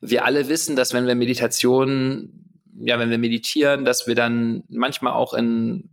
Wir 0.00 0.24
alle 0.24 0.48
wissen, 0.48 0.76
dass 0.76 0.92
wenn 0.92 1.06
wir 1.06 1.16
Meditation, 1.16 2.44
ja, 2.80 2.98
wenn 3.00 3.10
wir 3.10 3.18
meditieren, 3.18 3.84
dass 3.84 4.06
wir 4.06 4.14
dann 4.14 4.62
manchmal 4.68 5.14
auch 5.14 5.34
in 5.34 5.90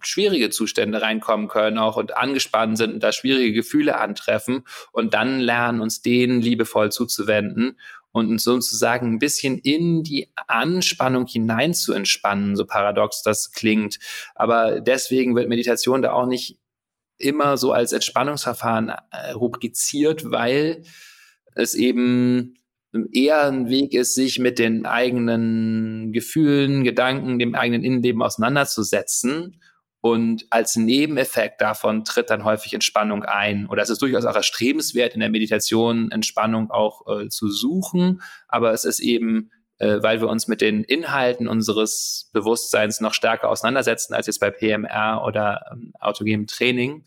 schwierige 0.00 0.50
Zustände 0.50 1.02
reinkommen 1.02 1.48
können 1.48 1.78
auch 1.78 1.96
und 1.96 2.16
angespannt 2.16 2.78
sind 2.78 2.94
und 2.94 3.02
da 3.02 3.12
schwierige 3.12 3.52
Gefühle 3.52 3.98
antreffen 3.98 4.64
und 4.92 5.14
dann 5.14 5.40
lernen, 5.40 5.80
uns 5.80 6.00
denen 6.00 6.40
liebevoll 6.40 6.92
zuzuwenden 6.92 7.78
und 8.12 8.28
uns 8.28 8.44
sozusagen 8.44 9.14
ein 9.14 9.18
bisschen 9.18 9.58
in 9.58 10.04
die 10.04 10.30
Anspannung 10.46 11.26
hinein 11.26 11.74
zu 11.74 11.92
entspannen, 11.92 12.56
so 12.56 12.64
paradox 12.64 13.22
das 13.22 13.50
klingt. 13.50 13.98
Aber 14.34 14.80
deswegen 14.80 15.34
wird 15.34 15.48
Meditation 15.48 16.02
da 16.02 16.12
auch 16.12 16.26
nicht 16.26 16.58
immer 17.18 17.56
so 17.56 17.72
als 17.72 17.92
Entspannungsverfahren 17.92 18.90
äh, 19.10 19.32
rubriziert, 19.32 20.30
weil 20.30 20.82
es 21.54 21.74
eben 21.74 22.54
eher 23.12 23.44
ein 23.44 23.68
Weg 23.68 23.94
ist, 23.94 24.14
sich 24.14 24.38
mit 24.38 24.58
den 24.58 24.86
eigenen 24.86 26.12
Gefühlen, 26.12 26.84
Gedanken, 26.84 27.38
dem 27.38 27.54
eigenen 27.54 27.84
Innenleben 27.84 28.22
auseinanderzusetzen. 28.22 29.60
Und 30.00 30.46
als 30.50 30.76
Nebeneffekt 30.76 31.60
davon 31.60 32.04
tritt 32.04 32.30
dann 32.30 32.44
häufig 32.44 32.72
Entspannung 32.74 33.24
ein. 33.24 33.66
Oder 33.66 33.82
es 33.82 33.90
ist 33.90 34.00
durchaus 34.02 34.24
auch 34.24 34.36
erstrebenswert, 34.36 35.14
in 35.14 35.20
der 35.20 35.30
Meditation 35.30 36.10
Entspannung 36.12 36.70
auch 36.70 37.02
äh, 37.08 37.28
zu 37.28 37.50
suchen. 37.50 38.22
Aber 38.46 38.72
es 38.72 38.84
ist 38.84 39.00
eben, 39.00 39.50
äh, 39.78 40.02
weil 40.02 40.20
wir 40.20 40.28
uns 40.28 40.48
mit 40.48 40.60
den 40.60 40.84
Inhalten 40.84 41.48
unseres 41.48 42.30
Bewusstseins 42.32 43.00
noch 43.00 43.14
stärker 43.14 43.48
auseinandersetzen 43.48 44.14
als 44.14 44.26
jetzt 44.26 44.40
bei 44.40 44.50
PMR 44.50 45.22
oder 45.24 45.60
ähm, 45.72 45.92
autogenem 46.00 46.46
Training, 46.46 47.04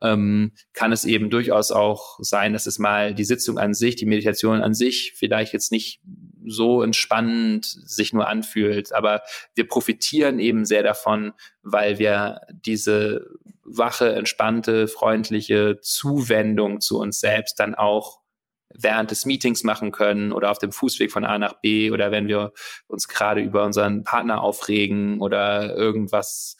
ähm, 0.00 0.52
kann 0.72 0.92
es 0.92 1.04
eben 1.04 1.30
durchaus 1.30 1.72
auch 1.72 2.18
sein, 2.20 2.52
dass 2.52 2.66
es 2.66 2.78
mal 2.78 3.14
die 3.14 3.24
Sitzung 3.24 3.58
an 3.58 3.74
sich, 3.74 3.96
die 3.96 4.06
Meditation 4.06 4.62
an 4.62 4.74
sich 4.74 5.14
vielleicht 5.16 5.52
jetzt 5.52 5.72
nicht 5.72 6.00
so 6.46 6.82
entspannend 6.82 7.66
sich 7.66 8.12
nur 8.12 8.28
anfühlt. 8.28 8.92
Aber 8.92 9.22
wir 9.54 9.66
profitieren 9.66 10.38
eben 10.38 10.64
sehr 10.64 10.82
davon, 10.82 11.32
weil 11.62 11.98
wir 11.98 12.40
diese 12.50 13.26
wache, 13.64 14.14
entspannte, 14.14 14.88
freundliche 14.88 15.78
Zuwendung 15.80 16.80
zu 16.80 16.98
uns 16.98 17.20
selbst 17.20 17.60
dann 17.60 17.74
auch 17.74 18.20
während 18.74 19.10
des 19.10 19.24
Meetings 19.24 19.64
machen 19.64 19.92
können 19.92 20.32
oder 20.32 20.50
auf 20.50 20.58
dem 20.58 20.72
Fußweg 20.72 21.10
von 21.10 21.24
A 21.24 21.38
nach 21.38 21.54
B 21.54 21.90
oder 21.90 22.10
wenn 22.10 22.28
wir 22.28 22.52
uns 22.86 23.08
gerade 23.08 23.40
über 23.40 23.64
unseren 23.64 24.04
Partner 24.04 24.42
aufregen 24.42 25.20
oder 25.20 25.74
irgendwas 25.74 26.56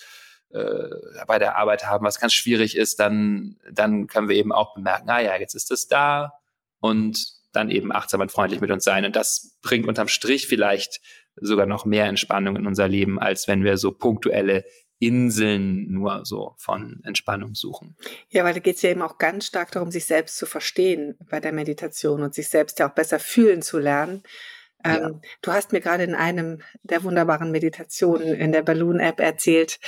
äh, 0.50 0.88
bei 1.26 1.38
der 1.38 1.56
Arbeit 1.56 1.86
haben, 1.86 2.04
was 2.04 2.20
ganz 2.20 2.32
schwierig 2.32 2.76
ist, 2.76 2.98
dann, 2.98 3.56
dann 3.70 4.06
können 4.06 4.28
wir 4.28 4.36
eben 4.36 4.52
auch 4.52 4.74
bemerken, 4.74 5.10
ah 5.10 5.20
ja, 5.20 5.36
jetzt 5.36 5.54
ist 5.54 5.70
es 5.70 5.88
da 5.88 6.32
und 6.80 7.38
dann 7.52 7.70
eben 7.70 7.92
achtsam 7.92 8.20
und 8.20 8.32
freundlich 8.32 8.60
mit 8.60 8.70
uns 8.70 8.84
sein. 8.84 9.04
Und 9.04 9.16
das 9.16 9.58
bringt 9.62 9.86
unterm 9.86 10.08
Strich 10.08 10.46
vielleicht 10.46 11.00
sogar 11.36 11.66
noch 11.66 11.84
mehr 11.84 12.06
Entspannung 12.06 12.56
in 12.56 12.66
unser 12.66 12.88
Leben, 12.88 13.18
als 13.18 13.48
wenn 13.48 13.64
wir 13.64 13.76
so 13.78 13.92
punktuelle 13.92 14.64
Inseln 14.98 15.90
nur 15.92 16.24
so 16.24 16.54
von 16.58 17.00
Entspannung 17.04 17.54
suchen. 17.54 17.96
Ja, 18.30 18.44
weil 18.44 18.54
da 18.54 18.60
geht 18.60 18.76
es 18.76 18.82
ja 18.82 18.90
eben 18.90 19.02
auch 19.02 19.18
ganz 19.18 19.46
stark 19.46 19.70
darum, 19.70 19.90
sich 19.90 20.06
selbst 20.06 20.36
zu 20.36 20.46
verstehen 20.46 21.16
bei 21.30 21.40
der 21.40 21.52
Meditation 21.52 22.22
und 22.22 22.34
sich 22.34 22.48
selbst 22.48 22.78
ja 22.78 22.88
auch 22.88 22.94
besser 22.94 23.18
fühlen 23.18 23.62
zu 23.62 23.78
lernen. 23.78 24.22
Ähm, 24.84 25.00
ja. 25.00 25.20
Du 25.42 25.52
hast 25.52 25.72
mir 25.72 25.80
gerade 25.80 26.04
in 26.04 26.14
einem 26.14 26.62
der 26.82 27.02
wunderbaren 27.02 27.50
Meditationen 27.50 28.34
in 28.34 28.52
der 28.52 28.62
Balloon-App 28.62 29.18
erzählt, 29.20 29.80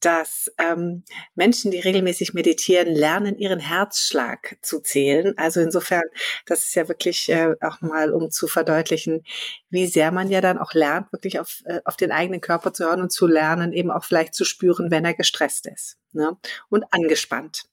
dass 0.00 0.50
ähm, 0.58 1.04
Menschen, 1.34 1.70
die 1.70 1.80
regelmäßig 1.80 2.32
meditieren, 2.32 2.94
lernen, 2.94 3.36
ihren 3.36 3.60
Herzschlag 3.60 4.56
zu 4.62 4.80
zählen. 4.80 5.34
Also 5.36 5.60
insofern, 5.60 6.04
das 6.46 6.64
ist 6.64 6.74
ja 6.74 6.88
wirklich 6.88 7.28
äh, 7.28 7.54
auch 7.60 7.80
mal, 7.82 8.12
um 8.12 8.30
zu 8.30 8.46
verdeutlichen, 8.46 9.22
wie 9.70 9.86
sehr 9.86 10.10
man 10.12 10.30
ja 10.30 10.40
dann 10.40 10.58
auch 10.58 10.72
lernt, 10.72 11.12
wirklich 11.12 11.38
auf, 11.40 11.62
äh, 11.66 11.80
auf 11.84 11.96
den 11.96 12.10
eigenen 12.10 12.40
Körper 12.40 12.72
zu 12.72 12.84
hören 12.84 13.02
und 13.02 13.12
zu 13.12 13.26
lernen, 13.26 13.72
eben 13.72 13.90
auch 13.90 14.04
vielleicht 14.04 14.34
zu 14.34 14.44
spüren, 14.44 14.90
wenn 14.90 15.04
er 15.04 15.14
gestresst 15.14 15.66
ist 15.66 15.98
ne? 16.12 16.36
und 16.70 16.84
angespannt. 16.90 17.64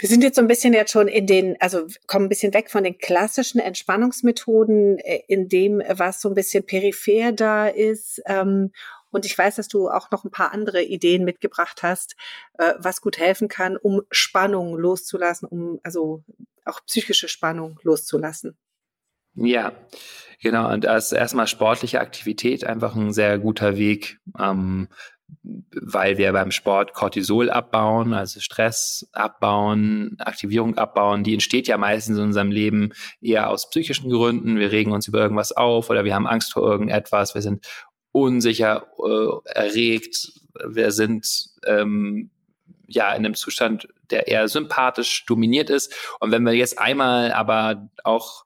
Wir 0.00 0.08
sind 0.08 0.22
jetzt 0.22 0.36
so 0.36 0.40
ein 0.40 0.48
bisschen 0.48 0.72
jetzt 0.72 0.92
schon 0.92 1.08
in 1.08 1.26
den, 1.26 1.60
also 1.60 1.86
kommen 2.06 2.24
ein 2.24 2.30
bisschen 2.30 2.54
weg 2.54 2.70
von 2.70 2.84
den 2.84 2.96
klassischen 2.96 3.60
Entspannungsmethoden, 3.60 4.98
äh, 4.98 5.20
in 5.28 5.48
dem, 5.48 5.82
was 5.88 6.22
so 6.22 6.30
ein 6.30 6.34
bisschen 6.34 6.64
peripher 6.64 7.32
da 7.32 7.68
ist. 7.68 8.22
Ähm, 8.24 8.72
und 9.10 9.26
ich 9.26 9.36
weiß, 9.36 9.56
dass 9.56 9.68
du 9.68 9.90
auch 9.90 10.10
noch 10.10 10.24
ein 10.24 10.30
paar 10.30 10.52
andere 10.52 10.82
Ideen 10.82 11.24
mitgebracht 11.24 11.82
hast, 11.82 12.16
äh, 12.56 12.72
was 12.78 13.02
gut 13.02 13.18
helfen 13.18 13.48
kann, 13.48 13.76
um 13.76 14.00
Spannung 14.10 14.74
loszulassen, 14.74 15.46
um 15.46 15.80
also 15.82 16.24
auch 16.64 16.80
psychische 16.86 17.28
Spannung 17.28 17.78
loszulassen. 17.82 18.56
Ja, 19.34 19.72
genau. 20.40 20.72
Und 20.72 20.86
ist 20.86 21.12
erstmal 21.12 21.46
sportliche 21.46 22.00
Aktivität 22.00 22.64
einfach 22.64 22.96
ein 22.96 23.12
sehr 23.12 23.38
guter 23.38 23.76
Weg, 23.76 24.18
ähm, 24.38 24.88
weil 25.42 26.18
wir 26.18 26.32
beim 26.32 26.50
Sport 26.50 26.94
Cortisol 26.94 27.50
abbauen, 27.50 28.12
also 28.12 28.40
Stress 28.40 29.08
abbauen, 29.12 30.16
Aktivierung 30.18 30.76
abbauen, 30.78 31.24
die 31.24 31.34
entsteht 31.34 31.68
ja 31.68 31.78
meistens 31.78 32.18
in 32.18 32.24
unserem 32.24 32.50
Leben 32.50 32.92
eher 33.20 33.50
aus 33.50 33.70
psychischen 33.70 34.10
Gründen. 34.10 34.58
Wir 34.58 34.72
regen 34.72 34.92
uns 34.92 35.08
über 35.08 35.20
irgendwas 35.20 35.52
auf 35.52 35.90
oder 35.90 36.04
wir 36.04 36.14
haben 36.14 36.26
Angst 36.26 36.52
vor 36.52 36.62
irgendetwas, 36.62 37.34
wir 37.34 37.42
sind 37.42 37.66
unsicher, 38.12 38.86
äh, 38.98 39.50
erregt, 39.58 40.32
wir 40.66 40.90
sind 40.90 41.26
ähm, 41.64 42.30
ja 42.86 43.10
in 43.12 43.24
einem 43.24 43.34
Zustand, 43.34 43.88
der 44.10 44.28
eher 44.28 44.48
sympathisch 44.48 45.24
dominiert 45.26 45.70
ist. 45.70 45.94
Und 46.18 46.32
wenn 46.32 46.44
wir 46.44 46.52
jetzt 46.52 46.78
einmal 46.78 47.32
aber 47.32 47.88
auch 48.02 48.44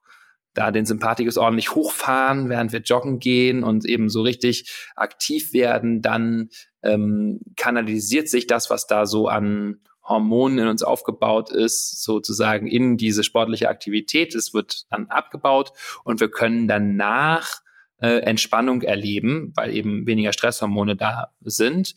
da 0.55 0.71
den 0.71 0.85
Sympathikus 0.85 1.37
ordentlich 1.37 1.75
hochfahren, 1.75 2.49
während 2.49 2.71
wir 2.71 2.79
joggen 2.79 3.19
gehen 3.19 3.63
und 3.63 3.85
eben 3.85 4.09
so 4.09 4.21
richtig 4.21 4.73
aktiv 4.95 5.53
werden, 5.53 6.01
dann 6.01 6.49
ähm, 6.81 7.41
kanalisiert 7.55 8.29
sich 8.29 8.47
das, 8.47 8.69
was 8.69 8.87
da 8.87 9.05
so 9.05 9.27
an 9.27 9.81
Hormonen 10.03 10.59
in 10.59 10.67
uns 10.67 10.83
aufgebaut 10.83 11.51
ist, 11.51 12.03
sozusagen 12.03 12.67
in 12.67 12.97
diese 12.97 13.23
sportliche 13.23 13.69
Aktivität. 13.69 14.35
Es 14.35 14.53
wird 14.53 14.85
dann 14.89 15.07
abgebaut 15.07 15.71
und 16.03 16.19
wir 16.19 16.29
können 16.29 16.67
danach 16.67 17.61
äh, 17.97 18.19
Entspannung 18.19 18.81
erleben, 18.83 19.51
weil 19.55 19.75
eben 19.75 20.05
weniger 20.05 20.33
Stresshormone 20.33 20.95
da 20.95 21.33
sind. 21.41 21.95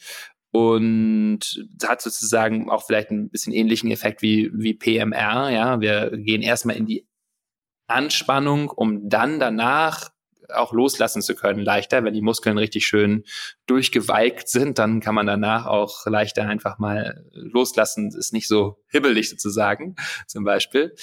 Und 0.50 1.40
hat 1.86 2.00
sozusagen 2.00 2.70
auch 2.70 2.86
vielleicht 2.86 3.10
ein 3.10 3.28
bisschen 3.28 3.52
ähnlichen 3.52 3.90
Effekt 3.90 4.22
wie, 4.22 4.50
wie 4.54 4.72
PMR. 4.72 5.50
Ja, 5.50 5.80
wir 5.82 6.10
gehen 6.16 6.40
erstmal 6.40 6.76
in 6.76 6.86
die 6.86 7.06
Anspannung, 7.88 8.70
um 8.70 9.08
dann 9.08 9.40
danach 9.40 10.10
auch 10.54 10.72
loslassen 10.72 11.22
zu 11.22 11.34
können, 11.34 11.60
leichter. 11.60 12.04
Wenn 12.04 12.14
die 12.14 12.22
Muskeln 12.22 12.58
richtig 12.58 12.86
schön 12.86 13.24
durchgewalkt 13.66 14.48
sind, 14.48 14.78
dann 14.78 15.00
kann 15.00 15.14
man 15.14 15.26
danach 15.26 15.66
auch 15.66 16.06
leichter 16.06 16.46
einfach 16.48 16.78
mal 16.78 17.24
loslassen. 17.32 18.10
Ist 18.16 18.32
nicht 18.32 18.48
so 18.48 18.78
hibbelig 18.88 19.30
sozusagen, 19.30 19.96
zum 20.26 20.44
Beispiel. 20.44 20.94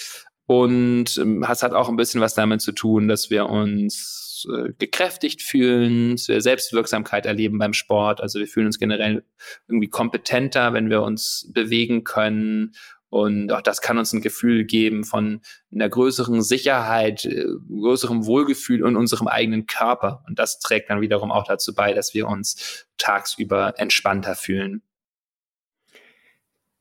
Und 0.48 1.18
ähm, 1.18 1.44
es 1.50 1.64
hat 1.64 1.74
auch 1.74 1.90
ein 1.90 1.96
bisschen 1.96 2.22
was 2.22 2.36
damit 2.36 2.62
zu 2.62 2.72
tun, 2.72 3.08
dass 3.08 3.30
wir 3.30 3.48
uns 3.48 4.48
äh, 4.52 4.74
gekräftigt 4.78 5.42
fühlen, 5.42 6.12
dass 6.12 6.28
wir 6.28 6.42
Selbstwirksamkeit 6.42 7.26
erleben 7.26 7.58
beim 7.58 7.74
Sport. 7.74 8.22
Also 8.22 8.40
wir 8.40 8.48
fühlen 8.48 8.68
uns 8.68 8.78
generell 8.78 9.26
irgendwie 9.68 9.90
kompetenter, 9.90 10.74
wenn 10.74 10.90
wir 10.90 11.02
uns 11.02 11.50
bewegen 11.52 12.04
können 12.04 12.74
und 13.16 13.50
auch 13.54 13.62
das 13.62 13.80
kann 13.80 13.98
uns 13.98 14.12
ein 14.12 14.20
Gefühl 14.20 14.66
geben 14.66 15.06
von 15.06 15.40
einer 15.74 15.88
größeren 15.88 16.42
Sicherheit, 16.42 17.24
äh, 17.24 17.46
größerem 17.70 18.26
Wohlgefühl 18.26 18.86
in 18.86 18.98
unserem 18.98 19.30
eigenen 19.30 19.68
Körper. 19.68 20.22
Und 20.28 20.38
das 20.38 20.60
trägt 20.60 20.90
dann 20.90 21.00
wiederum 21.00 21.32
auch 21.32 21.46
dazu 21.46 21.74
bei, 21.74 21.94
dass 21.94 22.14
wir 22.14 22.28
uns 22.28 22.86
tagsüber 22.98 23.76
entspannter 23.78 24.36
fühlen. 24.36 24.82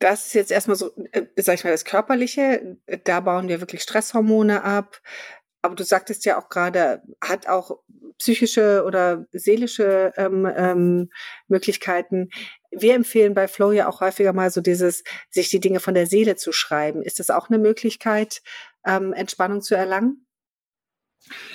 Das 0.00 0.26
ist 0.26 0.34
jetzt 0.34 0.50
erstmal 0.50 0.76
so, 0.76 0.90
äh, 1.12 1.22
sag 1.36 1.54
ich 1.54 1.62
mal, 1.62 1.70
das 1.70 1.84
Körperliche. 1.84 2.78
Da 3.04 3.20
bauen 3.20 3.46
wir 3.46 3.60
wirklich 3.60 3.82
Stresshormone 3.82 4.64
ab. 4.64 5.00
Aber 5.64 5.74
du 5.74 5.84
sagtest 5.84 6.24
ja 6.24 6.38
auch 6.38 6.48
gerade, 6.48 7.02
hat 7.22 7.48
auch 7.48 7.78
psychische 8.18 8.84
oder 8.84 9.26
seelische 9.32 10.12
ähm, 10.16 10.46
ähm, 10.56 11.10
Möglichkeiten 11.48 12.28
wir 12.76 12.94
empfehlen 12.94 13.34
bei 13.34 13.48
Flow 13.48 13.72
ja 13.72 13.88
auch 13.88 14.00
häufiger 14.00 14.32
mal 14.32 14.50
so 14.50 14.60
dieses, 14.60 15.04
sich 15.30 15.48
die 15.48 15.60
Dinge 15.60 15.80
von 15.80 15.94
der 15.94 16.06
Seele 16.06 16.36
zu 16.36 16.52
schreiben. 16.52 17.02
Ist 17.02 17.18
das 17.18 17.30
auch 17.30 17.48
eine 17.48 17.58
Möglichkeit, 17.58 18.42
ähm, 18.86 19.12
Entspannung 19.12 19.62
zu 19.62 19.74
erlangen? 19.74 20.26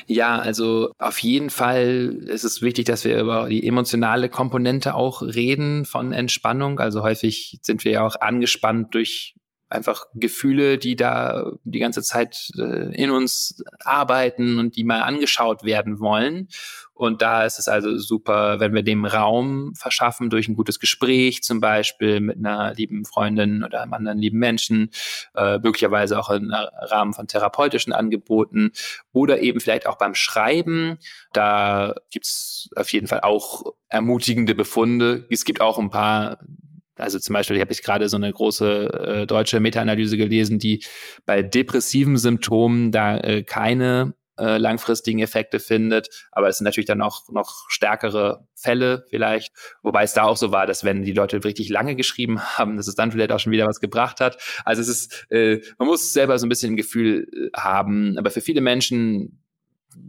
Ja, 0.07 0.39
also 0.39 0.93
auf 0.97 1.19
jeden 1.19 1.51
Fall 1.51 2.23
ist 2.25 2.43
es 2.43 2.63
wichtig, 2.63 2.85
dass 2.85 3.05
wir 3.05 3.19
über 3.19 3.49
die 3.49 3.67
emotionale 3.67 4.27
Komponente 4.27 4.95
auch 4.95 5.21
reden 5.21 5.85
von 5.85 6.11
Entspannung. 6.11 6.79
Also 6.79 7.03
häufig 7.03 7.59
sind 7.61 7.85
wir 7.85 7.91
ja 7.91 8.05
auch 8.05 8.15
angespannt 8.19 8.95
durch 8.95 9.35
einfach 9.69 10.05
Gefühle, 10.15 10.77
die 10.77 10.95
da 10.95 11.51
die 11.63 11.79
ganze 11.79 12.01
Zeit 12.01 12.49
äh, 12.57 12.93
in 12.95 13.11
uns 13.11 13.63
arbeiten 13.83 14.59
und 14.59 14.75
die 14.75 14.83
mal 14.83 15.01
angeschaut 15.01 15.63
werden 15.63 15.99
wollen. 15.99 16.47
Und 16.95 17.21
da 17.21 17.45
ist 17.45 17.59
es 17.59 17.69
also 17.69 17.97
super, 17.97 18.59
wenn 18.59 18.73
wir 18.73 18.83
dem 18.83 19.05
Raum 19.05 19.73
verschaffen 19.75 20.29
durch 20.29 20.49
ein 20.49 20.55
gutes 20.55 20.79
Gespräch, 20.79 21.43
zum 21.43 21.61
Beispiel 21.61 22.19
mit 22.19 22.37
einer 22.37 22.73
lieben 22.73 23.05
Freundin 23.05 23.63
oder 23.63 23.81
einem 23.81 23.93
anderen 23.93 24.17
lieben 24.17 24.39
Menschen, 24.39 24.89
äh, 25.33 25.59
möglicherweise 25.59 26.19
auch 26.19 26.29
im 26.29 26.51
Rahmen 26.51 27.13
von 27.13 27.27
therapeutischen 27.27 27.93
Angeboten 27.93 28.71
oder 29.13 29.39
eben 29.39 29.61
vielleicht 29.61 29.87
auch 29.87 29.97
beim 29.97 30.13
Schreiben. 30.13 30.97
Da 31.31 31.95
gibt's 32.11 32.69
auf 32.75 32.91
jeden 32.91 33.07
Fall 33.07 33.21
auch 33.21 33.63
ermutigende 33.87 34.53
Befunde. 34.53 35.25
Es 35.29 35.45
gibt 35.45 35.61
auch 35.61 35.79
ein 35.79 35.91
paar 35.91 36.39
also 36.99 37.19
zum 37.19 37.33
Beispiel, 37.33 37.59
habe 37.59 37.71
ich 37.71 37.83
gerade 37.83 38.09
so 38.09 38.17
eine 38.17 38.31
große 38.31 39.21
äh, 39.21 39.27
deutsche 39.27 39.59
Meta-Analyse 39.59 40.17
gelesen, 40.17 40.59
die 40.59 40.83
bei 41.25 41.41
depressiven 41.41 42.17
Symptomen 42.17 42.91
da 42.91 43.17
äh, 43.17 43.43
keine 43.43 44.13
äh, 44.39 44.57
langfristigen 44.57 45.19
Effekte 45.19 45.59
findet. 45.59 46.09
Aber 46.31 46.47
es 46.47 46.57
sind 46.57 46.65
natürlich 46.65 46.87
dann 46.87 47.01
auch 47.01 47.29
noch 47.29 47.65
stärkere 47.67 48.47
Fälle 48.55 49.05
vielleicht. 49.09 49.51
Wobei 49.83 50.03
es 50.03 50.13
da 50.13 50.23
auch 50.23 50.37
so 50.37 50.51
war, 50.51 50.65
dass 50.65 50.83
wenn 50.83 51.03
die 51.03 51.11
Leute 51.11 51.43
richtig 51.43 51.69
lange 51.69 51.95
geschrieben 51.95 52.39
haben, 52.57 52.77
dass 52.77 52.87
es 52.87 52.95
dann 52.95 53.11
vielleicht 53.11 53.31
auch 53.31 53.39
schon 53.39 53.51
wieder 53.51 53.67
was 53.67 53.79
gebracht 53.79 54.21
hat. 54.21 54.37
Also 54.65 54.81
es 54.81 54.87
ist, 54.87 55.27
äh, 55.29 55.61
man 55.77 55.87
muss 55.87 56.13
selber 56.13 56.39
so 56.39 56.45
ein 56.45 56.49
bisschen 56.49 56.73
ein 56.73 56.77
Gefühl 56.77 57.27
äh, 57.33 57.57
haben. 57.57 58.17
Aber 58.17 58.31
für 58.31 58.41
viele 58.41 58.61
Menschen 58.61 59.38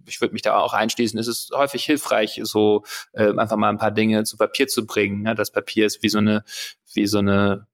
ich 0.06 0.20
würde 0.20 0.32
mich 0.32 0.42
da 0.42 0.56
auch 0.56 0.72
einschließen, 0.72 1.18
ist 1.18 1.26
es 1.26 1.50
häufig 1.52 1.84
hilfreich, 1.84 2.40
so 2.44 2.84
äh, 3.12 3.36
einfach 3.36 3.56
mal 3.56 3.70
ein 3.70 3.78
paar 3.78 3.90
Dinge 3.90 4.24
zu 4.24 4.36
Papier 4.36 4.68
zu 4.68 4.86
bringen. 4.86 5.26
Ja? 5.26 5.34
Das 5.34 5.50
Papier 5.50 5.86
ist 5.86 6.02
wie 6.02 6.08
so 6.08 6.18
eine, 6.18 6.44
wie 6.92 7.06
so 7.06 7.18
eine 7.18 7.66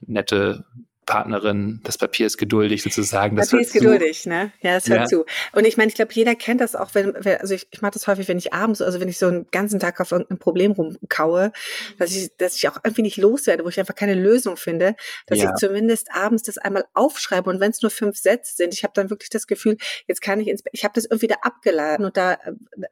nette 0.00 0.64
Partnerin, 1.06 1.80
das 1.82 1.98
Papier 1.98 2.26
ist 2.26 2.38
geduldig 2.38 2.82
sozusagen. 2.82 3.36
Das 3.36 3.50
Papier 3.50 3.66
ist 3.66 3.72
geduldig, 3.72 4.26
ne? 4.26 4.52
Ja, 4.60 4.76
es 4.76 4.88
hört 4.88 5.00
ja. 5.00 5.06
zu. 5.06 5.24
Und 5.52 5.66
ich 5.66 5.76
meine, 5.76 5.88
ich 5.88 5.94
glaube, 5.94 6.12
jeder 6.14 6.34
kennt 6.34 6.60
das 6.60 6.76
auch, 6.76 6.94
wenn, 6.94 7.12
wenn 7.18 7.40
also 7.40 7.54
ich, 7.54 7.66
ich 7.70 7.82
mache 7.82 7.92
das 7.92 8.06
häufig, 8.06 8.28
wenn 8.28 8.38
ich 8.38 8.52
abends, 8.52 8.80
also 8.80 9.00
wenn 9.00 9.08
ich 9.08 9.18
so 9.18 9.26
einen 9.26 9.46
ganzen 9.50 9.80
Tag 9.80 10.00
auf 10.00 10.12
irgendein 10.12 10.38
Problem 10.38 10.72
rumkaue, 10.72 11.52
dass 11.98 12.14
ich, 12.14 12.30
dass 12.36 12.56
ich 12.56 12.68
auch 12.68 12.76
irgendwie 12.84 13.02
nicht 13.02 13.16
loswerde, 13.16 13.64
wo 13.64 13.68
ich 13.68 13.80
einfach 13.80 13.94
keine 13.94 14.14
Lösung 14.14 14.56
finde, 14.56 14.94
dass 15.26 15.38
ja. 15.38 15.50
ich 15.50 15.56
zumindest 15.56 16.08
abends 16.12 16.44
das 16.44 16.58
einmal 16.58 16.84
aufschreibe 16.94 17.50
und 17.50 17.60
wenn 17.60 17.72
es 17.72 17.82
nur 17.82 17.90
fünf 17.90 18.16
Sätze 18.16 18.54
sind, 18.54 18.72
ich 18.72 18.84
habe 18.84 18.92
dann 18.94 19.10
wirklich 19.10 19.30
das 19.30 19.46
Gefühl, 19.46 19.76
jetzt 20.06 20.22
kann 20.22 20.40
ich 20.40 20.48
ins, 20.48 20.62
ich 20.72 20.84
habe 20.84 20.94
das 20.94 21.04
irgendwie 21.04 21.26
da 21.26 21.36
abgeladen 21.42 22.06
und 22.06 22.16
da, 22.16 22.38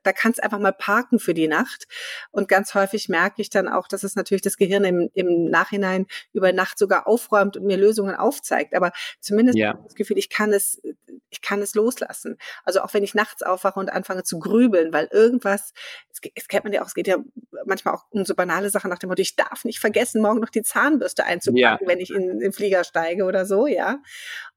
da 0.02 0.12
kann 0.12 0.32
es 0.32 0.40
einfach 0.40 0.58
mal 0.58 0.72
parken 0.72 1.18
für 1.18 1.34
die 1.34 1.48
Nacht. 1.48 1.86
Und 2.30 2.48
ganz 2.48 2.74
häufig 2.74 3.08
merke 3.08 3.40
ich 3.40 3.50
dann 3.50 3.68
auch, 3.68 3.88
dass 3.88 4.02
es 4.02 4.16
natürlich 4.16 4.42
das 4.42 4.56
Gehirn 4.56 4.84
im, 4.84 5.10
im 5.14 5.44
Nachhinein 5.44 6.06
über 6.32 6.52
Nacht 6.52 6.78
sogar 6.78 7.06
aufräumt 7.06 7.56
und 7.56 7.66
mir 7.66 7.76
Lösungen 7.76 7.99
Lösungen 8.00 8.14
aufzeigt. 8.14 8.74
Aber 8.74 8.92
zumindest 9.20 9.58
ja. 9.58 9.74
das 9.84 9.94
Gefühl, 9.94 10.18
ich 10.18 10.28
kann 10.28 10.52
es, 10.52 10.80
ich 11.30 11.40
kann 11.42 11.62
es 11.62 11.74
loslassen. 11.74 12.38
Also 12.64 12.80
auch 12.80 12.94
wenn 12.94 13.04
ich 13.04 13.14
nachts 13.14 13.42
aufwache 13.42 13.78
und 13.78 13.90
anfange 13.90 14.22
zu 14.22 14.38
grübeln, 14.38 14.92
weil 14.92 15.08
irgendwas, 15.12 15.72
es, 16.10 16.20
es 16.34 16.48
kennt 16.48 16.64
man 16.64 16.72
ja 16.72 16.82
auch, 16.82 16.86
es 16.86 16.94
geht 16.94 17.06
ja 17.06 17.18
manchmal 17.66 17.94
auch 17.94 18.04
um 18.10 18.24
so 18.24 18.34
banale 18.34 18.70
Sachen 18.70 18.90
nach 18.90 18.98
dem 18.98 19.08
Motto, 19.08 19.22
ich 19.22 19.36
darf 19.36 19.64
nicht 19.64 19.80
vergessen, 19.80 20.22
morgen 20.22 20.40
noch 20.40 20.50
die 20.50 20.62
Zahnbürste 20.62 21.24
einzupacken, 21.24 21.60
ja. 21.60 21.78
wenn 21.86 22.00
ich 22.00 22.10
in 22.10 22.40
den 22.40 22.52
Flieger 22.52 22.84
steige 22.84 23.24
oder 23.24 23.46
so, 23.46 23.66
ja. 23.66 23.98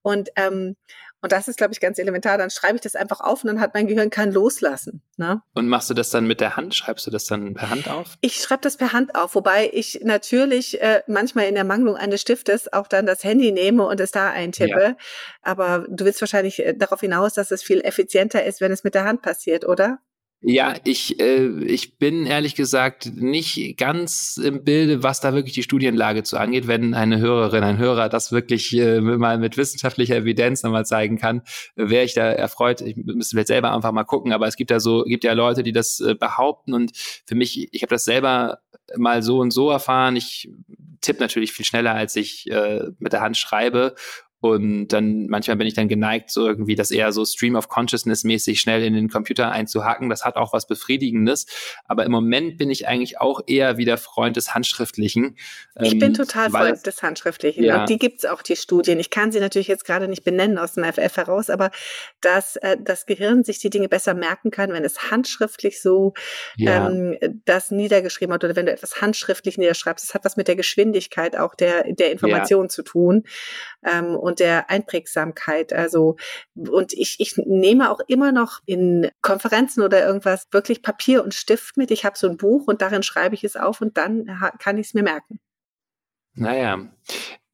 Und, 0.02 0.30
ähm, 0.36 0.76
und 1.24 1.32
das 1.32 1.48
ist, 1.48 1.58
glaube 1.58 1.72
ich, 1.72 1.80
ganz 1.80 2.00
elementar. 2.00 2.38
Dann 2.38 2.50
schreibe 2.50 2.76
ich 2.76 2.82
das 2.82 2.98
einfach 2.98 3.22
auf 3.22 3.46
und 3.46 3.48
dann 3.48 3.62
hat 3.62 3.74
mein 3.74 3.88
Gehirn 3.88 4.10
kann 4.10 4.34
loslassen. 4.34 5.02
Ne? 5.16 5.42
Und 5.54 5.70
machst 5.70 5.90
du 5.90 5.94
das 5.94 6.10
dann 6.10 6.28
mit 6.28 6.42
der 6.42 6.58
Hand? 6.58 6.76
Schreibst 6.76 7.08
du 7.08 7.12
das 7.12 7.24
dann 7.24 7.54
per 7.54 7.70
Hand 7.70 7.90
auf? 7.90 8.18
Ich 8.20 8.36
schreibe 8.36 8.60
das 8.60 8.76
per 8.76 8.92
Hand 8.92 9.16
auf, 9.16 9.34
wobei 9.34 9.70
ich 9.72 10.02
natürlich 10.04 10.82
äh, 10.82 11.02
manchmal 11.08 11.46
in 11.46 11.56
der 11.56 11.64
Mangelung 11.64 11.96
eines 11.96 12.20
Stiftes 12.20 12.74
auch 12.74 12.90
dann 12.90 13.06
das 13.06 13.24
Handy 13.24 13.54
nehme 13.54 13.88
und 13.88 14.02
es 14.02 14.12
da 14.12 14.32
eintippe. 14.32 14.82
Ja. 14.82 14.96
Aber 15.42 15.86
du 15.88 16.04
willst 16.04 16.20
wahrscheinlich 16.20 16.60
äh, 16.60 16.74
darauf 16.74 17.00
hinaus, 17.00 17.34
dass 17.34 17.52
es 17.52 17.64
viel 17.64 17.80
effizienter 17.80 18.44
ist, 18.44 18.60
wenn 18.60 18.74
es 18.74 18.84
mit 18.84 18.94
der 18.94 19.06
Hand 19.06 19.22
passiert, 19.22 19.66
oder? 19.66 20.00
Ja, 20.46 20.76
ich, 20.84 21.22
äh, 21.22 21.48
ich 21.64 21.98
bin 21.98 22.26
ehrlich 22.26 22.54
gesagt 22.56 23.14
nicht 23.16 23.78
ganz 23.78 24.36
im 24.36 24.66
Bilde, 24.66 25.02
was 25.02 25.22
da 25.22 25.34
wirklich 25.34 25.54
die 25.54 25.64
Studienlage 25.64 26.24
zu 26.24 26.38
angeht. 26.38 26.68
Wenn 26.68 26.94
eine 26.94 27.20
Hörerin, 27.20 27.64
ein 27.64 27.78
Hörer 27.78 28.10
das 28.10 28.34
wirklich 28.34 28.76
äh, 28.78 29.00
mal 29.00 29.38
mit 29.38 29.56
wissenschaftlicher 29.56 30.18
Evidenz 30.18 30.62
nochmal 30.62 30.86
zeigen 30.86 31.18
kann, 31.18 31.44
wäre 31.78 32.04
ich 32.04 32.14
da 32.14 32.30
erfreut. 32.30 32.82
Ich 32.82 32.98
müsste 32.98 33.36
vielleicht 33.36 33.48
selber 33.48 33.74
einfach 33.74 33.94
mal 33.94 34.04
gucken, 34.04 34.34
aber 34.34 34.46
es 34.46 34.58
gibt 34.58 34.70
da 34.70 34.82
so, 34.82 35.04
gibt 35.06 35.24
ja 35.24 35.32
Leute, 35.32 35.64
die 35.64 35.72
das 35.72 36.02
äh, 36.02 36.14
behaupten 36.14 36.74
und 36.74 36.92
für 37.26 37.36
mich, 37.36 37.74
ich 37.74 37.82
habe 37.82 37.96
das 37.96 38.04
selber 38.04 38.60
mal 38.98 39.24
so 39.24 39.40
und 39.40 39.52
so 39.52 39.70
erfahren. 39.70 40.18
Ich 40.18 40.50
tippe 41.00 41.22
natürlich 41.22 41.54
viel 41.54 41.66
schneller, 41.66 41.94
als 41.96 42.18
ich 42.18 42.52
äh, 42.52 42.90
mit 43.00 43.14
der 43.14 43.22
Hand 43.22 43.38
schreibe 43.38 43.96
und 44.44 44.90
dann 44.90 45.28
manchmal 45.28 45.56
bin 45.56 45.68
ich 45.68 45.74
dann 45.74 45.88
geneigt, 45.88 46.30
so 46.30 46.46
irgendwie 46.46 46.76
das 46.76 46.92
eher 46.92 47.14
so 47.14 47.24
Stream 47.24 47.56
of 47.56 47.70
Consciousness 47.70 48.26
mäßig 48.26 48.60
schnell 48.60 48.84
in 48.84 48.94
den 48.94 49.08
Computer 49.08 49.50
einzuhacken. 49.54 50.10
Das 50.10 50.26
hat 50.26 50.36
auch 50.36 50.52
was 50.52 50.68
Befriedigendes. 50.68 51.46
Aber 51.86 52.04
im 52.04 52.12
Moment 52.12 52.58
bin 52.58 52.70
ich 52.70 52.86
eigentlich 52.86 53.22
auch 53.22 53.40
eher 53.48 53.78
wieder 53.78 53.96
Freund 53.96 54.36
des 54.36 54.54
Handschriftlichen. 54.54 55.38
Ich 55.80 55.94
ähm, 55.94 56.00
bin 56.00 56.14
total 56.14 56.50
Freund 56.50 56.86
des 56.86 57.02
Handschriftlichen. 57.02 57.64
Ja. 57.64 57.80
Und 57.80 57.90
die 57.90 57.98
gibt's 57.98 58.26
auch, 58.26 58.42
die 58.42 58.58
Studien. 58.58 59.00
Ich 59.00 59.10
kann 59.10 59.32
sie 59.32 59.40
natürlich 59.40 59.70
jetzt 59.70 59.86
gerade 59.86 60.10
nicht 60.10 60.26
benennen 60.26 60.58
aus 60.58 60.74
dem 60.74 60.84
FF 60.84 61.16
heraus, 61.16 61.50
aber 61.50 61.72
dass 62.20 62.58
äh, 62.58 62.76
das 62.78 63.06
Gehirn 63.06 63.46
sich 63.46 63.60
die 63.60 63.70
Dinge 63.70 63.88
besser 63.88 64.14
merken 64.14 64.52
kann, 64.52 64.74
wenn 64.74 64.84
es 64.84 65.10
handschriftlich 65.10 65.82
so 65.82 66.16
ja. 66.58 66.90
ähm, 66.90 67.18
das 67.46 67.72
niedergeschrieben 67.72 68.34
hat 68.34 68.44
oder 68.44 68.58
wenn 68.58 68.66
du 68.66 68.74
etwas 68.74 69.00
handschriftlich 69.00 69.58
niederschreibst. 69.58 70.06
Das 70.06 70.14
hat 70.14 70.26
was 70.26 70.36
mit 70.36 70.50
der 70.50 70.58
Geschwindigkeit 70.58 71.38
auch 71.38 71.56
der, 71.56 71.94
der 71.94 72.12
Information 72.12 72.66
ja. 72.66 72.70
zu 72.70 72.84
tun. 72.84 73.24
Ähm, 73.86 74.18
und 74.18 74.33
der 74.34 74.70
Einprägsamkeit. 74.70 75.74
Also, 75.74 76.18
und 76.56 76.94
ich, 76.94 77.18
ich 77.20 77.38
nehme 77.38 77.92
auch 77.92 78.00
immer 78.08 78.32
noch 78.32 78.60
in 78.66 79.10
Konferenzen 79.22 79.82
oder 79.84 80.06
irgendwas 80.06 80.48
wirklich 80.52 80.82
Papier 80.82 81.24
und 81.24 81.34
Stift 81.34 81.78
mit. 81.78 81.92
Ich 81.92 82.06
habe 82.06 82.18
so 82.18 82.28
ein 82.28 82.38
Buch 82.38 82.68
und 82.68 82.82
darin 82.82 83.04
schreibe 83.04 83.36
ich 83.36 83.44
es 83.44 83.56
auf 83.56 83.82
und 83.82 83.98
dann 83.98 84.26
kann 84.60 84.78
ich 84.78 84.88
es 84.88 84.94
mir 84.94 85.04
merken. 85.04 85.40
Naja, 86.36 86.80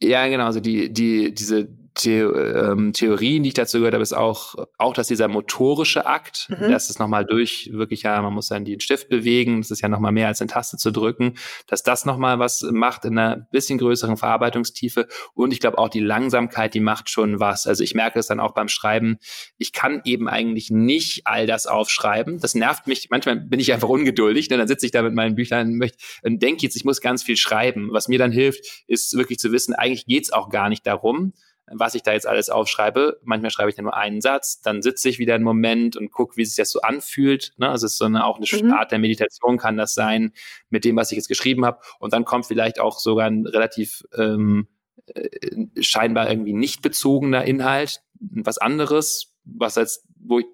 ja, 0.01 0.27
genau. 0.27 0.45
Also 0.45 0.59
die, 0.59 0.91
die, 0.91 1.33
diese 1.33 1.67
The 1.97 2.19
ähm, 2.19 2.93
Theorien, 2.93 3.43
die 3.43 3.49
ich 3.49 3.53
dazu 3.53 3.77
gehört 3.79 3.93
habe, 3.93 4.03
ist 4.03 4.13
auch, 4.13 4.55
auch, 4.77 4.93
dass 4.93 5.07
dieser 5.07 5.27
motorische 5.27 6.05
Akt, 6.05 6.47
mhm. 6.49 6.71
das 6.71 6.89
ist 6.89 6.99
nochmal 6.99 7.25
durch, 7.25 7.69
wirklich 7.73 8.03
ja, 8.03 8.21
man 8.21 8.33
muss 8.33 8.47
dann 8.47 8.65
den 8.65 8.79
Stift 8.79 9.09
bewegen, 9.09 9.61
das 9.61 9.71
ist 9.71 9.81
ja 9.81 9.89
nochmal 9.89 10.11
mehr 10.11 10.27
als 10.27 10.41
eine 10.41 10.49
Taste 10.49 10.77
zu 10.77 10.91
drücken, 10.91 11.35
dass 11.67 11.83
das 11.83 12.05
nochmal 12.05 12.39
was 12.39 12.61
macht 12.71 13.05
in 13.05 13.17
einer 13.17 13.47
bisschen 13.51 13.77
größeren 13.77 14.17
Verarbeitungstiefe 14.17 15.07
und 15.33 15.51
ich 15.51 15.59
glaube 15.59 15.77
auch 15.77 15.89
die 15.89 15.99
Langsamkeit, 15.99 16.73
die 16.73 16.79
macht 16.79 17.09
schon 17.09 17.39
was. 17.39 17.67
Also 17.67 17.83
ich 17.83 17.95
merke 17.95 18.19
es 18.19 18.27
dann 18.27 18.39
auch 18.39 18.53
beim 18.53 18.67
Schreiben, 18.67 19.17
ich 19.57 19.73
kann 19.73 20.01
eben 20.05 20.27
eigentlich 20.27 20.71
nicht 20.71 21.21
all 21.25 21.47
das 21.47 21.65
aufschreiben. 21.65 22.39
Das 22.39 22.55
nervt 22.55 22.87
mich, 22.87 23.09
manchmal 23.09 23.37
bin 23.37 23.59
ich 23.59 23.73
einfach 23.73 23.89
ungeduldig, 23.89 24.49
ne? 24.49 24.57
dann 24.57 24.67
sitze 24.67 24.85
ich 24.85 24.91
da 24.91 25.01
mit 25.01 25.13
meinen 25.13 25.35
Büchern 25.35 25.81
und, 25.81 25.91
und 26.23 26.41
denke 26.41 26.63
jetzt, 26.63 26.75
ich 26.75 26.85
muss 26.85 27.01
ganz 27.01 27.23
viel 27.23 27.37
schreiben. 27.37 27.89
Was 27.91 28.07
mir 28.07 28.19
dann 28.19 28.31
hilft, 28.31 28.85
ist 28.87 29.15
wirklich 29.15 29.39
zu 29.39 29.51
wissen, 29.51 29.73
eigentlich 29.73 30.05
geht's 30.05 30.31
auch 30.31 30.49
gar 30.49 30.69
nicht 30.69 30.85
darum, 30.85 31.33
was 31.71 31.95
ich 31.95 32.03
da 32.03 32.13
jetzt 32.13 32.27
alles 32.27 32.49
aufschreibe. 32.49 33.19
Manchmal 33.23 33.51
schreibe 33.51 33.69
ich 33.69 33.75
dann 33.75 33.85
nur 33.85 33.95
einen 33.95 34.21
Satz, 34.21 34.61
dann 34.61 34.81
sitze 34.81 35.09
ich 35.09 35.19
wieder 35.19 35.35
einen 35.35 35.43
Moment 35.43 35.95
und 35.95 36.11
gucke, 36.11 36.37
wie 36.37 36.45
sich 36.45 36.55
das 36.55 36.71
so 36.71 36.81
anfühlt. 36.81 37.53
Ne? 37.57 37.69
Also 37.69 37.85
es 37.85 37.93
ist 37.93 37.97
so 37.97 38.05
eine, 38.05 38.25
auch 38.25 38.37
eine 38.37 38.63
mhm. 38.63 38.73
Art 38.73 38.91
der 38.91 38.99
Meditation 38.99 39.57
kann 39.57 39.77
das 39.77 39.93
sein 39.93 40.33
mit 40.69 40.85
dem, 40.85 40.95
was 40.95 41.11
ich 41.11 41.17
jetzt 41.17 41.27
geschrieben 41.27 41.65
habe. 41.65 41.79
Und 41.99 42.13
dann 42.13 42.25
kommt 42.25 42.45
vielleicht 42.45 42.79
auch 42.79 42.99
sogar 42.99 43.27
ein 43.27 43.45
relativ 43.45 44.03
ähm, 44.17 44.67
äh, 45.13 45.81
scheinbar 45.81 46.29
irgendwie 46.29 46.53
nicht 46.53 46.81
bezogener 46.81 47.45
Inhalt, 47.45 48.01
was 48.19 48.57
anderes, 48.57 49.35
was 49.43 49.75
jetzt, 49.75 50.05
wo 50.19 50.39
ich 50.39 50.45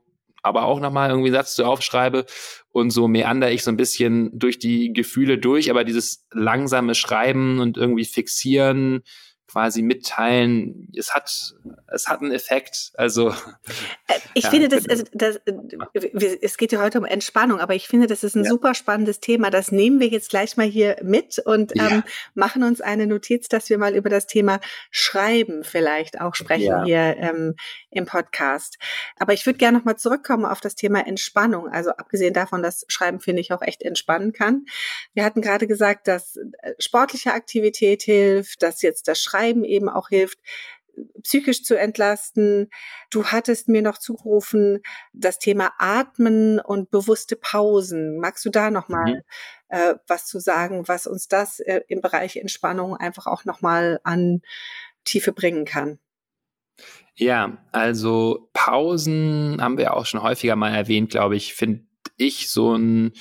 aber 0.44 0.66
auch 0.66 0.80
nochmal 0.80 1.10
irgendwie 1.10 1.30
einen 1.30 1.38
Satz 1.38 1.56
zu 1.56 1.66
aufschreibe 1.66 2.26
und 2.72 2.92
so 2.92 3.08
meander 3.08 3.52
ich 3.52 3.64
so 3.64 3.72
ein 3.72 3.78
bisschen 3.78 4.30
durch 4.38 4.60
die 4.60 4.94
Gefühle 4.94 5.40
durch, 5.40 5.72
aber 5.72 5.84
dieses 5.84 6.28
langsame 6.32 6.94
Schreiben 6.94 7.60
und 7.60 7.78
irgendwie 7.78 8.06
fixieren, 8.06 9.02
quasi 9.48 9.82
mitteilen, 9.82 10.92
es 10.98 11.14
hat, 11.14 11.56
es 11.88 12.08
hat 12.08 12.22
einen 12.22 12.32
Effekt. 12.32 12.92
Also 12.96 13.30
äh, 13.30 13.34
ich 14.34 14.46
ja, 14.46 14.50
finde 14.50 14.70
das, 14.70 14.90
also 14.90 15.04
das, 15.14 15.40
es 16.42 16.58
geht 16.58 16.72
ja 16.72 16.82
heute 16.82 16.98
um 16.98 17.06
Entspannung, 17.06 17.60
aber 17.60 17.76
ich 17.76 17.88
finde, 17.88 18.08
das 18.08 18.24
ist 18.24 18.36
ein 18.36 18.44
ja. 18.44 18.50
super 18.50 18.74
spannendes 18.74 19.20
Thema. 19.20 19.52
Das 19.52 19.72
nehmen 19.72 20.00
wir 20.00 20.08
jetzt 20.08 20.30
gleich 20.30 20.58
mal 20.58 20.66
hier 20.66 20.98
mit 21.04 21.40
und 21.40 21.76
ja. 21.76 21.90
ähm, 21.90 22.04
machen 22.34 22.64
uns 22.64 22.82
eine 22.82 23.08
Notiz, 23.08 23.48
dass 23.48 23.70
wir 23.70 23.78
mal 23.78 23.96
über 23.96 24.10
das 24.10 24.28
Thema 24.28 24.60
Schreiben 24.90 25.64
vielleicht 25.64 26.20
auch 26.20 26.36
sprechen 26.36 26.84
hier 26.86 27.16
ähm, 27.18 27.56
im 27.92 28.06
Podcast. 28.06 28.78
Aber 29.18 29.34
ich 29.34 29.46
würde 29.46 29.58
gerne 29.58 29.78
nochmal 29.78 29.98
zurückkommen 29.98 30.46
auf 30.46 30.60
das 30.60 30.76
Thema 30.76 31.06
Entspannung. 31.06 31.70
Also 31.70 31.92
abgesehen 31.92 32.34
davon, 32.34 32.64
dass 32.64 32.86
Schreiben 32.88 33.20
finde 33.20 33.42
ich 33.42 33.54
auch 33.54 33.62
echt 33.62 33.84
entspannen 33.84 34.34
kann. 34.34 34.66
Wir 35.14 35.24
hatten 35.24 35.42
gerade 35.42 35.68
gesagt, 35.68 36.08
dass 36.08 36.36
äh, 36.36 36.74
sportliche 36.80 37.34
Aktivität 37.34 38.02
hilft, 38.02 38.64
dass 38.64 38.82
jetzt 38.82 39.08
das 39.08 39.22
Schreiben 39.22 39.35
Schreiben 39.36 39.64
eben 39.64 39.90
auch 39.90 40.10
hilft, 40.10 40.40
psychisch 41.24 41.64
zu 41.64 41.78
entlasten. 41.78 42.70
Du 43.10 43.26
hattest 43.26 43.68
mir 43.68 43.82
noch 43.82 43.98
zugerufen, 43.98 44.82
das 45.14 45.40
Thema 45.40 45.72
Atmen 45.78 46.60
und 46.60 46.90
bewusste 46.90 47.36
Pausen. 47.36 48.18
Magst 48.20 48.46
du 48.46 48.50
da 48.50 48.72
nochmal 48.72 49.16
mhm. 49.16 49.22
äh, 49.70 49.96
was 50.08 50.26
zu 50.26 50.40
sagen, 50.40 50.88
was 50.88 51.06
uns 51.06 51.28
das 51.28 51.60
äh, 51.60 51.82
im 51.88 52.02
Bereich 52.02 52.38
Entspannung 52.38 52.96
einfach 52.96 53.28
auch 53.28 53.44
nochmal 53.44 54.00
an 54.04 54.42
Tiefe 55.04 55.34
bringen 55.34 55.66
kann? 55.66 56.00
Ja, 57.16 57.58
also 57.72 58.50
Pausen 58.54 59.58
haben 59.62 59.78
wir 59.78 59.94
auch 59.94 60.06
schon 60.06 60.22
häufiger 60.22 60.56
mal 60.56 60.74
erwähnt, 60.74 61.12
glaube 61.12 61.36
ich, 61.36 61.54
finde 61.54 61.86
ich 62.18 62.50
so 62.50 62.76
ein 62.76 63.14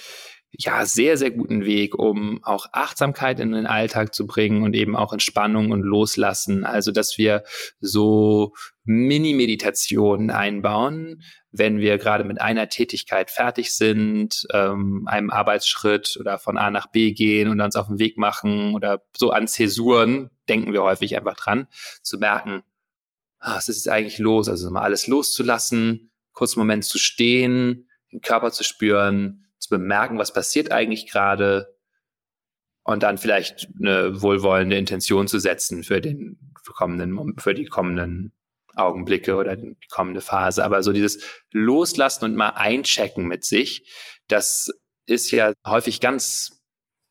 ja, 0.58 0.86
sehr, 0.86 1.16
sehr 1.16 1.30
guten 1.30 1.64
Weg, 1.64 1.94
um 1.94 2.42
auch 2.44 2.66
Achtsamkeit 2.72 3.40
in 3.40 3.52
den 3.52 3.66
Alltag 3.66 4.14
zu 4.14 4.26
bringen 4.26 4.62
und 4.62 4.74
eben 4.74 4.96
auch 4.96 5.12
Entspannung 5.12 5.70
und 5.70 5.82
Loslassen. 5.82 6.64
Also, 6.64 6.92
dass 6.92 7.18
wir 7.18 7.44
so 7.80 8.54
Mini-Meditationen 8.84 10.30
einbauen, 10.30 11.22
wenn 11.50 11.78
wir 11.78 11.98
gerade 11.98 12.24
mit 12.24 12.40
einer 12.40 12.68
Tätigkeit 12.68 13.30
fertig 13.30 13.74
sind, 13.74 14.46
ähm, 14.52 15.04
einem 15.06 15.30
Arbeitsschritt 15.30 16.16
oder 16.20 16.38
von 16.38 16.58
A 16.58 16.70
nach 16.70 16.88
B 16.88 17.12
gehen 17.12 17.48
und 17.48 17.60
uns 17.60 17.76
auf 17.76 17.86
den 17.86 17.98
Weg 17.98 18.18
machen 18.18 18.74
oder 18.74 19.02
so 19.16 19.30
an 19.30 19.48
Zäsuren, 19.48 20.30
denken 20.48 20.72
wir 20.72 20.82
häufig 20.82 21.16
einfach 21.16 21.36
dran, 21.36 21.66
zu 22.02 22.18
merken, 22.18 22.62
ah, 23.38 23.56
was 23.56 23.68
ist 23.68 23.88
eigentlich 23.88 24.18
los? 24.18 24.48
Also 24.48 24.70
mal 24.70 24.82
alles 24.82 25.06
loszulassen, 25.06 26.10
kurzen 26.32 26.58
Moment 26.58 26.84
zu 26.84 26.98
stehen, 26.98 27.88
den 28.12 28.20
Körper 28.20 28.50
zu 28.50 28.64
spüren, 28.64 29.44
zu 29.58 29.70
bemerken, 29.70 30.18
was 30.18 30.32
passiert 30.32 30.72
eigentlich 30.72 31.10
gerade 31.10 31.74
und 32.84 33.02
dann 33.02 33.18
vielleicht 33.18 33.68
eine 33.80 34.20
wohlwollende 34.20 34.76
Intention 34.76 35.26
zu 35.26 35.38
setzen 35.38 35.82
für 35.82 36.00
den 36.00 36.38
kommenden, 36.74 37.38
für 37.38 37.54
die 37.54 37.66
kommenden 37.66 38.32
Augenblicke 38.74 39.36
oder 39.36 39.56
die 39.56 39.76
kommende 39.90 40.20
Phase. 40.20 40.64
Aber 40.64 40.82
so 40.82 40.92
dieses 40.92 41.22
Loslassen 41.50 42.24
und 42.24 42.36
mal 42.36 42.50
einchecken 42.50 43.26
mit 43.26 43.44
sich, 43.44 43.90
das 44.28 44.70
ist 45.06 45.30
ja 45.30 45.52
häufig 45.66 46.00
ganz, 46.00 46.62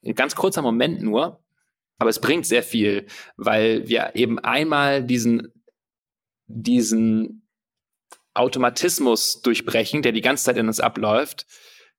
ein 0.05 0.15
ganz 0.15 0.35
kurzer 0.35 0.61
Moment 0.61 1.01
nur, 1.01 1.43
aber 1.97 2.09
es 2.09 2.19
bringt 2.19 2.45
sehr 2.45 2.63
viel, 2.63 3.07
weil 3.37 3.87
wir 3.87 4.15
eben 4.15 4.39
einmal 4.39 5.03
diesen, 5.03 5.53
diesen 6.47 7.47
Automatismus 8.33 9.41
durchbrechen, 9.41 10.01
der 10.01 10.11
die 10.11 10.21
ganze 10.21 10.45
Zeit 10.45 10.57
in 10.57 10.67
uns 10.67 10.79
abläuft. 10.79 11.45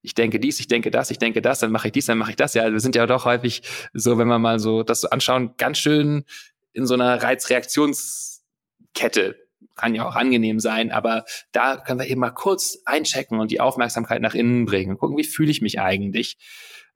Ich 0.04 0.14
denke 0.14 0.38
dies, 0.38 0.60
ich 0.60 0.68
denke 0.68 0.90
das, 0.90 1.10
ich 1.10 1.18
denke 1.18 1.40
das, 1.40 1.60
dann 1.60 1.72
mache 1.72 1.88
ich 1.88 1.92
dies, 1.92 2.04
dann 2.06 2.18
mache 2.18 2.30
ich 2.30 2.36
das. 2.36 2.52
Ja, 2.54 2.70
wir 2.70 2.78
sind 2.78 2.94
ja 2.94 3.06
doch 3.06 3.24
häufig 3.24 3.62
so, 3.94 4.18
wenn 4.18 4.28
wir 4.28 4.38
mal 4.38 4.58
so 4.58 4.82
das 4.82 5.00
so 5.00 5.08
anschauen, 5.08 5.54
ganz 5.56 5.78
schön 5.78 6.24
in 6.72 6.86
so 6.86 6.92
einer 6.94 7.22
Reizreaktionskette. 7.22 9.36
Kann 9.74 9.94
ja 9.94 10.06
auch 10.06 10.14
angenehm 10.14 10.60
sein, 10.60 10.92
aber 10.92 11.24
da 11.52 11.78
können 11.78 11.98
wir 11.98 12.06
eben 12.06 12.20
mal 12.20 12.30
kurz 12.30 12.78
einchecken 12.84 13.40
und 13.40 13.50
die 13.50 13.60
Aufmerksamkeit 13.60 14.20
nach 14.20 14.34
innen 14.34 14.66
bringen 14.66 14.90
und 14.92 14.98
gucken, 14.98 15.16
wie 15.16 15.24
fühle 15.24 15.50
ich 15.50 15.62
mich 15.62 15.80
eigentlich. 15.80 16.36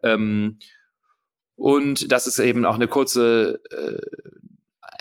Ähm, 0.02 0.58
und 1.56 2.12
das 2.12 2.26
ist 2.26 2.38
eben 2.38 2.66
auch 2.66 2.76
eine 2.76 2.88
kurze 2.88 3.62
äh, 3.70 4.00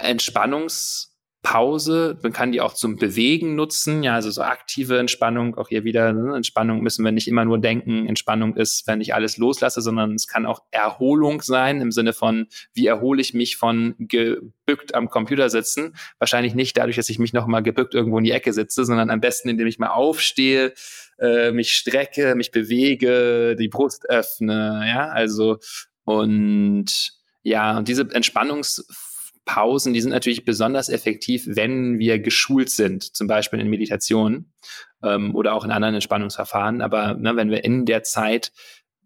Entspannungs- 0.01 1.16
Pause. 1.43 2.17
Man 2.23 2.33
kann 2.33 2.51
die 2.51 2.61
auch 2.61 2.73
zum 2.73 2.97
Bewegen 2.97 3.55
nutzen, 3.55 4.03
ja, 4.03 4.15
also 4.15 4.29
so 4.31 4.41
aktive 4.41 4.97
Entspannung, 4.97 5.55
auch 5.55 5.69
hier 5.69 5.83
wieder, 5.83 6.11
ne? 6.11 6.35
Entspannung 6.35 6.81
müssen 6.81 7.05
wir 7.05 7.11
nicht 7.11 7.27
immer 7.27 7.45
nur 7.45 7.59
denken, 7.59 8.07
Entspannung 8.07 8.55
ist, 8.55 8.87
wenn 8.87 9.01
ich 9.01 9.13
alles 9.13 9.37
loslasse, 9.37 9.81
sondern 9.81 10.13
es 10.15 10.27
kann 10.27 10.45
auch 10.45 10.61
Erholung 10.71 11.41
sein 11.41 11.79
im 11.79 11.91
Sinne 11.91 12.13
von, 12.13 12.47
wie 12.73 12.87
erhole 12.87 13.21
ich 13.21 13.33
mich 13.33 13.55
von 13.55 13.95
gebückt 13.99 14.95
am 14.95 15.09
Computer 15.09 15.49
sitzen? 15.49 15.95
Wahrscheinlich 16.19 16.55
nicht 16.55 16.77
dadurch, 16.77 16.95
dass 16.95 17.09
ich 17.09 17.19
mich 17.19 17.33
nochmal 17.33 17.63
gebückt 17.63 17.93
irgendwo 17.93 18.17
in 18.17 18.23
die 18.23 18.31
Ecke 18.31 18.51
sitze, 18.51 18.83
sondern 18.83 19.09
am 19.09 19.21
besten, 19.21 19.47
indem 19.47 19.67
ich 19.67 19.79
mal 19.79 19.89
aufstehe, 19.89 20.73
äh, 21.19 21.51
mich 21.51 21.73
strecke, 21.73 22.35
mich 22.35 22.51
bewege, 22.51 23.55
die 23.55 23.69
Brust 23.69 24.09
öffne, 24.09 24.83
ja, 24.87 25.07
also 25.07 25.59
und 26.03 27.13
ja, 27.43 27.77
und 27.77 27.87
diese 27.87 28.09
Entspannungs 28.11 28.85
Pausen, 29.47 29.93
die 29.93 30.01
sind 30.01 30.11
natürlich 30.11 30.45
besonders 30.45 30.89
effektiv, 30.89 31.45
wenn 31.47 31.97
wir 31.97 32.19
geschult 32.19 32.69
sind, 32.69 33.15
zum 33.15 33.27
Beispiel 33.27 33.59
in 33.59 33.69
Meditation 33.69 34.53
ähm, 35.01 35.33
oder 35.33 35.55
auch 35.55 35.65
in 35.65 35.71
anderen 35.71 35.95
Entspannungsverfahren. 35.95 36.81
Aber 36.81 37.15
ne, 37.15 37.35
wenn 37.35 37.49
wir 37.49 37.63
in 37.63 37.85
der 37.85 38.03
Zeit 38.03 38.51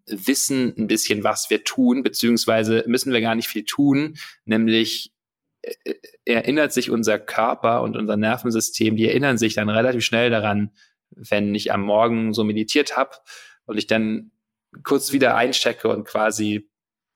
wissen 0.05 0.73
ein 0.77 0.87
bisschen, 0.87 1.23
was 1.23 1.49
wir 1.49 1.63
tun, 1.63 2.03
beziehungsweise 2.03 2.83
müssen 2.87 3.13
wir 3.13 3.21
gar 3.21 3.35
nicht 3.35 3.47
viel 3.47 3.63
tun, 3.63 4.17
nämlich 4.43 5.13
äh, 5.61 5.73
äh, 5.85 5.95
erinnert 6.25 6.73
sich 6.73 6.89
unser 6.89 7.19
Körper 7.19 7.81
und 7.83 7.95
unser 7.95 8.17
Nervensystem, 8.17 8.97
die 8.97 9.07
erinnern 9.07 9.37
sich 9.37 9.53
dann 9.53 9.69
relativ 9.69 10.03
schnell 10.03 10.29
daran, 10.29 10.71
wenn 11.11 11.53
ich 11.55 11.71
am 11.71 11.81
Morgen 11.81 12.33
so 12.33 12.43
meditiert 12.43 12.97
habe 12.97 13.11
und 13.65 13.77
ich 13.77 13.87
dann 13.87 14.31
kurz 14.83 15.11
wieder 15.11 15.35
einchecke 15.35 15.89
und 15.89 16.05
quasi 16.05 16.70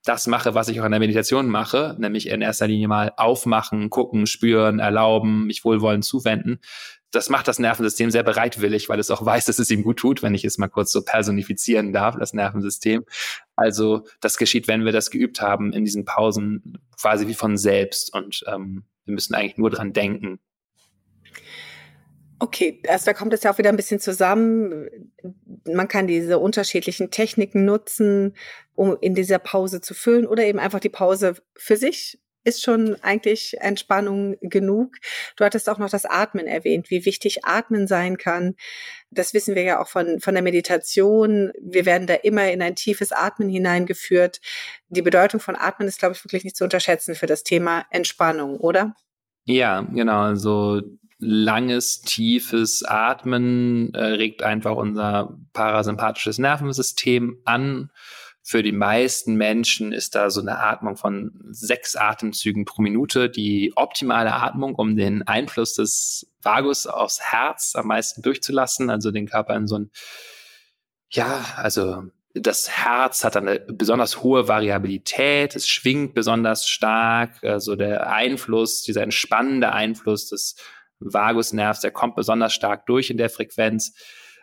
das 0.05 0.27
mache, 0.27 0.53
was 0.53 0.67
ich 0.67 0.79
auch 0.79 0.85
in 0.85 0.91
der 0.91 0.99
Meditation 0.99 1.49
mache, 1.49 1.95
nämlich 1.99 2.29
in 2.29 2.41
erster 2.41 2.67
Linie 2.67 2.87
mal 2.87 3.13
aufmachen, 3.17 3.89
gucken, 3.89 4.27
spüren, 4.27 4.79
erlauben, 4.79 5.47
mich 5.47 5.65
wohlwollend 5.65 6.05
zuwenden. 6.05 6.59
Das 7.11 7.29
macht 7.29 7.47
das 7.47 7.59
Nervensystem 7.59 8.11
sehr 8.11 8.23
bereitwillig, 8.23 8.87
weil 8.87 8.99
es 8.99 9.09
auch 9.09 9.25
weiß, 9.25 9.45
dass 9.45 9.57
es 9.57 9.71
ihm 9.71 9.83
gut 9.83 9.97
tut, 9.97 10.21
wenn 10.21 10.35
ich 10.35 10.45
es 10.45 10.57
mal 10.59 10.67
kurz 10.67 10.91
so 10.91 11.03
personifizieren 11.03 11.91
darf, 11.91 12.17
das 12.19 12.33
Nervensystem. 12.33 13.03
Also 13.55 14.05
das 14.21 14.37
geschieht, 14.37 14.67
wenn 14.67 14.85
wir 14.85 14.91
das 14.91 15.09
geübt 15.09 15.41
haben 15.41 15.73
in 15.73 15.85
diesen 15.85 16.05
Pausen 16.05 16.77
quasi 17.01 17.27
wie 17.27 17.33
von 17.33 17.57
selbst 17.57 18.13
und 18.13 18.43
ähm, 18.47 18.83
wir 19.05 19.13
müssen 19.13 19.33
eigentlich 19.33 19.57
nur 19.57 19.71
dran 19.71 19.93
denken. 19.93 20.39
Okay, 22.39 22.81
also 22.87 23.05
da 23.05 23.13
kommt 23.13 23.33
es 23.33 23.43
ja 23.43 23.51
auch 23.51 23.57
wieder 23.57 23.69
ein 23.69 23.77
bisschen 23.77 23.99
zusammen. 23.99 24.89
Man 25.65 25.87
kann 25.87 26.07
diese 26.07 26.37
unterschiedlichen 26.37 27.09
Techniken 27.09 27.65
nutzen, 27.65 28.35
um 28.75 28.97
in 28.99 29.15
dieser 29.15 29.39
Pause 29.39 29.79
zu 29.79 29.93
füllen 29.93 30.27
oder 30.27 30.43
eben 30.43 30.59
einfach 30.59 30.81
die 30.81 30.89
Pause 30.89 31.35
für 31.55 31.77
sich 31.77 32.19
ist 32.45 32.63
schon 32.63 32.95
eigentlich 33.01 33.57
Entspannung 33.59 34.37
genug. 34.39 34.95
Du 35.35 35.43
hattest 35.43 35.67
auch 35.67 35.79
noch 35.79 35.89
das 35.89 36.05
Atmen 36.05 36.45
erwähnt, 36.45 36.89
wie 36.91 37.03
wichtig 37.03 37.43
Atmen 37.43 37.87
sein 37.87 38.17
kann. 38.17 38.55
Das 39.09 39.33
wissen 39.33 39.55
wir 39.55 39.63
ja 39.63 39.81
auch 39.81 39.87
von, 39.87 40.19
von 40.19 40.35
der 40.35 40.43
Meditation. 40.43 41.51
Wir 41.59 41.85
werden 41.85 42.07
da 42.07 42.13
immer 42.13 42.49
in 42.51 42.61
ein 42.61 42.75
tiefes 42.75 43.11
Atmen 43.11 43.49
hineingeführt. 43.49 44.41
Die 44.89 45.01
Bedeutung 45.01 45.39
von 45.39 45.55
Atmen 45.55 45.87
ist, 45.87 45.99
glaube 45.99 46.13
ich, 46.13 46.23
wirklich 46.23 46.43
nicht 46.43 46.55
zu 46.55 46.63
unterschätzen 46.63 47.15
für 47.15 47.25
das 47.25 47.43
Thema 47.43 47.85
Entspannung, 47.89 48.57
oder? 48.57 48.95
Ja, 49.45 49.81
genau. 49.81 50.21
Also 50.21 50.81
langes, 51.17 52.01
tiefes 52.01 52.83
Atmen 52.83 53.93
äh, 53.93 54.03
regt 54.03 54.43
einfach 54.43 54.75
unser 54.75 55.37
parasympathisches 55.53 56.37
Nervensystem 56.37 57.39
an. 57.45 57.91
Für 58.47 58.61
die 58.61 58.73
meisten 58.73 59.35
Menschen 59.35 59.91
ist 59.91 60.13
da 60.13 60.29
so 60.29 60.39
eine 60.39 60.59
Atmung 60.59 60.97
von 60.97 61.31
sechs 61.49 61.95
Atemzügen 61.95 62.65
pro 62.65 62.83
Minute 62.83 63.29
die 63.29 63.73
optimale 63.75 64.33
Atmung, 64.33 64.75
um 64.75 64.95
den 64.95 65.23
Einfluss 65.23 65.73
des 65.73 66.31
Vagus 66.43 66.85
aufs 66.85 67.21
Herz 67.21 67.73
am 67.75 67.87
meisten 67.87 68.21
durchzulassen, 68.21 68.91
also 68.91 69.09
den 69.09 69.27
Körper 69.27 69.55
in 69.55 69.67
so 69.67 69.79
ein, 69.79 69.91
ja, 71.09 71.43
also 71.55 72.03
das 72.35 72.69
Herz 72.69 73.23
hat 73.23 73.37
eine 73.37 73.61
besonders 73.61 74.21
hohe 74.21 74.47
Variabilität, 74.47 75.55
es 75.55 75.67
schwingt 75.67 76.13
besonders 76.13 76.67
stark, 76.67 77.43
also 77.43 77.75
der 77.75 78.11
Einfluss, 78.11 78.83
dieser 78.83 79.01
entspannende 79.01 79.71
Einfluss 79.71 80.29
des 80.29 80.55
Vagusnervs, 81.13 81.81
der 81.81 81.91
kommt 81.91 82.15
besonders 82.15 82.53
stark 82.53 82.85
durch 82.85 83.09
in 83.09 83.17
der 83.17 83.29
Frequenz. 83.29 83.93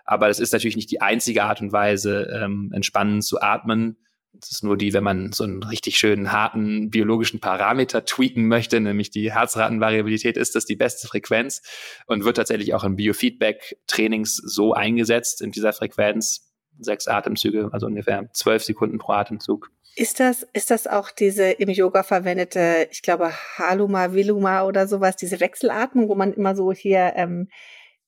Aber 0.05 0.29
das 0.29 0.41
ist 0.41 0.53
natürlich 0.53 0.77
nicht 0.77 0.91
die 0.91 1.01
einzige 1.01 1.45
Art 1.45 1.61
und 1.61 1.73
Weise, 1.73 2.29
ähm, 2.35 2.71
entspannend 2.75 3.25
zu 3.25 3.41
atmen. 3.41 3.97
Das 4.35 4.51
ist 4.51 4.65
nur 4.65 4.79
die, 4.79 4.95
wenn 4.95 5.05
man 5.05 5.33
so 5.33 5.45
einen 5.45 5.63
richtig 5.63 5.99
schönen, 5.99 6.33
harten 6.33 6.91
biologischen 6.91 7.39
Parameter 7.39 8.05
tweaken 8.05 8.49
möchte, 8.49 8.81
nämlich 8.81 9.11
die 9.11 9.31
Herzratenvariabilität, 9.31 10.39
ist 10.39 10.55
das 10.55 10.65
die 10.65 10.77
beste 10.77 11.07
Frequenz 11.07 11.63
und 12.07 12.25
wird 12.25 12.39
tatsächlich 12.39 12.73
auch 12.73 12.83
in 12.85 12.97
Biofeedback-Trainings 12.97 14.37
so 14.37 14.73
eingesetzt 14.73 15.43
in 15.43 15.51
dieser 15.51 15.73
Frequenz. 15.73 16.49
Sechs 16.79 17.07
Atemzüge, 17.07 17.69
also 17.73 17.87
ungefähr 17.87 18.31
zwölf 18.33 18.65
Sekunden 18.65 18.99
pro 18.99 19.13
Atemzug. 19.13 19.71
Ist 19.95 20.21
das, 20.21 20.47
ist 20.55 20.71
das 20.71 20.87
auch 20.87 21.11
diese 21.11 21.51
im 21.51 21.69
Yoga 21.69 22.03
verwendete, 22.03 22.89
ich 22.91 23.03
glaube, 23.03 23.33
Haluma, 23.59 24.15
Viluma 24.15 24.63
oder 24.65 24.89
sowas, 24.89 25.17
diese 25.17 25.41
Wechselatmung, 25.41 26.09
wo 26.09 26.15
man 26.15 26.33
immer 26.33 26.57
so 26.57 26.73
hier 26.73 27.13
ähm, 27.17 27.49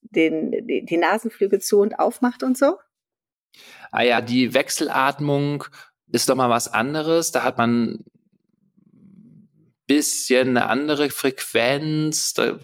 den, 0.01 0.67
die, 0.67 0.85
die 0.85 0.97
Nasenflügel 0.97 1.61
zu 1.61 1.81
und 1.81 1.99
aufmacht 1.99 2.43
und 2.43 2.57
so? 2.57 2.79
Ah 3.91 4.03
ja, 4.03 4.21
die 4.21 4.55
Wechselatmung 4.55 5.65
ist 6.11 6.29
doch 6.29 6.37
mal 6.37 6.51
was 6.51 6.73
anderes. 6.73 7.33
Da 7.33 7.43
hat 7.43 7.59
man 7.59 8.05
bisschen 9.87 10.49
eine 10.49 10.67
andere 10.67 11.11
Frequenz. 11.11 12.35
Da 12.35 12.59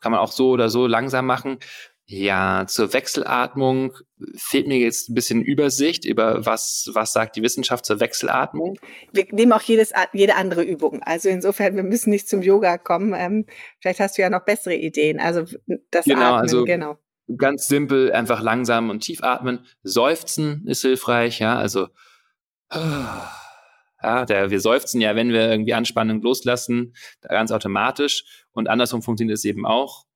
kann 0.00 0.12
man 0.12 0.20
auch 0.20 0.32
so 0.32 0.50
oder 0.50 0.70
so 0.70 0.86
langsam 0.86 1.26
machen. 1.26 1.58
Ja, 2.12 2.64
zur 2.66 2.92
Wechselatmung 2.92 3.92
fehlt 4.34 4.66
mir 4.66 4.78
jetzt 4.78 5.08
ein 5.08 5.14
bisschen 5.14 5.42
Übersicht 5.42 6.04
über 6.04 6.44
was, 6.44 6.90
was 6.92 7.12
sagt 7.12 7.36
die 7.36 7.42
Wissenschaft 7.42 7.86
zur 7.86 8.00
Wechselatmung. 8.00 8.80
Wir 9.12 9.26
nehmen 9.30 9.52
auch 9.52 9.62
jedes, 9.62 9.92
jede 10.12 10.34
andere 10.34 10.64
Übung. 10.64 11.04
Also 11.04 11.28
insofern, 11.28 11.76
wir 11.76 11.84
müssen 11.84 12.10
nicht 12.10 12.28
zum 12.28 12.42
Yoga 12.42 12.78
kommen. 12.78 13.14
Ähm, 13.16 13.46
vielleicht 13.78 14.00
hast 14.00 14.18
du 14.18 14.22
ja 14.22 14.28
noch 14.28 14.44
bessere 14.44 14.74
Ideen. 14.74 15.20
Also 15.20 15.44
das 15.92 16.04
genau, 16.04 16.20
Atmen, 16.20 16.40
also 16.40 16.64
genau. 16.64 16.98
Ganz 17.36 17.68
simpel, 17.68 18.10
einfach 18.10 18.42
langsam 18.42 18.90
und 18.90 19.04
tief 19.04 19.22
atmen. 19.22 19.64
Seufzen 19.84 20.66
ist 20.66 20.82
hilfreich, 20.82 21.38
ja, 21.38 21.56
also 21.56 21.86
ja, 22.72 24.24
der, 24.24 24.50
wir 24.50 24.60
seufzen 24.60 25.00
ja, 25.00 25.14
wenn 25.14 25.32
wir 25.32 25.48
irgendwie 25.48 25.74
Anspannung 25.74 26.20
loslassen, 26.22 26.92
ganz 27.20 27.52
automatisch. 27.52 28.24
Und 28.50 28.68
andersrum 28.68 29.00
funktioniert 29.00 29.38
es 29.38 29.44
eben 29.44 29.64
auch 29.64 30.09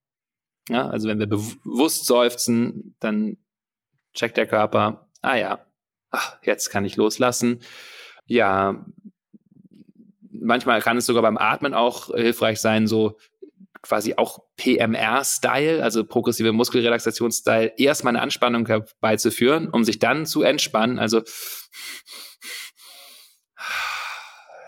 ja, 0.68 0.88
also 0.88 1.08
wenn 1.08 1.18
wir 1.18 1.26
bewusst 1.26 2.06
seufzen, 2.06 2.96
dann 3.00 3.36
checkt 4.14 4.36
der 4.36 4.46
Körper, 4.46 5.10
ah 5.22 5.36
ja, 5.36 5.66
ach, 6.10 6.38
jetzt 6.42 6.70
kann 6.70 6.84
ich 6.84 6.96
loslassen. 6.96 7.60
Ja, 8.26 8.86
manchmal 10.30 10.80
kann 10.80 10.96
es 10.96 11.06
sogar 11.06 11.22
beim 11.22 11.36
Atmen 11.36 11.74
auch 11.74 12.14
hilfreich 12.14 12.60
sein, 12.60 12.86
so 12.86 13.18
quasi 13.82 14.14
auch 14.14 14.38
PMR-Style, 14.56 15.82
also 15.82 16.04
progressive 16.04 16.52
Muskelrelaxation-Style, 16.52 17.74
erstmal 17.76 18.12
eine 18.12 18.22
Anspannung 18.22 18.66
herbeizuführen, 18.66 19.68
um 19.68 19.84
sich 19.84 19.98
dann 19.98 20.24
zu 20.24 20.42
entspannen. 20.42 20.98
Also 20.98 21.22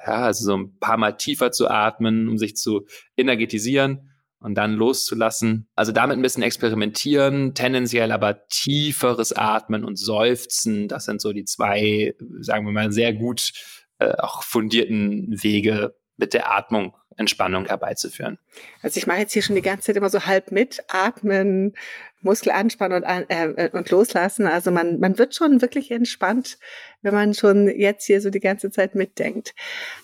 ja, 0.07 0.25
also 0.25 0.45
so 0.45 0.57
ein 0.57 0.79
paar 0.79 0.99
Mal 0.99 1.13
tiefer 1.17 1.51
zu 1.51 1.69
atmen, 1.69 2.29
um 2.29 2.37
sich 2.37 2.57
zu 2.57 2.87
energetisieren 3.17 4.11
und 4.41 4.55
dann 4.55 4.75
loszulassen. 4.75 5.69
Also 5.75 5.93
damit 5.93 6.17
ein 6.17 6.23
bisschen 6.23 6.43
experimentieren, 6.43 7.55
tendenziell 7.55 8.13
aber 8.13 8.47
tieferes 8.49 9.33
Atmen 9.33 9.85
und 9.85 9.99
Seufzen. 9.99 10.89
Das 10.89 11.05
sind 11.05 11.21
so 11.21 11.33
die 11.33 11.45
zwei, 11.45 12.15
sagen 12.41 12.67
wir 12.67 12.73
mal, 12.73 12.93
sehr 12.93 13.13
gut 13.13 13.53
äh, 13.99 14.13
auch 14.19 14.43
fundierten 14.43 15.43
Wege, 15.43 15.95
mit 16.19 16.35
der 16.35 16.51
Atmung 16.51 16.95
Entspannung 17.17 17.67
herbeizuführen. 17.67 18.39
Also 18.83 18.99
ich 18.99 19.07
mache 19.07 19.21
jetzt 19.21 19.33
hier 19.33 19.43
schon 19.43 19.57
die 19.57 19.63
ganze 19.63 19.87
Zeit 19.87 19.97
immer 19.97 20.11
so 20.11 20.27
halb 20.27 20.53
mit, 20.53 20.85
atmen, 20.89 21.75
Muskel 22.21 22.53
anspannen 22.53 23.03
und, 23.03 23.27
äh, 23.29 23.71
und 23.73 23.91
loslassen. 23.91 24.47
Also 24.47 24.71
man, 24.71 25.01
man 25.01 25.19
wird 25.19 25.35
schon 25.35 25.63
wirklich 25.63 25.91
entspannt, 25.91 26.59
wenn 27.03 27.15
man 27.15 27.35
schon 27.35 27.69
jetzt 27.69 28.05
hier 28.05 28.21
so 28.21 28.31
die 28.31 28.41
ganze 28.41 28.71
Zeit 28.71 28.95
mitdenkt. 28.95 29.55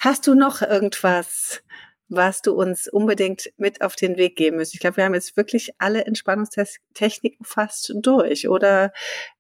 Hast 0.00 0.26
du 0.26 0.34
noch 0.34 0.62
irgendwas, 0.62 1.62
was 2.14 2.42
du 2.42 2.52
uns 2.52 2.88
unbedingt 2.88 3.52
mit 3.56 3.80
auf 3.80 3.96
den 3.96 4.16
Weg 4.16 4.36
geben 4.36 4.58
müsst? 4.58 4.74
Ich 4.74 4.80
glaube, 4.80 4.98
wir 4.98 5.04
haben 5.04 5.14
jetzt 5.14 5.36
wirklich 5.36 5.72
alle 5.78 6.04
Entspannungstechniken 6.04 7.44
fast 7.44 7.92
durch. 7.96 8.48
Oder 8.48 8.92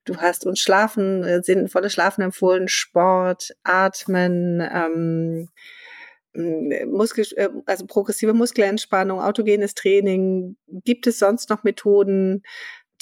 du 0.04 0.16
hast 0.16 0.46
uns 0.46 0.60
Schlafen, 0.60 1.22
äh, 1.22 1.42
sinnvolles 1.42 1.92
Schlafen 1.92 2.22
empfohlen, 2.22 2.68
Sport, 2.68 3.54
Atmen, 3.62 4.60
ähm, 4.72 5.48
Muskel, 6.86 7.26
äh, 7.36 7.50
also 7.66 7.86
progressive 7.86 8.32
Muskelentspannung, 8.32 9.20
autogenes 9.20 9.74
Training. 9.74 10.56
Gibt 10.66 11.06
es 11.06 11.18
sonst 11.18 11.50
noch 11.50 11.62
Methoden, 11.64 12.42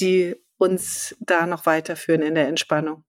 die 0.01 0.37
uns 0.59 1.17
da 1.21 1.47
noch 1.47 1.65
weiterführen 1.65 2.23
in 2.23 2.35
der 2.35 2.49
Entspannung? 2.49 3.05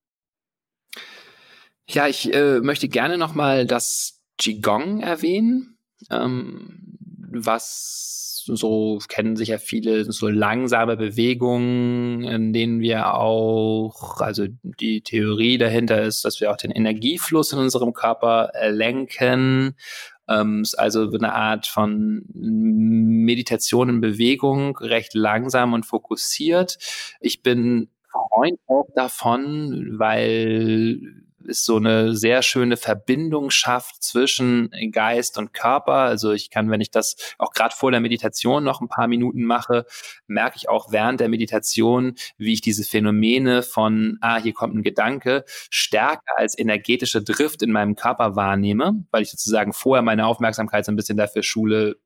Ja, 1.90 2.08
ich 2.08 2.34
äh, 2.34 2.60
möchte 2.60 2.88
gerne 2.88 3.18
nochmal 3.18 3.66
das 3.66 4.22
Qigong 4.38 5.02
erwähnen, 5.02 5.71
ähm, 6.10 6.98
was 7.34 8.12
so 8.46 9.00
kennen 9.08 9.36
sich 9.36 9.50
ja 9.50 9.58
viele 9.58 10.12
so 10.12 10.28
langsame 10.28 10.98
Bewegungen, 10.98 12.24
in 12.24 12.54
denen 12.54 12.80
wir 12.80 13.14
auch, 13.14 14.20
also 14.20 14.48
die 14.64 15.02
Theorie 15.02 15.58
dahinter 15.58 16.02
ist, 16.02 16.26
dass 16.26 16.42
wir 16.42 16.52
auch 16.52 16.58
den 16.58 16.72
Energiefluss 16.72 17.54
in 17.54 17.60
unserem 17.60 17.94
Körper 17.94 18.52
lenken. 18.70 19.76
Ähm, 20.28 20.64
also 20.78 21.12
eine 21.12 21.34
Art 21.34 21.68
von 21.68 22.24
Meditation 22.34 23.90
in 23.90 24.02
Bewegung, 24.02 24.78
recht 24.78 25.14
langsam 25.14 25.74
und 25.74 25.86
fokussiert. 25.86 26.78
Ich 27.20 27.44
bin 27.44 27.90
Freund 28.12 28.60
auch 28.68 28.88
davon, 28.96 29.96
weil 29.98 31.21
es 31.48 31.66
so 31.66 31.78
eine 31.78 32.16
sehr 32.16 32.42
schöne 32.42 32.78
Verbindung 32.78 33.50
schafft 33.50 34.04
zwischen 34.04 34.72
Geist 34.92 35.38
und 35.38 35.54
Körper. 35.54 35.94
Also 35.94 36.32
ich 36.32 36.50
kann, 36.50 36.70
wenn 36.70 36.82
ich 36.82 36.92
das 36.92 37.16
auch 37.38 37.52
gerade 37.52 37.76
vor 37.76 37.92
der 37.92 38.00
Meditation 38.00 38.64
noch 38.64 38.82
ein 38.82 38.88
paar 38.88 39.08
Minuten 39.08 39.44
mache, 39.44 39.86
merke 40.28 40.58
ich 40.58 40.70
auch 40.70 40.92
während 40.92 41.20
der 41.20 41.30
Meditation, 41.30 42.16
wie 42.38 42.54
ich 42.54 42.62
diese 42.62 42.84
Phänomene 42.84 43.64
von, 43.64 44.18
ah, 44.22 44.38
hier 44.38 44.54
kommt 44.54 44.76
ein 44.76 44.84
Gedanke, 44.84 45.44
stärker 45.70 46.38
als 46.38 46.58
energetische 46.58 47.22
Drift 47.22 47.62
in 47.62 47.72
meinem 47.72 47.96
Körper 47.96 48.36
wahrnehme, 48.36 49.06
weil 49.12 49.24
ich 49.24 49.32
sozusagen 49.32 49.74
vorher 49.74 50.02
meine 50.02 50.26
Aufmerksamkeit 50.26 50.86
so 50.86 50.92
ein 50.92 50.96
bisschen 50.96 51.18
dafür 51.18 51.44
schule, 51.44 51.98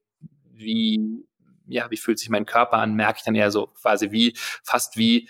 wie 0.54 1.26
ja, 1.68 1.90
wie 1.90 1.98
fühlt 1.98 2.20
sich 2.20 2.30
mein 2.30 2.46
Körper 2.46 2.78
an, 2.78 2.96
merke 2.96 3.18
ich 3.18 3.24
dann 3.24 3.36
eher 3.36 3.52
so 3.52 3.68
quasi 3.68 4.12
wie, 4.12 4.34
fast 4.64 4.98
wie 4.98 5.30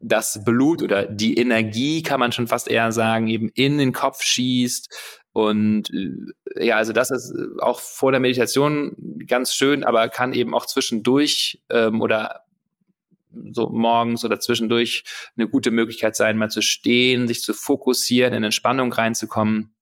das 0.00 0.44
Blut 0.44 0.82
oder 0.82 1.06
die 1.06 1.36
Energie, 1.36 2.02
kann 2.02 2.20
man 2.20 2.32
schon 2.32 2.46
fast 2.46 2.68
eher 2.68 2.92
sagen, 2.92 3.28
eben 3.28 3.50
in 3.54 3.78
den 3.78 3.92
Kopf 3.92 4.22
schießt. 4.22 5.24
Und 5.32 5.90
äh, 5.90 6.66
ja, 6.66 6.76
also 6.76 6.92
das 6.92 7.10
ist 7.10 7.32
äh, 7.32 7.60
auch 7.60 7.80
vor 7.80 8.10
der 8.10 8.20
Meditation 8.20 8.96
ganz 9.26 9.54
schön, 9.54 9.84
aber 9.84 10.08
kann 10.08 10.32
eben 10.32 10.54
auch 10.54 10.66
zwischendurch 10.66 11.62
ähm, 11.70 12.00
oder 12.00 12.44
so 13.52 13.68
morgens 13.68 14.24
oder 14.24 14.40
zwischendurch 14.40 15.04
eine 15.36 15.48
gute 15.48 15.70
Möglichkeit 15.70 16.16
sein, 16.16 16.38
mal 16.38 16.50
zu 16.50 16.62
stehen, 16.62 17.28
sich 17.28 17.42
zu 17.42 17.52
fokussieren, 17.52 18.34
in 18.34 18.44
Entspannung 18.44 18.92
reinzukommen. 18.92 19.74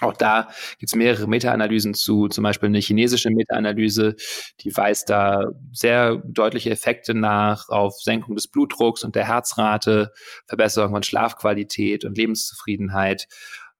Auch 0.00 0.14
da 0.14 0.48
gibt 0.78 0.90
es 0.90 0.96
mehrere 0.96 1.28
Meta-Analysen 1.28 1.94
zu, 1.94 2.26
zum 2.26 2.42
Beispiel 2.42 2.68
eine 2.68 2.80
chinesische 2.80 3.30
Meta-Analyse, 3.30 4.16
die 4.60 4.76
weist 4.76 5.08
da 5.08 5.44
sehr 5.72 6.16
deutliche 6.24 6.70
Effekte 6.70 7.14
nach 7.14 7.68
auf 7.68 7.94
Senkung 8.00 8.34
des 8.34 8.48
Blutdrucks 8.48 9.04
und 9.04 9.14
der 9.14 9.28
Herzrate, 9.28 10.12
Verbesserung 10.46 10.90
von 10.90 11.04
Schlafqualität 11.04 12.04
und 12.04 12.18
Lebenszufriedenheit. 12.18 13.28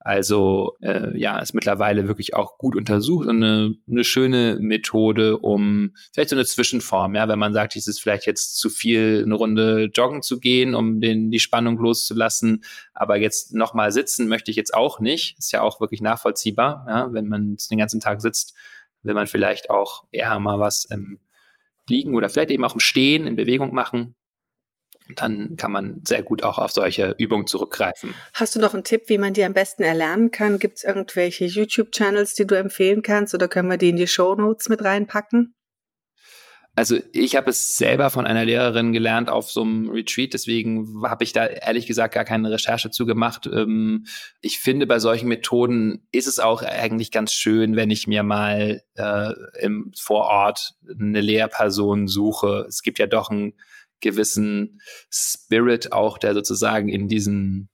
Also 0.05 0.77
äh, 0.83 1.19
ja, 1.19 1.39
ist 1.39 1.55
mittlerweile 1.55 2.07
wirklich 2.07 2.35
auch 2.35 2.59
gut 2.59 2.77
untersucht 2.77 3.27
und 3.27 3.43
eine, 3.43 3.75
eine 3.89 4.05
schöne 4.05 4.59
Methode, 4.61 5.39
um 5.39 5.95
vielleicht 6.13 6.29
so 6.29 6.37
eine 6.37 6.45
Zwischenform, 6.45 7.15
ja, 7.15 7.27
wenn 7.27 7.39
man 7.39 7.55
sagt, 7.55 7.75
es 7.75 7.89
ist 7.89 8.03
vielleicht 8.03 8.27
jetzt 8.27 8.59
zu 8.59 8.69
viel, 8.69 9.23
eine 9.25 9.35
Runde 9.35 9.91
joggen 9.95 10.21
zu 10.21 10.41
gehen, 10.41 10.75
um 10.75 11.01
den, 11.01 11.31
die 11.31 11.39
Spannung 11.39 11.79
loszulassen, 11.79 12.65
aber 12.93 13.17
jetzt 13.17 13.55
nochmal 13.55 13.93
sitzen 13.93 14.29
möchte 14.29 14.51
ich 14.51 14.59
jetzt 14.59 14.75
auch 14.75 15.01
nicht. 15.01 15.39
Ist 15.39 15.53
ja 15.53 15.63
auch 15.63 15.81
wirklich 15.81 16.03
nachvollziehbar, 16.03 16.85
ja, 16.87 17.13
wenn 17.15 17.27
man 17.27 17.57
den 17.71 17.79
ganzen 17.79 18.01
Tag 18.01 18.21
sitzt, 18.21 18.53
will 19.05 19.15
man 19.15 19.27
vielleicht 19.27 19.71
auch 19.71 20.05
eher 20.11 20.39
mal 20.39 20.61
was 20.61 20.85
im 20.85 21.19
Liegen 21.89 22.15
oder 22.15 22.29
vielleicht 22.29 22.51
eben 22.51 22.65
auch 22.65 22.75
im 22.75 22.81
Stehen 22.81 23.27
in 23.27 23.37
Bewegung 23.37 23.73
machen 23.73 24.15
dann 25.17 25.57
kann 25.57 25.73
man 25.73 26.01
sehr 26.07 26.23
gut 26.23 26.43
auch 26.43 26.59
auf 26.59 26.73
solche 26.73 27.15
Übungen 27.19 27.47
zurückgreifen. 27.47 28.15
Hast 28.33 28.55
du 28.55 28.61
noch 28.61 28.75
einen 28.75 28.85
Tipp, 28.85 29.03
wie 29.07 29.19
man 29.19 29.35
die 29.35 29.45
am 29.45 29.53
besten 29.53 29.83
erlernen 29.83 30.31
kann? 30.31 30.59
Gibt 30.59 30.79
es 30.79 30.85
irgendwelche 30.85 31.45
YouTube-Channels, 31.45 32.35
die 32.35 32.47
du 32.47 32.57
empfehlen 32.57 33.03
kannst 33.03 33.35
oder 33.35 33.49
können 33.49 33.69
wir 33.69 33.77
die 33.77 33.91
in 33.91 33.97
die 33.97 34.07
Show 34.07 34.35
Notes 34.35 34.69
mit 34.69 34.83
reinpacken? 34.83 35.55
Also 36.77 36.99
ich 37.13 37.37
habe 37.37 37.51
es 37.51 37.77
selber 37.77 38.11
von 38.11 38.27
einer 38.27 38.45
Lehrerin 38.45 38.93
gelernt 38.93 39.29
auf 39.29 39.49
so 39.51 39.63
einem 39.63 39.91
Retreat, 39.91 40.35
deswegen 40.35 41.03
habe 41.05 41.23
ich 41.23 41.33
da 41.33 41.47
ehrlich 41.47 41.87
gesagt 41.87 42.15
gar 42.15 42.25
keine 42.25 42.51
Recherche 42.51 42.91
zu 42.91 43.07
gemacht. 43.07 43.47
Ähm, 43.47 44.07
ich 44.41 44.59
finde, 44.59 44.87
bei 44.87 44.99
solchen 44.99 45.29
Methoden 45.29 46.09
ist 46.11 46.27
es 46.27 46.41
auch 46.41 46.63
eigentlich 46.63 47.13
ganz 47.13 47.33
schön, 47.33 47.77
wenn 47.77 47.91
ich 47.91 48.09
mir 48.09 48.25
mal 48.25 48.83
äh, 48.97 49.33
im, 49.61 49.93
vor 49.97 50.25
Ort 50.25 50.75
eine 50.99 51.21
Lehrperson 51.21 52.09
suche. 52.09 52.67
Es 52.69 52.83
gibt 52.83 52.99
ja 52.99 53.07
doch 53.07 53.31
ein 53.31 53.55
gewissen 54.05 54.81
Spirit 55.11 55.93
auch, 55.93 56.19
der 56.19 56.35
sozusagen 56.35 56.89
in 56.89 57.09
diesen 57.09 57.69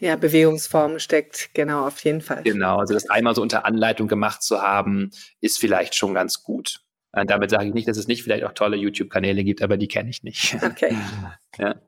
ja, 0.00 0.16
Bewegungsformen 0.16 1.00
steckt, 1.00 1.54
genau, 1.54 1.86
auf 1.86 2.04
jeden 2.04 2.20
Fall. 2.20 2.42
Genau, 2.42 2.78
also 2.78 2.92
das 2.92 3.08
einmal 3.08 3.34
so 3.34 3.40
unter 3.40 3.64
Anleitung 3.64 4.08
gemacht 4.08 4.42
zu 4.42 4.60
haben, 4.60 5.10
ist 5.40 5.58
vielleicht 5.58 5.94
schon 5.94 6.12
ganz 6.12 6.42
gut. 6.42 6.80
Und 7.12 7.30
damit 7.30 7.50
sage 7.50 7.68
ich 7.68 7.74
nicht, 7.74 7.88
dass 7.88 7.96
es 7.96 8.08
nicht 8.08 8.22
vielleicht 8.22 8.44
auch 8.44 8.52
tolle 8.52 8.76
YouTube-Kanäle 8.76 9.44
gibt, 9.44 9.62
aber 9.62 9.76
die 9.76 9.88
kenne 9.88 10.10
ich 10.10 10.22
nicht. 10.22 10.58
Okay. 10.62 10.96
ja. 11.58 11.80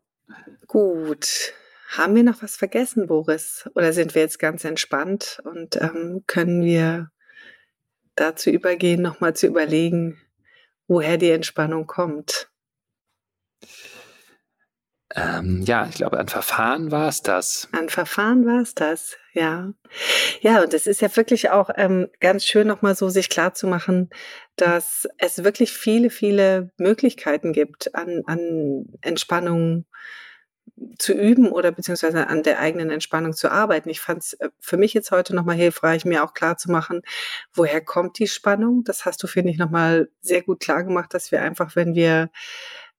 Gut. 0.67 1.53
Haben 1.91 2.15
wir 2.15 2.23
noch 2.23 2.43
was 2.43 2.57
vergessen, 2.57 3.07
Boris? 3.07 3.69
Oder 3.75 3.93
sind 3.93 4.15
wir 4.15 4.23
jetzt 4.23 4.39
ganz 4.39 4.65
entspannt 4.65 5.41
und 5.45 5.77
ähm, 5.81 6.23
können 6.27 6.65
wir 6.65 7.11
dazu 8.15 8.51
übergehen, 8.51 9.03
nochmal 9.03 9.35
zu 9.35 9.47
überlegen, 9.47 10.19
woher 10.87 11.17
die 11.17 11.31
Entspannung 11.31 11.87
kommt? 11.87 12.51
Ähm, 15.17 15.63
ja, 15.63 15.87
ich 15.89 15.95
glaube, 15.95 16.19
ein 16.19 16.29
Verfahren 16.29 16.91
war 16.91 17.09
es 17.09 17.23
das. 17.23 17.69
Ein 17.73 17.89
Verfahren 17.89 18.45
war 18.45 18.61
es 18.61 18.75
das, 18.75 19.17
ja. 19.33 19.73
Ja, 20.43 20.63
und 20.63 20.75
es 20.75 20.87
ist 20.87 21.01
ja 21.01 21.15
wirklich 21.17 21.49
auch 21.49 21.71
ähm, 21.75 22.09
ganz 22.21 22.45
schön, 22.45 22.67
nochmal 22.67 22.95
so 22.95 23.09
sich 23.09 23.31
klarzumachen, 23.31 24.11
dass 24.57 25.09
es 25.17 25.43
wirklich 25.43 25.73
viele, 25.73 26.11
viele 26.11 26.71
Möglichkeiten 26.77 27.55
gibt, 27.55 27.95
an, 27.95 28.25
an 28.27 28.87
Entspannung 29.01 29.87
zu 30.99 31.15
üben 31.15 31.51
oder 31.51 31.73
beziehungsweise 31.73 32.27
an 32.27 32.43
der 32.43 32.59
eigenen 32.59 32.91
Entspannung 32.91 33.33
zu 33.33 33.51
arbeiten. 33.51 33.89
Ich 33.89 34.01
fand 34.01 34.23
es 34.23 34.35
äh, 34.35 34.51
für 34.61 34.77
mich 34.77 34.93
jetzt 34.93 35.11
heute 35.13 35.35
nochmal 35.35 35.57
hilfreich, 35.57 36.05
mir 36.05 36.25
auch 36.25 36.35
klar 36.35 36.59
zu 36.59 36.71
machen, 36.71 37.01
woher 37.55 37.81
kommt 37.81 38.19
die 38.19 38.27
Spannung. 38.27 38.85
Das 38.85 39.07
hast 39.07 39.23
du, 39.23 39.27
finde 39.27 39.51
ich, 39.51 39.57
nochmal 39.57 40.11
sehr 40.21 40.43
gut 40.43 40.61
klar 40.61 40.85
gemacht, 40.85 41.15
dass 41.15 41.33
wir 41.33 41.41
einfach, 41.41 41.75
wenn 41.75 41.95
wir 41.95 42.31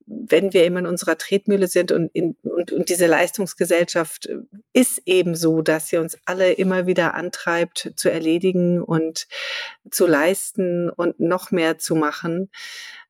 wenn 0.08 0.54
wir 0.54 0.64
immer 0.64 0.80
in 0.80 0.88
unserer 0.88 1.18
Tretmühle 1.18 1.68
sind 1.68 1.92
und, 1.92 2.10
in, 2.14 2.38
und, 2.44 2.72
und 2.72 2.90
diese 2.90 3.08
Leistungsgesellschaft 3.08 4.26
äh, 4.28 4.38
ist 4.74 5.02
eben 5.06 5.36
so, 5.36 5.62
dass 5.62 5.90
sie 5.90 5.98
uns 5.98 6.18
alle 6.26 6.54
immer 6.54 6.88
wieder 6.88 7.14
antreibt, 7.14 7.92
zu 7.96 8.10
erledigen 8.10 8.82
und 8.82 9.28
zu 9.92 10.08
leisten 10.08 10.90
und 10.90 11.20
noch 11.20 11.52
mehr 11.52 11.78
zu 11.78 11.96
machen, 11.96 12.50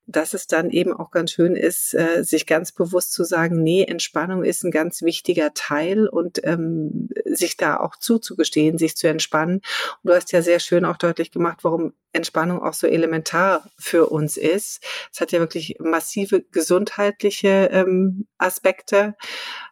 dass 0.08 0.34
es 0.34 0.48
dann 0.48 0.70
eben 0.70 0.94
auch 0.94 1.12
ganz 1.12 1.32
schön 1.32 1.56
ist, 1.56 1.94
äh, 1.94 2.24
sich 2.24 2.48
ganz 2.48 2.72
bewusst 2.72 3.12
zu 3.12 3.26
sagen, 3.26 3.62
nee, 3.62 3.84
Entspannung 3.84 4.44
ist 4.44 4.64
ein 4.64 4.72
ganz 4.72 5.02
wichtiger 5.02 5.54
Teil 5.54 6.08
und 6.08 6.40
ähm, 6.46 7.10
sich 7.26 7.58
da 7.58 7.78
auch 7.78 7.98
zuzugestehen, 7.98 8.78
sich 8.78 8.96
zu 8.96 9.08
entspannen. 9.08 9.58
Und 9.58 10.10
du 10.10 10.16
hast 10.16 10.32
ja 10.32 10.42
sehr 10.42 10.60
schön 10.60 10.86
auch 10.86 10.98
deutlich 10.98 11.32
gemacht, 11.32 11.60
warum 11.64 11.94
Entspannung 12.14 12.62
auch 12.64 12.74
so 12.74 12.88
elementar 12.88 13.70
für 13.78 14.08
uns 14.08 14.38
ist. 14.38 14.82
Es 15.12 15.20
hat 15.20 15.34
ja 15.34 15.40
wirklich 15.40 15.76
massive 15.80 16.42
gesundheitliche 16.42 17.70
ähm, 17.72 18.28
Aspekte. 18.38 19.16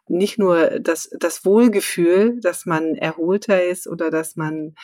Nicht 0.06 0.38
nur 0.38 0.78
das, 0.80 1.10
das 1.18 1.44
Wohlgefühl, 1.46 2.38
dass 2.40 2.66
man 2.66 2.94
erholter 2.94 3.64
ist 3.64 3.88
oder 3.88 4.10
dass 4.10 4.36
man 4.36 4.74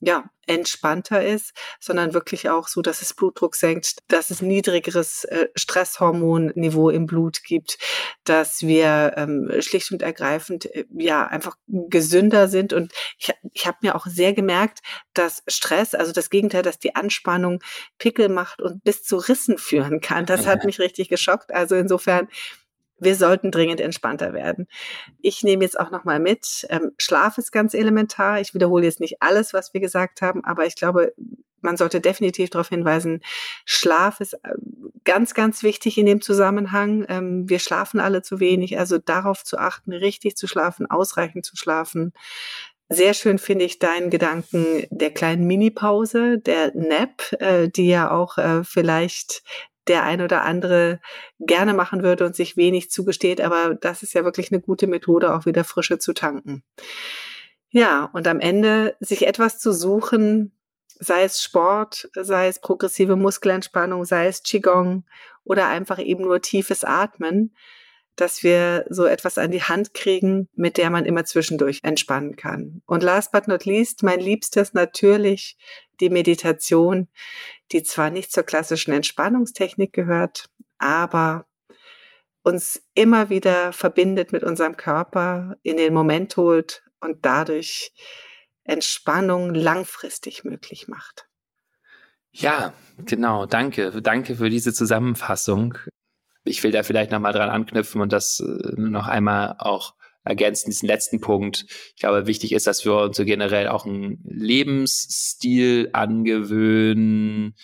ja, 0.00 0.24
entspannter 0.46 1.24
ist, 1.24 1.52
sondern 1.80 2.14
wirklich 2.14 2.48
auch 2.48 2.68
so, 2.68 2.82
dass 2.82 3.02
es 3.02 3.14
Blutdruck 3.14 3.56
senkt, 3.56 3.96
dass 4.08 4.30
es 4.30 4.42
niedrigeres 4.42 5.24
äh, 5.24 5.48
Stresshormonniveau 5.56 6.90
im 6.90 7.06
Blut 7.06 7.42
gibt, 7.42 7.78
dass 8.24 8.62
wir 8.62 9.14
ähm, 9.16 9.50
schlicht 9.60 9.90
und 9.90 10.02
ergreifend 10.02 10.66
äh, 10.66 10.84
ja 10.96 11.26
einfach 11.26 11.56
gesünder 11.66 12.48
sind. 12.48 12.72
Und 12.72 12.92
ich, 13.18 13.32
ich 13.52 13.66
habe 13.66 13.78
mir 13.82 13.96
auch 13.96 14.06
sehr 14.06 14.34
gemerkt, 14.34 14.80
dass 15.14 15.42
Stress, 15.48 15.94
also 15.94 16.12
das 16.12 16.30
Gegenteil, 16.30 16.62
dass 16.62 16.78
die 16.78 16.94
Anspannung 16.94 17.60
Pickel 17.98 18.28
macht 18.28 18.60
und 18.60 18.84
bis 18.84 19.02
zu 19.02 19.16
Rissen 19.16 19.58
führen 19.58 20.00
kann. 20.00 20.26
Das 20.26 20.46
hat 20.46 20.64
mich 20.64 20.78
richtig 20.78 21.08
geschockt. 21.08 21.52
Also 21.52 21.74
insofern 21.74 22.28
wir 22.98 23.14
sollten 23.14 23.50
dringend 23.50 23.80
entspannter 23.80 24.32
werden. 24.32 24.66
Ich 25.20 25.42
nehme 25.42 25.64
jetzt 25.64 25.78
auch 25.78 25.90
nochmal 25.90 26.20
mit, 26.20 26.66
ähm, 26.70 26.92
Schlaf 26.98 27.38
ist 27.38 27.52
ganz 27.52 27.74
elementar. 27.74 28.40
Ich 28.40 28.54
wiederhole 28.54 28.84
jetzt 28.84 29.00
nicht 29.00 29.20
alles, 29.20 29.52
was 29.52 29.74
wir 29.74 29.80
gesagt 29.80 30.22
haben, 30.22 30.44
aber 30.44 30.66
ich 30.66 30.76
glaube, 30.76 31.12
man 31.60 31.76
sollte 31.76 32.00
definitiv 32.00 32.50
darauf 32.50 32.68
hinweisen, 32.68 33.20
Schlaf 33.64 34.20
ist 34.20 34.34
äh, 34.34 34.54
ganz, 35.04 35.34
ganz 35.34 35.62
wichtig 35.62 35.98
in 35.98 36.06
dem 36.06 36.22
Zusammenhang. 36.22 37.04
Ähm, 37.08 37.48
wir 37.48 37.58
schlafen 37.58 38.00
alle 38.00 38.22
zu 38.22 38.40
wenig, 38.40 38.78
also 38.78 38.98
darauf 38.98 39.44
zu 39.44 39.58
achten, 39.58 39.92
richtig 39.92 40.36
zu 40.36 40.46
schlafen, 40.46 40.86
ausreichend 40.90 41.44
zu 41.44 41.56
schlafen. 41.56 42.12
Sehr 42.88 43.14
schön 43.14 43.38
finde 43.38 43.64
ich 43.64 43.80
deinen 43.80 44.10
Gedanken 44.10 44.86
der 44.90 45.10
kleinen 45.10 45.46
Mini-Pause, 45.46 46.38
der 46.38 46.72
Nap, 46.76 47.32
äh, 47.40 47.68
die 47.68 47.88
ja 47.88 48.12
auch 48.12 48.38
äh, 48.38 48.62
vielleicht 48.62 49.42
der 49.88 50.02
ein 50.02 50.20
oder 50.20 50.42
andere 50.42 51.00
gerne 51.38 51.74
machen 51.74 52.02
würde 52.02 52.26
und 52.26 52.34
sich 52.34 52.56
wenig 52.56 52.90
zugesteht. 52.90 53.40
Aber 53.40 53.74
das 53.74 54.02
ist 54.02 54.14
ja 54.14 54.24
wirklich 54.24 54.52
eine 54.52 54.60
gute 54.60 54.86
Methode, 54.86 55.34
auch 55.34 55.46
wieder 55.46 55.64
Frische 55.64 55.98
zu 55.98 56.12
tanken. 56.12 56.62
Ja, 57.70 58.10
und 58.12 58.26
am 58.26 58.40
Ende 58.40 58.96
sich 59.00 59.26
etwas 59.26 59.58
zu 59.58 59.72
suchen, 59.72 60.52
sei 60.98 61.24
es 61.24 61.42
Sport, 61.42 62.08
sei 62.14 62.48
es 62.48 62.60
progressive 62.60 63.16
Muskelentspannung, 63.16 64.04
sei 64.04 64.28
es 64.28 64.42
Qigong 64.42 65.04
oder 65.44 65.68
einfach 65.68 65.98
eben 65.98 66.24
nur 66.24 66.40
tiefes 66.40 66.84
Atmen, 66.84 67.54
dass 68.16 68.42
wir 68.42 68.86
so 68.88 69.04
etwas 69.04 69.36
an 69.36 69.50
die 69.50 69.62
Hand 69.62 69.92
kriegen, 69.92 70.48
mit 70.54 70.78
der 70.78 70.88
man 70.88 71.04
immer 71.04 71.24
zwischendurch 71.26 71.80
entspannen 71.82 72.34
kann. 72.34 72.80
Und 72.86 73.02
last 73.02 73.30
but 73.30 73.46
not 73.46 73.66
least, 73.66 74.02
mein 74.02 74.20
Liebstes 74.20 74.72
natürlich 74.72 75.58
die 76.00 76.10
Meditation, 76.10 77.08
die 77.72 77.82
zwar 77.82 78.10
nicht 78.10 78.32
zur 78.32 78.42
klassischen 78.42 78.92
Entspannungstechnik 78.92 79.92
gehört, 79.92 80.48
aber 80.78 81.46
uns 82.42 82.82
immer 82.94 83.28
wieder 83.28 83.72
verbindet 83.72 84.32
mit 84.32 84.44
unserem 84.44 84.76
Körper, 84.76 85.56
in 85.62 85.76
den 85.76 85.92
Moment 85.92 86.36
holt 86.36 86.84
und 87.00 87.24
dadurch 87.24 87.92
Entspannung 88.64 89.54
langfristig 89.54 90.44
möglich 90.44 90.88
macht. 90.88 91.28
Ja, 92.32 92.74
genau. 92.98 93.46
Danke. 93.46 94.02
Danke 94.02 94.36
für 94.36 94.50
diese 94.50 94.74
Zusammenfassung. 94.74 95.78
Ich 96.44 96.62
will 96.62 96.70
da 96.70 96.82
vielleicht 96.82 97.10
nochmal 97.10 97.32
dran 97.32 97.48
anknüpfen 97.48 98.00
und 98.00 98.12
das 98.12 98.40
äh, 98.40 98.72
noch 98.76 99.08
einmal 99.08 99.56
auch 99.58 99.94
ergänzen, 100.26 100.70
diesen 100.70 100.86
letzten 100.86 101.20
Punkt. 101.20 101.66
Ich 101.94 102.00
glaube, 102.00 102.26
wichtig 102.26 102.52
ist, 102.52 102.66
dass 102.66 102.84
wir 102.84 102.96
uns 102.96 103.16
so 103.16 103.24
generell 103.24 103.68
auch 103.68 103.86
einen 103.86 104.20
Lebensstil 104.24 105.90
angewöhnen, 105.92 107.54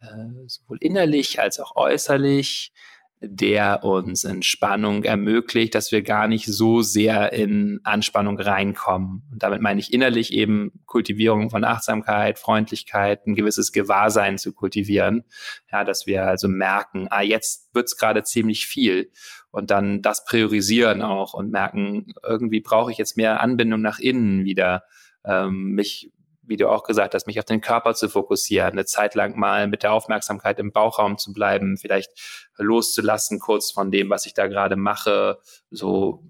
äh, 0.00 0.06
sowohl 0.46 0.78
innerlich 0.80 1.40
als 1.40 1.60
auch 1.60 1.76
äußerlich, 1.76 2.72
der 3.22 3.84
uns 3.84 4.24
Entspannung 4.24 5.04
ermöglicht, 5.04 5.74
dass 5.74 5.92
wir 5.92 6.02
gar 6.02 6.26
nicht 6.26 6.46
so 6.46 6.80
sehr 6.80 7.34
in 7.34 7.80
Anspannung 7.84 8.40
reinkommen. 8.40 9.28
Und 9.30 9.42
damit 9.42 9.60
meine 9.60 9.78
ich 9.78 9.92
innerlich 9.92 10.32
eben 10.32 10.72
Kultivierung 10.86 11.50
von 11.50 11.64
Achtsamkeit, 11.64 12.38
Freundlichkeit, 12.38 13.26
ein 13.26 13.34
gewisses 13.34 13.72
Gewahrsein 13.72 14.38
zu 14.38 14.54
kultivieren. 14.54 15.24
Ja, 15.70 15.84
dass 15.84 16.06
wir 16.06 16.24
also 16.26 16.48
merken, 16.48 17.08
ah, 17.10 17.20
jetzt 17.20 17.68
wird's 17.74 17.98
gerade 17.98 18.22
ziemlich 18.22 18.66
viel 18.66 19.12
und 19.50 19.70
dann 19.70 20.02
das 20.02 20.24
priorisieren 20.24 21.02
auch 21.02 21.34
und 21.34 21.50
merken, 21.50 22.12
irgendwie 22.22 22.60
brauche 22.60 22.90
ich 22.92 22.98
jetzt 22.98 23.16
mehr 23.16 23.40
Anbindung 23.40 23.80
nach 23.80 23.98
innen 23.98 24.44
wieder, 24.44 24.84
ähm, 25.24 25.72
mich, 25.72 26.12
wie 26.42 26.56
du 26.56 26.68
auch 26.68 26.84
gesagt 26.84 27.14
hast, 27.14 27.26
mich 27.26 27.38
auf 27.38 27.44
den 27.44 27.60
Körper 27.60 27.94
zu 27.94 28.08
fokussieren, 28.08 28.72
eine 28.72 28.84
Zeit 28.84 29.14
lang 29.14 29.38
mal 29.38 29.68
mit 29.68 29.82
der 29.82 29.92
Aufmerksamkeit 29.92 30.58
im 30.58 30.72
Bauchraum 30.72 31.18
zu 31.18 31.32
bleiben, 31.32 31.76
vielleicht 31.76 32.10
loszulassen 32.56 33.38
kurz 33.38 33.70
von 33.70 33.90
dem, 33.90 34.10
was 34.10 34.26
ich 34.26 34.34
da 34.34 34.46
gerade 34.46 34.76
mache, 34.76 35.38
so 35.70 36.24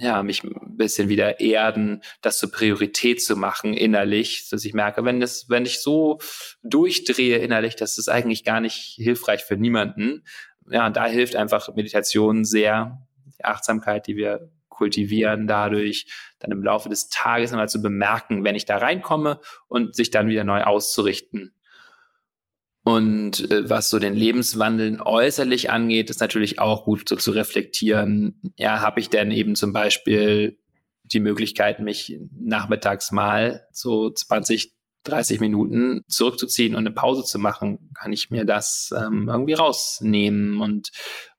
ja, 0.00 0.22
mich 0.22 0.42
ein 0.42 0.76
bisschen 0.76 1.10
wieder 1.10 1.40
erden, 1.40 2.02
das 2.22 2.38
zur 2.38 2.50
Priorität 2.50 3.22
zu 3.22 3.36
machen 3.36 3.74
innerlich, 3.74 4.48
dass 4.50 4.64
ich 4.64 4.72
merke, 4.72 5.04
wenn 5.04 5.20
es, 5.20 5.50
wenn 5.50 5.66
ich 5.66 5.82
so 5.82 6.18
durchdrehe 6.62 7.36
innerlich, 7.36 7.76
das 7.76 7.98
ist 7.98 8.08
eigentlich 8.08 8.42
gar 8.42 8.60
nicht 8.60 8.94
hilfreich 8.96 9.44
für 9.44 9.58
niemanden 9.58 10.24
ja, 10.70 10.86
und 10.86 10.96
da 10.96 11.06
hilft 11.06 11.36
einfach 11.36 11.74
Meditation 11.74 12.44
sehr, 12.44 13.06
die 13.38 13.44
Achtsamkeit, 13.44 14.06
die 14.06 14.16
wir 14.16 14.50
kultivieren 14.68 15.46
dadurch, 15.46 16.06
dann 16.38 16.52
im 16.52 16.62
Laufe 16.62 16.88
des 16.88 17.10
Tages 17.10 17.50
nochmal 17.50 17.68
zu 17.68 17.82
bemerken, 17.82 18.44
wenn 18.44 18.54
ich 18.54 18.64
da 18.64 18.78
reinkomme 18.78 19.40
und 19.68 19.94
sich 19.94 20.10
dann 20.10 20.28
wieder 20.28 20.44
neu 20.44 20.62
auszurichten. 20.62 21.54
Und 22.82 23.50
äh, 23.50 23.68
was 23.68 23.90
so 23.90 23.98
den 23.98 24.14
Lebenswandel 24.14 25.00
äußerlich 25.02 25.70
angeht, 25.70 26.08
ist 26.08 26.20
natürlich 26.20 26.58
auch 26.58 26.84
gut 26.84 27.08
so 27.08 27.16
zu 27.16 27.30
reflektieren. 27.32 28.40
Ja, 28.56 28.80
habe 28.80 29.00
ich 29.00 29.10
denn 29.10 29.30
eben 29.30 29.54
zum 29.54 29.74
Beispiel 29.74 30.58
die 31.04 31.20
Möglichkeit, 31.20 31.80
mich 31.80 32.18
nachmittags 32.38 33.12
mal 33.12 33.66
so 33.72 34.10
20, 34.10 34.72
30 35.04 35.40
Minuten 35.40 36.04
zurückzuziehen 36.08 36.74
und 36.74 36.80
eine 36.80 36.92
Pause 36.92 37.24
zu 37.24 37.38
machen, 37.38 37.90
kann 37.94 38.12
ich 38.12 38.30
mir 38.30 38.44
das 38.44 38.92
ähm, 38.96 39.28
irgendwie 39.28 39.54
rausnehmen 39.54 40.60
und 40.60 40.90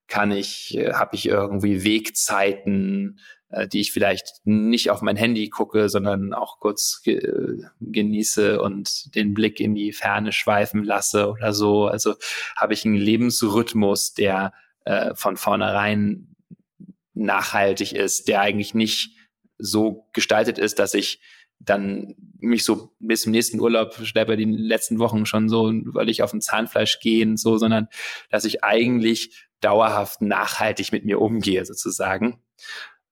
kann 0.07 0.31
ich, 0.31 0.75
äh, 0.77 0.93
habe 0.93 1.15
ich 1.15 1.27
irgendwie 1.27 1.83
Wegzeiten, 1.83 3.19
äh, 3.49 3.67
die 3.67 3.81
ich 3.81 3.91
vielleicht 3.91 4.41
nicht 4.43 4.89
auf 4.89 5.01
mein 5.01 5.15
Handy 5.15 5.49
gucke, 5.49 5.89
sondern 5.89 6.33
auch 6.33 6.59
kurz 6.59 7.01
ge 7.03 7.63
genieße 7.79 8.61
und 8.61 9.15
den 9.15 9.33
Blick 9.33 9.59
in 9.59 9.75
die 9.75 9.93
Ferne 9.93 10.31
schweifen 10.31 10.83
lasse 10.83 11.29
oder 11.29 11.53
so. 11.53 11.85
Also 11.85 12.15
habe 12.55 12.73
ich 12.73 12.85
einen 12.85 12.95
Lebensrhythmus, 12.95 14.13
der 14.13 14.53
äh, 14.85 15.13
von 15.15 15.37
vornherein 15.37 16.35
nachhaltig 17.13 17.93
ist, 17.93 18.27
der 18.27 18.41
eigentlich 18.41 18.73
nicht 18.73 19.15
so 19.57 20.07
gestaltet 20.13 20.57
ist, 20.57 20.79
dass 20.79 20.93
ich 20.93 21.21
dann 21.65 22.15
mich 22.39 22.65
so 22.65 22.91
bis 22.99 23.21
zum 23.21 23.31
nächsten 23.31 23.59
Urlaub 23.59 23.93
schleppe 23.93 24.35
die 24.35 24.45
letzten 24.45 24.99
Wochen 24.99 25.25
schon 25.25 25.47
so, 25.47 25.71
weil 25.85 26.09
ich 26.09 26.23
auf 26.23 26.31
dem 26.31 26.41
Zahnfleisch 26.41 26.99
gehe 26.99 27.25
und 27.25 27.39
so, 27.39 27.57
sondern 27.57 27.87
dass 28.29 28.45
ich 28.45 28.63
eigentlich 28.63 29.47
dauerhaft 29.61 30.21
nachhaltig 30.21 30.91
mit 30.91 31.05
mir 31.05 31.21
umgehe 31.21 31.65
sozusagen. 31.65 32.41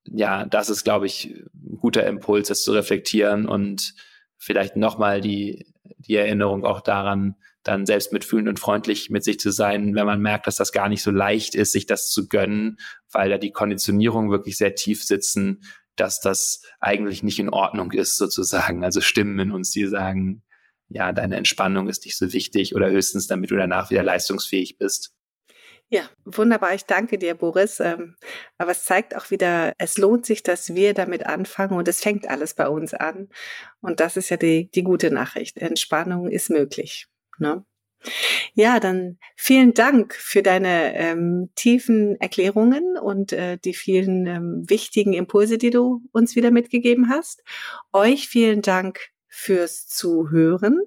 Ja, 0.06 0.46
das 0.46 0.70
ist, 0.70 0.84
glaube 0.84 1.06
ich, 1.06 1.36
ein 1.54 1.78
guter 1.78 2.06
Impuls, 2.08 2.48
das 2.48 2.64
zu 2.64 2.72
reflektieren 2.72 3.48
und 3.48 3.94
vielleicht 4.38 4.76
nochmal 4.76 5.22
die, 5.22 5.72
die 5.98 6.16
Erinnerung 6.16 6.66
auch 6.66 6.82
daran, 6.82 7.36
dann 7.64 7.86
selbst 7.86 8.14
mitfühlend 8.14 8.48
und 8.48 8.60
freundlich 8.60 9.10
mit 9.10 9.24
sich 9.24 9.40
zu 9.40 9.52
sein, 9.52 9.94
wenn 9.94 10.06
man 10.06 10.22
merkt, 10.22 10.48
dass 10.48 10.56
das 10.56 10.72
gar 10.72 10.90
nicht 10.90 11.04
so 11.04 11.12
leicht 11.12 11.56
ist, 11.56 11.74
sich 11.74 11.86
das 11.86 12.10
zu 12.10 12.28
gönnen, 12.28 12.78
weil 13.12 13.30
da 13.30 13.38
die 13.38 13.52
Konditionierung 13.52 14.32
wirklich 14.32 14.58
sehr 14.58 14.76
tief 14.76 15.04
sitzen, 15.04 15.62
dass 16.00 16.20
das 16.22 16.62
eigentlich 16.80 17.24
nicht 17.24 17.40
in 17.40 17.50
Ordnung 17.50 17.92
ist, 17.92 18.18
sozusagen. 18.18 18.84
Also 18.84 19.02
Stimmen 19.02 19.40
in 19.40 19.52
uns, 19.52 19.72
die 19.72 19.86
sagen, 19.88 20.44
ja, 20.88 21.12
deine 21.12 21.36
Entspannung 21.36 21.88
ist 21.88 22.06
nicht 22.06 22.18
so 22.18 22.34
wichtig 22.34 22.76
oder 22.76 22.90
höchstens, 22.90 23.28
damit 23.28 23.52
du 23.52 23.56
danach 23.56 23.92
wieder 23.92 24.04
leistungsfähig 24.04 24.78
bist. 24.78 25.14
Ja, 25.92 26.08
wunderbar. 26.24 26.76
Ich 26.76 26.86
danke 26.86 27.18
dir, 27.18 27.34
Boris. 27.34 27.80
Ähm, 27.80 28.16
aber 28.60 28.72
es 28.72 28.86
zeigt 28.86 29.16
auch 29.16 29.32
wieder, 29.32 29.74
es 29.80 29.98
lohnt 29.98 30.26
sich, 30.26 30.44
dass 30.44 30.76
wir 30.76 30.94
damit 30.94 31.26
anfangen 31.26 31.78
und 31.78 31.88
es 31.88 32.02
fängt 32.02 32.30
alles 32.30 32.54
bei 32.54 32.68
uns 32.68 32.94
an. 32.94 33.30
Und 33.82 34.00
das 34.00 34.16
ist 34.16 34.30
ja 34.30 34.38
die, 34.38 34.70
die 34.70 34.84
gute 34.84 35.10
Nachricht. 35.10 35.58
Entspannung 35.58 36.30
ist 36.30 36.52
möglich. 36.52 37.08
Ne? 37.40 37.66
Ja, 38.54 38.80
dann 38.80 39.18
vielen 39.36 39.74
Dank 39.74 40.14
für 40.14 40.42
deine 40.42 40.96
ähm, 40.96 41.50
tiefen 41.56 42.16
Erklärungen 42.20 42.98
und 42.98 43.34
äh, 43.34 43.58
die 43.58 43.74
vielen 43.74 44.26
ähm, 44.26 44.64
wichtigen 44.68 45.14
Impulse, 45.14 45.58
die 45.58 45.70
du 45.70 46.02
uns 46.12 46.36
wieder 46.36 46.52
mitgegeben 46.52 47.10
hast. 47.10 47.44
Euch 47.92 48.28
vielen 48.28 48.62
Dank 48.62 49.10
fürs 49.28 49.88
Zuhören. 49.88 50.80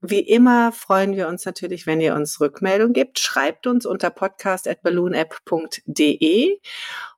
Wie 0.00 0.20
immer 0.20 0.72
freuen 0.72 1.16
wir 1.16 1.28
uns 1.28 1.44
natürlich, 1.46 1.86
wenn 1.86 2.00
ihr 2.00 2.14
uns 2.14 2.40
Rückmeldung 2.40 2.92
gibt. 2.92 3.18
Schreibt 3.18 3.66
uns 3.66 3.86
unter 3.86 4.10
podcast.balloonapp.de 4.10 6.58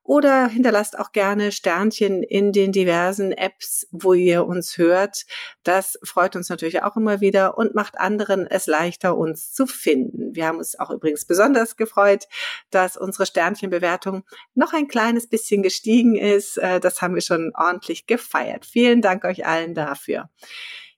oder 0.04 0.48
hinterlasst 0.48 0.98
auch 0.98 1.12
gerne 1.12 1.50
Sternchen 1.50 2.22
in 2.22 2.52
den 2.52 2.72
diversen 2.72 3.32
Apps, 3.32 3.88
wo 3.90 4.12
ihr 4.12 4.46
uns 4.46 4.76
hört. 4.76 5.24
Das 5.62 5.98
freut 6.04 6.36
uns 6.36 6.50
natürlich 6.50 6.82
auch 6.82 6.96
immer 6.96 7.20
wieder 7.20 7.56
und 7.56 7.74
macht 7.74 7.98
anderen 7.98 8.46
es 8.46 8.66
leichter, 8.66 9.16
uns 9.16 9.52
zu 9.52 9.66
finden. 9.66 10.34
Wir 10.36 10.46
haben 10.46 10.58
uns 10.58 10.78
auch 10.78 10.90
übrigens 10.90 11.24
besonders 11.24 11.76
gefreut, 11.76 12.24
dass 12.70 12.98
unsere 12.98 13.24
Sternchenbewertung 13.24 14.24
noch 14.54 14.74
ein 14.74 14.88
kleines 14.88 15.26
bisschen 15.26 15.62
gestiegen 15.62 16.16
ist. 16.16 16.58
Äh, 16.58 16.80
das 16.80 17.00
haben 17.00 17.14
wir 17.14 17.22
schon 17.22 17.52
ordentlich 17.56 18.06
gefeiert. 18.06 18.66
Vielen 18.66 19.00
Dank 19.00 19.24
euch 19.24 19.46
allen 19.46 19.74
dafür. 19.74 20.28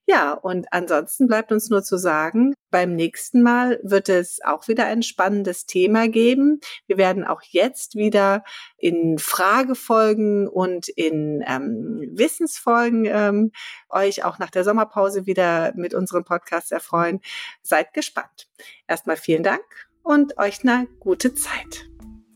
Ja, 0.08 0.34
und 0.34 0.72
ansonsten 0.72 1.26
bleibt 1.26 1.50
uns 1.50 1.68
nur 1.68 1.82
zu 1.82 1.96
sagen, 1.96 2.54
beim 2.70 2.94
nächsten 2.94 3.42
Mal 3.42 3.80
wird 3.82 4.08
es 4.08 4.38
auch 4.44 4.68
wieder 4.68 4.86
ein 4.86 5.02
spannendes 5.02 5.66
Thema 5.66 6.08
geben. 6.08 6.60
Wir 6.86 6.96
werden 6.96 7.24
auch 7.24 7.42
jetzt 7.42 7.96
wieder 7.96 8.44
in 8.78 9.18
Fragefolgen 9.18 10.46
und 10.46 10.88
in 10.88 11.42
ähm, 11.46 12.08
Wissensfolgen 12.12 13.04
ähm, 13.06 13.50
euch 13.88 14.24
auch 14.24 14.38
nach 14.38 14.50
der 14.50 14.62
Sommerpause 14.62 15.26
wieder 15.26 15.72
mit 15.74 15.92
unserem 15.92 16.22
Podcast 16.22 16.70
erfreuen. 16.70 17.20
Seid 17.62 17.92
gespannt. 17.92 18.48
Erstmal 18.86 19.16
vielen 19.16 19.42
Dank 19.42 19.64
und 20.04 20.38
euch 20.38 20.62
eine 20.62 20.86
gute 21.00 21.34
Zeit. 21.34 21.88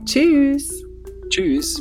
Tschüss. 0.05 0.85
Tschüss. 1.29 1.81